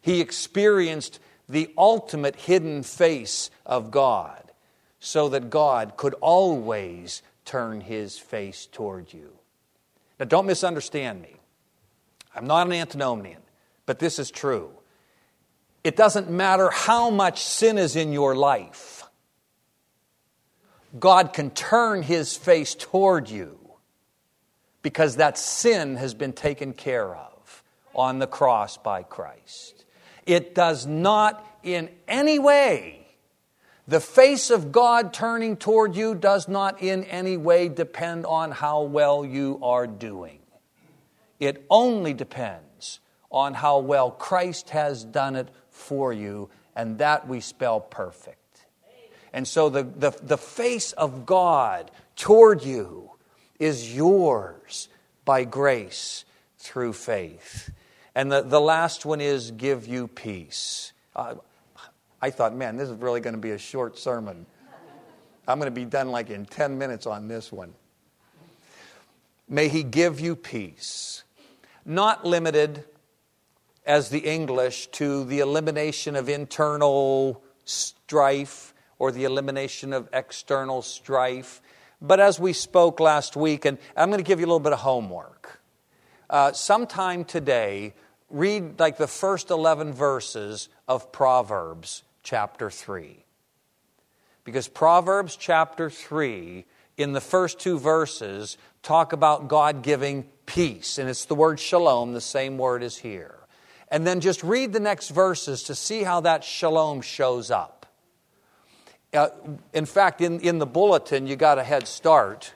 He 0.00 0.20
experienced 0.20 1.20
the 1.48 1.72
ultimate 1.76 2.36
hidden 2.36 2.82
face 2.82 3.50
of 3.66 3.90
God 3.90 4.52
so 4.98 5.28
that 5.28 5.50
God 5.50 5.96
could 5.96 6.14
always 6.20 7.22
turn 7.44 7.80
His 7.80 8.18
face 8.18 8.66
toward 8.66 9.12
you. 9.12 9.32
Now, 10.18 10.26
don't 10.26 10.46
misunderstand 10.46 11.20
me. 11.20 11.36
I'm 12.34 12.46
not 12.46 12.66
an 12.66 12.72
antinomian, 12.72 13.40
but 13.86 13.98
this 13.98 14.18
is 14.18 14.30
true. 14.30 14.70
It 15.84 15.96
doesn't 15.96 16.30
matter 16.30 16.70
how 16.70 17.10
much 17.10 17.42
sin 17.42 17.76
is 17.78 17.96
in 17.96 18.12
your 18.12 18.34
life, 18.34 19.04
God 20.98 21.32
can 21.32 21.50
turn 21.50 22.02
his 22.02 22.36
face 22.36 22.74
toward 22.74 23.28
you 23.30 23.58
because 24.82 25.16
that 25.16 25.38
sin 25.38 25.96
has 25.96 26.12
been 26.12 26.32
taken 26.32 26.72
care 26.72 27.14
of 27.14 27.62
on 27.94 28.18
the 28.18 28.26
cross 28.26 28.76
by 28.76 29.02
Christ. 29.02 29.84
It 30.26 30.54
does 30.54 30.86
not 30.86 31.44
in 31.62 31.88
any 32.08 32.38
way, 32.38 33.06
the 33.86 34.00
face 34.00 34.50
of 34.50 34.72
God 34.72 35.12
turning 35.12 35.56
toward 35.56 35.96
you 35.96 36.14
does 36.14 36.48
not 36.48 36.82
in 36.82 37.04
any 37.04 37.36
way 37.36 37.68
depend 37.68 38.26
on 38.26 38.50
how 38.50 38.82
well 38.82 39.24
you 39.24 39.58
are 39.62 39.86
doing. 39.86 40.41
It 41.42 41.66
only 41.70 42.14
depends 42.14 43.00
on 43.28 43.54
how 43.54 43.80
well 43.80 44.12
Christ 44.12 44.70
has 44.70 45.02
done 45.02 45.34
it 45.34 45.48
for 45.70 46.12
you, 46.12 46.50
and 46.76 46.98
that 46.98 47.26
we 47.26 47.40
spell 47.40 47.80
perfect. 47.80 48.64
And 49.32 49.48
so 49.48 49.68
the, 49.68 49.82
the, 49.82 50.12
the 50.22 50.38
face 50.38 50.92
of 50.92 51.26
God 51.26 51.90
toward 52.14 52.62
you 52.62 53.10
is 53.58 53.92
yours 53.92 54.88
by 55.24 55.42
grace 55.42 56.24
through 56.58 56.92
faith. 56.92 57.72
And 58.14 58.30
the, 58.30 58.42
the 58.42 58.60
last 58.60 59.04
one 59.04 59.20
is 59.20 59.50
give 59.50 59.88
you 59.88 60.06
peace. 60.06 60.92
Uh, 61.16 61.34
I 62.20 62.30
thought, 62.30 62.54
man, 62.54 62.76
this 62.76 62.88
is 62.88 62.96
really 62.98 63.20
going 63.20 63.34
to 63.34 63.40
be 63.40 63.50
a 63.50 63.58
short 63.58 63.98
sermon. 63.98 64.46
I'm 65.48 65.58
going 65.58 65.66
to 65.66 65.74
be 65.74 65.86
done 65.86 66.12
like 66.12 66.30
in 66.30 66.46
10 66.46 66.78
minutes 66.78 67.04
on 67.04 67.26
this 67.26 67.50
one. 67.50 67.74
May 69.48 69.66
He 69.66 69.82
give 69.82 70.20
you 70.20 70.36
peace, 70.36 71.21
not 71.84 72.24
limited 72.24 72.84
as 73.84 74.10
the 74.10 74.20
English 74.20 74.86
to 74.88 75.24
the 75.24 75.40
elimination 75.40 76.16
of 76.16 76.28
internal 76.28 77.42
strife 77.64 78.74
or 78.98 79.10
the 79.10 79.24
elimination 79.24 79.92
of 79.92 80.08
external 80.12 80.82
strife. 80.82 81.60
But 82.00 82.20
as 82.20 82.38
we 82.38 82.52
spoke 82.52 83.00
last 83.00 83.36
week, 83.36 83.64
and 83.64 83.78
I'm 83.96 84.10
going 84.10 84.22
to 84.22 84.26
give 84.26 84.38
you 84.40 84.46
a 84.46 84.48
little 84.48 84.60
bit 84.60 84.72
of 84.72 84.80
homework. 84.80 85.60
Uh, 86.30 86.52
sometime 86.52 87.24
today, 87.24 87.94
read 88.30 88.80
like 88.80 88.96
the 88.96 89.06
first 89.06 89.50
11 89.50 89.92
verses 89.92 90.68
of 90.88 91.12
Proverbs 91.12 92.02
chapter 92.22 92.70
3. 92.70 93.24
Because 94.44 94.66
Proverbs 94.66 95.36
chapter 95.36 95.90
3, 95.90 96.64
in 96.96 97.12
the 97.12 97.20
first 97.20 97.60
two 97.60 97.78
verses, 97.78 98.56
talk 98.82 99.12
about 99.12 99.48
God 99.48 99.82
giving 99.82 100.28
peace. 100.54 100.98
And 100.98 101.08
it's 101.08 101.24
the 101.24 101.34
word 101.34 101.58
shalom, 101.58 102.12
the 102.12 102.20
same 102.20 102.58
word 102.58 102.82
is 102.82 102.96
here 102.96 103.42
and 103.92 104.06
then 104.06 104.20
just 104.20 104.42
read 104.42 104.72
the 104.72 104.80
next 104.80 105.10
verses 105.10 105.64
to 105.64 105.74
see 105.74 106.02
how 106.02 106.22
that 106.22 106.42
shalom 106.42 107.02
shows 107.02 107.50
up. 107.50 107.84
Uh, 109.12 109.28
in 109.74 109.84
fact, 109.84 110.22
in, 110.22 110.40
in 110.40 110.58
the 110.58 110.66
bulletin, 110.66 111.26
you 111.26 111.36
got 111.36 111.58
a 111.58 111.62
head 111.62 111.86
start 111.86 112.54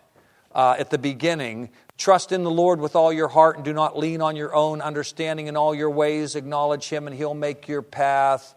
uh, 0.54 0.76
at 0.78 0.88
the 0.88 0.96
beginning. 0.96 1.68
Trust 1.98 2.32
in 2.32 2.42
the 2.42 2.50
Lord 2.50 2.80
with 2.80 2.96
all 2.96 3.12
your 3.12 3.28
heart 3.28 3.56
and 3.56 3.64
do 3.66 3.74
not 3.74 3.98
lean 3.98 4.22
on 4.22 4.34
your 4.34 4.54
own 4.54 4.80
understanding 4.80 5.46
in 5.46 5.58
all 5.58 5.74
your 5.74 5.90
ways. 5.90 6.36
Acknowledge 6.36 6.88
Him 6.88 7.06
and 7.06 7.14
He'll 7.14 7.34
make 7.34 7.68
your 7.68 7.82
path 7.82 8.54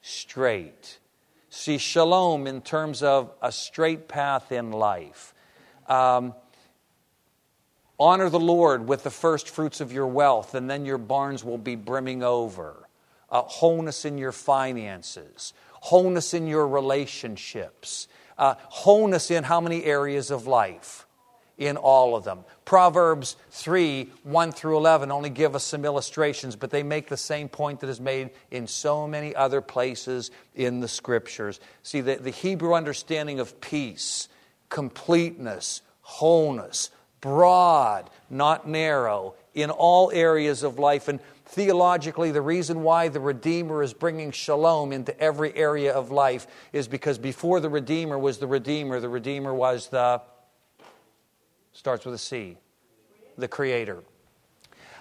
straight. 0.00 0.98
See, 1.50 1.76
shalom 1.76 2.46
in 2.46 2.62
terms 2.62 3.02
of 3.02 3.30
a 3.42 3.52
straight 3.52 4.08
path 4.08 4.50
in 4.50 4.70
life. 4.72 5.34
Um, 5.86 6.32
Honor 7.98 8.28
the 8.28 8.40
Lord 8.40 8.88
with 8.88 9.04
the 9.04 9.10
first 9.10 9.48
fruits 9.48 9.80
of 9.80 9.92
your 9.92 10.06
wealth, 10.06 10.54
and 10.54 10.68
then 10.68 10.84
your 10.84 10.98
barns 10.98 11.44
will 11.44 11.58
be 11.58 11.76
brimming 11.76 12.22
over. 12.22 12.88
Uh, 13.30 13.42
wholeness 13.42 14.04
in 14.04 14.18
your 14.18 14.32
finances, 14.32 15.54
wholeness 15.72 16.34
in 16.34 16.46
your 16.46 16.68
relationships, 16.68 18.08
uh, 18.38 18.54
wholeness 18.58 19.30
in 19.30 19.44
how 19.44 19.60
many 19.60 19.84
areas 19.84 20.30
of 20.30 20.46
life? 20.46 21.06
In 21.58 21.76
all 21.76 22.16
of 22.16 22.24
them. 22.24 22.44
Proverbs 22.64 23.36
3 23.50 24.10
1 24.24 24.52
through 24.52 24.76
11 24.78 25.12
only 25.12 25.30
give 25.30 25.54
us 25.54 25.62
some 25.62 25.84
illustrations, 25.84 26.56
but 26.56 26.70
they 26.70 26.82
make 26.82 27.08
the 27.08 27.16
same 27.16 27.48
point 27.48 27.80
that 27.80 27.90
is 27.90 28.00
made 28.00 28.30
in 28.50 28.66
so 28.66 29.06
many 29.06 29.34
other 29.34 29.60
places 29.60 30.30
in 30.54 30.80
the 30.80 30.88
scriptures. 30.88 31.60
See, 31.82 32.00
the, 32.00 32.16
the 32.16 32.30
Hebrew 32.30 32.74
understanding 32.74 33.38
of 33.38 33.60
peace, 33.60 34.28
completeness, 34.70 35.82
wholeness, 36.00 36.90
broad, 37.22 38.10
not 38.28 38.68
narrow, 38.68 39.34
in 39.54 39.70
all 39.70 40.10
areas 40.12 40.62
of 40.62 40.78
life. 40.78 41.08
And 41.08 41.20
theologically, 41.46 42.30
the 42.32 42.42
reason 42.42 42.82
why 42.82 43.08
the 43.08 43.20
Redeemer 43.20 43.82
is 43.82 43.94
bringing 43.94 44.32
shalom 44.32 44.92
into 44.92 45.18
every 45.18 45.54
area 45.56 45.94
of 45.94 46.10
life 46.10 46.46
is 46.74 46.88
because 46.88 47.16
before 47.18 47.60
the 47.60 47.70
Redeemer 47.70 48.18
was 48.18 48.38
the 48.38 48.46
Redeemer, 48.46 49.00
the 49.00 49.08
Redeemer 49.08 49.54
was 49.54 49.88
the, 49.88 50.20
starts 51.72 52.04
with 52.04 52.14
a 52.14 52.18
C, 52.18 52.58
the 53.38 53.48
Creator. 53.48 54.02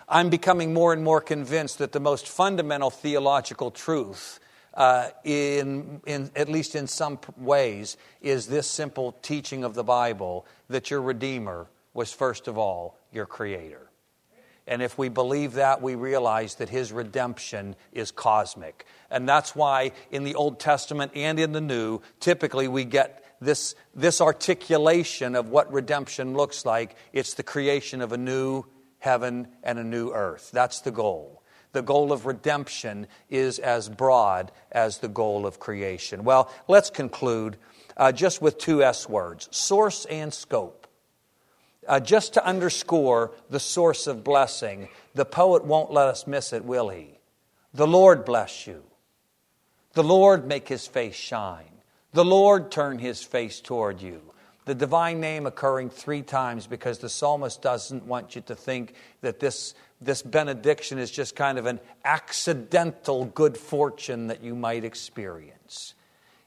I'm 0.07 0.30
becoming 0.30 0.74
more 0.74 0.93
and 0.93 1.03
more 1.03 1.22
convinced 1.22 1.80
that 1.80 1.93
the 1.93 1.99
most 1.99 2.28
fundamental 2.28 2.89
theological 2.89 3.72
truth, 3.72 4.39
uh, 4.74 5.09
in, 5.24 6.01
in, 6.05 6.30
at 6.36 6.49
least 6.49 6.76
in 6.76 6.86
some 6.86 7.17
ways, 7.38 7.97
is 8.22 8.47
this 8.47 8.67
simple 8.67 9.13
teaching 9.22 9.63
of 9.63 9.74
the 9.74 9.86
Bible 9.86 10.45
that 10.69 10.91
your 10.91 11.01
Redeemer 11.01 11.67
was 11.93 12.13
first 12.13 12.47
of 12.47 12.57
all 12.57 12.97
your 13.11 13.25
Creator. 13.25 13.89
And 14.67 14.81
if 14.81 14.97
we 14.97 15.09
believe 15.09 15.53
that, 15.53 15.81
we 15.81 15.95
realize 15.95 16.55
that 16.55 16.69
His 16.69 16.91
redemption 16.91 17.75
is 17.91 18.11
cosmic. 18.11 18.85
And 19.09 19.27
that's 19.27 19.55
why 19.55 19.91
in 20.11 20.23
the 20.23 20.35
Old 20.35 20.59
Testament 20.59 21.11
and 21.15 21.39
in 21.39 21.51
the 21.51 21.61
New, 21.61 22.01
typically 22.19 22.67
we 22.67 22.85
get 22.85 23.25
this, 23.41 23.75
this 23.95 24.21
articulation 24.21 25.35
of 25.35 25.49
what 25.49 25.73
redemption 25.73 26.35
looks 26.35 26.65
like. 26.65 26.95
It's 27.11 27.33
the 27.33 27.43
creation 27.43 28.01
of 28.01 28.11
a 28.11 28.17
new 28.17 28.65
heaven 28.99 29.47
and 29.63 29.79
a 29.79 29.83
new 29.83 30.11
earth. 30.11 30.51
That's 30.53 30.81
the 30.81 30.91
goal. 30.91 31.43
The 31.73 31.81
goal 31.81 32.11
of 32.11 32.25
redemption 32.25 33.07
is 33.29 33.57
as 33.57 33.89
broad 33.89 34.51
as 34.71 34.99
the 34.99 35.07
goal 35.07 35.45
of 35.45 35.59
creation. 35.59 36.23
Well, 36.23 36.51
let's 36.67 36.89
conclude 36.89 37.57
uh, 37.97 38.11
just 38.11 38.41
with 38.41 38.57
two 38.57 38.83
S 38.83 39.09
words 39.09 39.49
source 39.51 40.05
and 40.05 40.33
scope. 40.33 40.80
Uh, 41.88 41.99
just 41.99 42.34
to 42.34 42.45
underscore 42.45 43.32
the 43.49 43.59
source 43.59 44.07
of 44.07 44.23
blessing, 44.23 44.88
the 45.15 45.25
poet 45.25 45.65
won't 45.65 45.91
let 45.91 46.07
us 46.07 46.27
miss 46.27 46.53
it, 46.53 46.63
will 46.63 46.89
he? 46.89 47.17
The 47.73 47.88
Lord 47.88 48.23
bless 48.23 48.67
you. 48.67 48.84
The 49.93 50.03
Lord 50.03 50.47
make 50.47 50.67
his 50.67 50.88
face 50.88 51.15
shine. 51.15 51.65
The 52.13 52.25
Lord 52.25 52.71
turn 52.71 52.99
his 52.99 53.23
face 53.23 53.59
toward 53.59 54.01
you. 54.01 54.21
The 54.65 54.75
divine 54.75 55.19
name 55.19 55.45
occurring 55.45 55.89
three 55.89 56.21
times 56.21 56.67
because 56.67 56.99
the 56.99 57.09
psalmist 57.09 57.61
doesn't 57.61 58.05
want 58.05 58.36
you 58.36 58.41
to 58.43 58.55
think 58.55 58.93
that 59.21 59.39
this 59.39 59.73
this 60.01 60.23
benediction 60.23 60.97
is 60.97 61.11
just 61.11 61.36
kind 61.36 61.59
of 61.59 61.67
an 61.67 61.79
accidental 62.03 63.25
good 63.25 63.55
fortune 63.55 64.27
that 64.27 64.43
you 64.43 64.55
might 64.55 64.84
experience. 64.84 65.93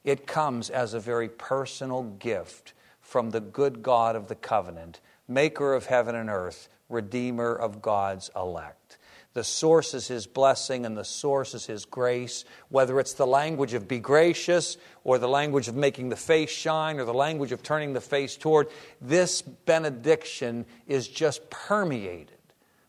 It 0.02 0.26
comes 0.26 0.70
as 0.70 0.92
a 0.92 1.00
very 1.00 1.28
personal 1.28 2.02
gift 2.02 2.74
from 3.00 3.30
the 3.30 3.40
good 3.40 3.82
God 3.82 4.16
of 4.16 4.26
the 4.26 4.34
covenant, 4.34 5.00
maker 5.28 5.74
of 5.74 5.86
heaven 5.86 6.14
and 6.14 6.30
earth, 6.30 6.68
redeemer 6.88 7.54
of 7.54 7.82
God's 7.82 8.30
elect. 8.36 8.98
The 9.34 9.44
source 9.44 9.94
is 9.94 10.06
His 10.06 10.28
blessing 10.28 10.86
and 10.86 10.96
the 10.96 11.04
source 11.04 11.54
is 11.54 11.66
His 11.66 11.84
grace, 11.84 12.44
whether 12.68 13.00
it's 13.00 13.14
the 13.14 13.26
language 13.26 13.74
of 13.74 13.88
be 13.88 13.98
gracious 13.98 14.76
or 15.02 15.18
the 15.18 15.28
language 15.28 15.66
of 15.66 15.74
making 15.74 16.08
the 16.08 16.16
face 16.16 16.50
shine 16.50 17.00
or 17.00 17.04
the 17.04 17.12
language 17.12 17.50
of 17.50 17.62
turning 17.62 17.92
the 17.92 18.00
face 18.00 18.36
toward. 18.36 18.68
This 19.00 19.42
benediction 19.42 20.66
is 20.86 21.08
just 21.08 21.50
permeated 21.50 22.38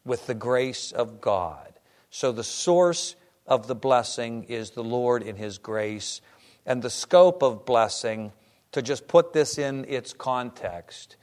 with 0.05 0.27
the 0.27 0.35
grace 0.35 0.91
of 0.91 1.19
God. 1.19 1.73
So 2.11 2.31
the 2.31 2.43
source 2.43 3.15
of 3.47 3.67
the 3.67 3.75
blessing 3.75 4.43
is 4.43 4.71
the 4.71 4.83
Lord 4.83 5.23
in 5.23 5.35
His 5.35 5.57
grace. 5.57 6.21
And 6.65 6.81
the 6.81 6.91
scope 6.91 7.41
of 7.41 7.65
blessing, 7.65 8.31
to 8.71 8.81
just 8.81 9.07
put 9.07 9.33
this 9.33 9.57
in 9.57 9.85
its 9.85 10.13
context, 10.13 11.15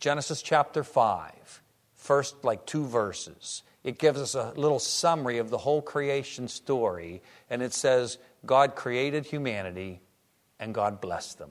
Genesis 0.00 0.42
chapter 0.42 0.84
5, 0.84 1.62
first 1.94 2.44
like 2.44 2.66
two 2.66 2.84
verses. 2.84 3.62
It 3.82 3.98
gives 3.98 4.20
us 4.20 4.34
a 4.34 4.52
little 4.56 4.78
summary 4.78 5.38
of 5.38 5.50
the 5.50 5.58
whole 5.58 5.82
creation 5.82 6.46
story, 6.46 7.22
and 7.50 7.62
it 7.62 7.72
says, 7.72 8.18
God 8.46 8.76
created 8.76 9.26
humanity 9.26 10.00
and 10.60 10.74
God 10.74 11.00
blessed 11.00 11.38
them. 11.38 11.50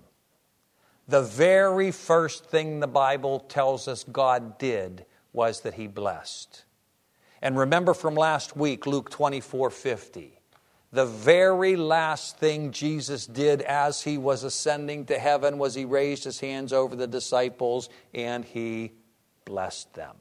The 1.08 1.22
very 1.22 1.92
first 1.92 2.46
thing 2.46 2.80
the 2.80 2.88
Bible 2.88 3.40
tells 3.40 3.88
us 3.88 4.04
God 4.04 4.58
did 4.58 5.06
was 5.34 5.62
that 5.62 5.76
He 5.76 5.88
blessed. 5.88 6.64
And 7.42 7.58
remember 7.58 7.94
from 7.94 8.16
last 8.16 8.58
week, 8.58 8.86
Luke 8.86 9.10
24 9.10 9.70
50. 9.70 10.37
The 10.92 11.06
very 11.06 11.76
last 11.76 12.38
thing 12.38 12.72
Jesus 12.72 13.26
did 13.26 13.62
as 13.62 14.02
he 14.02 14.18
was 14.18 14.44
ascending 14.44 15.06
to 15.08 15.20
heaven 15.20 15.58
was 15.58 15.76
he 15.76 15.86
raised 15.86 16.24
his 16.24 16.40
hands 16.40 16.72
over 16.72 16.96
the 16.96 17.08
disciples 17.08 17.90
and 18.14 18.46
he 18.46 18.94
blessed 19.44 19.94
them. 19.94 20.16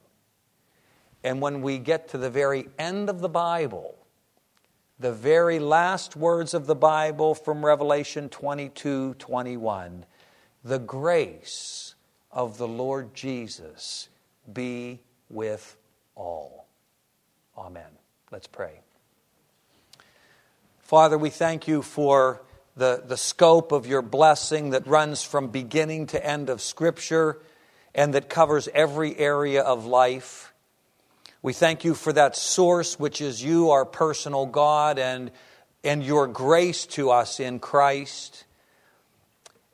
And 1.23 1.41
when 1.41 1.61
we 1.61 1.77
get 1.77 2.09
to 2.09 2.17
the 2.17 2.29
very 2.29 2.67
end 2.77 3.09
of 3.09 3.21
the 3.21 3.29
Bible, 3.29 3.97
the 4.99 5.13
very 5.13 5.59
last 5.59 6.15
words 6.15 6.53
of 6.53 6.65
the 6.65 6.75
Bible 6.75 7.33
from 7.33 7.65
Revelation 7.65 8.29
22 8.29 9.13
21, 9.15 10.05
the 10.63 10.79
grace 10.79 11.95
of 12.31 12.57
the 12.57 12.67
Lord 12.67 13.13
Jesus 13.13 14.09
be 14.51 14.99
with 15.29 15.77
all. 16.15 16.67
Amen. 17.57 17.89
Let's 18.31 18.47
pray. 18.47 18.81
Father, 20.87 21.17
we 21.17 21.29
thank 21.29 21.67
you 21.67 21.81
for 21.81 22.41
the, 22.77 23.03
the 23.05 23.17
scope 23.17 23.73
of 23.73 23.87
your 23.87 24.01
blessing 24.01 24.69
that 24.69 24.87
runs 24.87 25.21
from 25.21 25.49
beginning 25.49 26.07
to 26.07 26.25
end 26.25 26.49
of 26.49 26.61
Scripture 26.61 27.41
and 27.93 28.13
that 28.13 28.29
covers 28.29 28.69
every 28.73 29.17
area 29.17 29.61
of 29.61 29.85
life. 29.85 30.53
We 31.41 31.51
thank 31.51 31.83
you 31.83 31.93
for 31.93 32.13
that 32.13 32.37
source, 32.37 32.97
which 32.97 33.19
is 33.19 33.43
you, 33.43 33.71
our 33.71 33.83
personal 33.83 34.45
God, 34.45 34.97
and, 34.97 35.31
and 35.83 36.01
your 36.05 36.25
grace 36.25 36.85
to 36.85 37.11
us 37.11 37.41
in 37.41 37.59
Christ. 37.59 38.45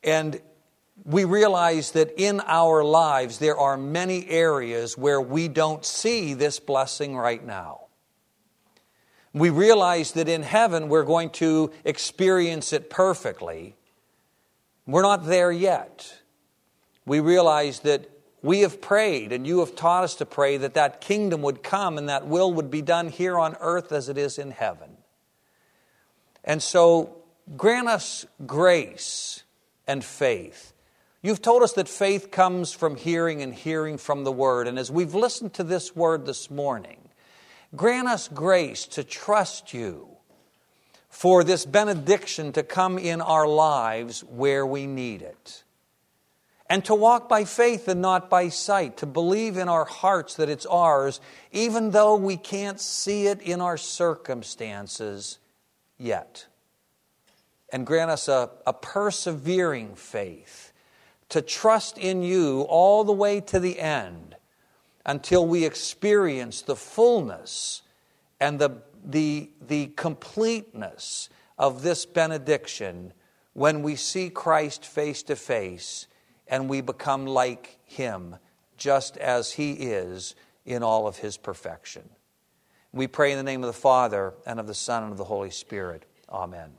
And 0.03 0.41
we 1.05 1.26
realize 1.26 1.91
that 1.91 2.20
in 2.20 2.41
our 2.47 2.84
lives 2.84 3.38
there 3.38 3.59
are 3.59 3.78
many 3.78 4.28
areas 4.30 4.97
where 4.97 5.22
we 5.22 5.47
don't 5.47 5.86
see 5.86 6.34
this 6.34 6.59
blessing 6.59 7.16
right 7.16 7.45
now. 7.45 7.82
We 9.34 9.49
realize 9.49 10.11
that 10.13 10.29
in 10.29 10.43
heaven 10.43 10.89
we're 10.89 11.03
going 11.03 11.31
to 11.31 11.71
experience 11.84 12.71
it 12.71 12.89
perfectly. 12.89 13.75
We're 14.86 15.01
not 15.01 15.25
there 15.25 15.51
yet. 15.51 16.13
We 17.05 17.19
realize 17.19 17.79
that 17.79 18.09
we 18.41 18.61
have 18.61 18.81
prayed 18.81 19.31
and 19.31 19.47
you 19.47 19.59
have 19.59 19.75
taught 19.75 20.03
us 20.03 20.15
to 20.15 20.25
pray 20.25 20.57
that 20.57 20.75
that 20.75 21.01
kingdom 21.01 21.41
would 21.41 21.63
come 21.63 21.97
and 21.97 22.09
that 22.09 22.27
will 22.27 22.53
would 22.53 22.69
be 22.69 22.81
done 22.81 23.09
here 23.09 23.39
on 23.39 23.55
earth 23.59 23.91
as 23.91 24.09
it 24.09 24.17
is 24.17 24.38
in 24.38 24.51
heaven. 24.51 24.97
And 26.43 26.61
so 26.61 27.17
grant 27.57 27.88
us 27.88 28.25
grace 28.45 29.43
and 29.88 30.03
faith 30.03 30.73
You've 31.25 31.41
told 31.41 31.63
us 31.63 31.71
that 31.73 31.88
faith 31.88 32.31
comes 32.31 32.73
from 32.73 32.97
hearing 32.97 33.41
and 33.41 33.55
hearing 33.55 33.97
from 33.97 34.25
the 34.25 34.31
Word. 34.31 34.67
And 34.67 34.77
as 34.77 34.91
we've 34.91 35.15
listened 35.15 35.53
to 35.53 35.63
this 35.63 35.95
Word 35.95 36.25
this 36.25 36.51
morning, 36.51 36.97
grant 37.76 38.07
us 38.07 38.28
grace 38.28 38.86
to 38.88 39.03
trust 39.03 39.74
you 39.74 40.09
for 41.09 41.43
this 41.43 41.65
benediction 41.65 42.51
to 42.51 42.63
come 42.63 42.97
in 42.97 43.21
our 43.21 43.47
lives 43.47 44.24
where 44.24 44.65
we 44.65 44.88
need 44.88 45.21
it. 45.21 45.63
And 46.69 46.84
to 46.86 46.95
walk 46.95 47.30
by 47.30 47.43
faith 47.43 47.88
and 47.88 48.01
not 48.01 48.30
by 48.30 48.49
sight, 48.49 48.97
to 48.97 49.05
believe 49.05 49.57
in 49.57 49.69
our 49.69 49.86
hearts 49.86 50.36
that 50.36 50.49
it's 50.49 50.65
ours, 50.65 51.21
even 51.51 51.91
though 51.91 52.15
we 52.15 52.36
can't 52.36 52.80
see 52.80 53.28
it 53.28 53.41
in 53.41 53.61
our 53.61 53.78
circumstances 53.78 55.38
yet. 55.99 56.47
And 57.71 57.86
grant 57.86 58.09
us 58.09 58.28
a, 58.28 58.49
a 58.65 58.74
persevering 58.74 59.95
faith 59.95 60.74
to 61.30 61.41
trust 61.41 61.97
in 61.97 62.24
you 62.24 62.61
all 62.61 63.03
the 63.03 63.13
way 63.13 63.39
to 63.41 63.59
the 63.59 63.80
end 63.80 64.36
until 65.06 65.45
we 65.45 65.66
experience 65.66 66.62
the 66.62 66.76
fullness 66.76 67.82
and 68.39 68.60
the, 68.60 68.82
the, 69.04 69.49
the 69.68 69.88
completeness 69.88 71.30
of 71.58 71.82
this 71.82 72.06
benediction 72.06 73.14
when 73.54 73.84
we 73.84 73.95
see 73.95 74.30
Christ 74.30 74.86
face 74.86 75.24
to 75.24 75.36
face 75.36 76.08
and 76.47 76.70
we 76.70 76.82
become 76.82 77.26
like 77.26 77.78
him 77.84 78.36
just 78.78 79.18
as 79.18 79.54
he 79.54 79.74
is 79.74 80.36
in 80.66 80.84
all 80.84 81.08
of 81.08 81.18
his 81.18 81.38
perfection. 81.38 82.10
We 82.91 83.08
pray 83.08 83.32
in 83.32 83.38
the 83.38 83.43
name 83.43 83.64
of 83.64 83.68
the 83.68 83.74
Father 83.74 84.34
and 84.45 84.60
of 84.60 84.68
the 84.68 84.74
Son 84.74 85.04
and 85.04 85.12
of 85.12 85.18
the 85.18 85.24
Holy 85.24 85.49
Spirit. 85.49 86.06
Amen. 86.30 86.72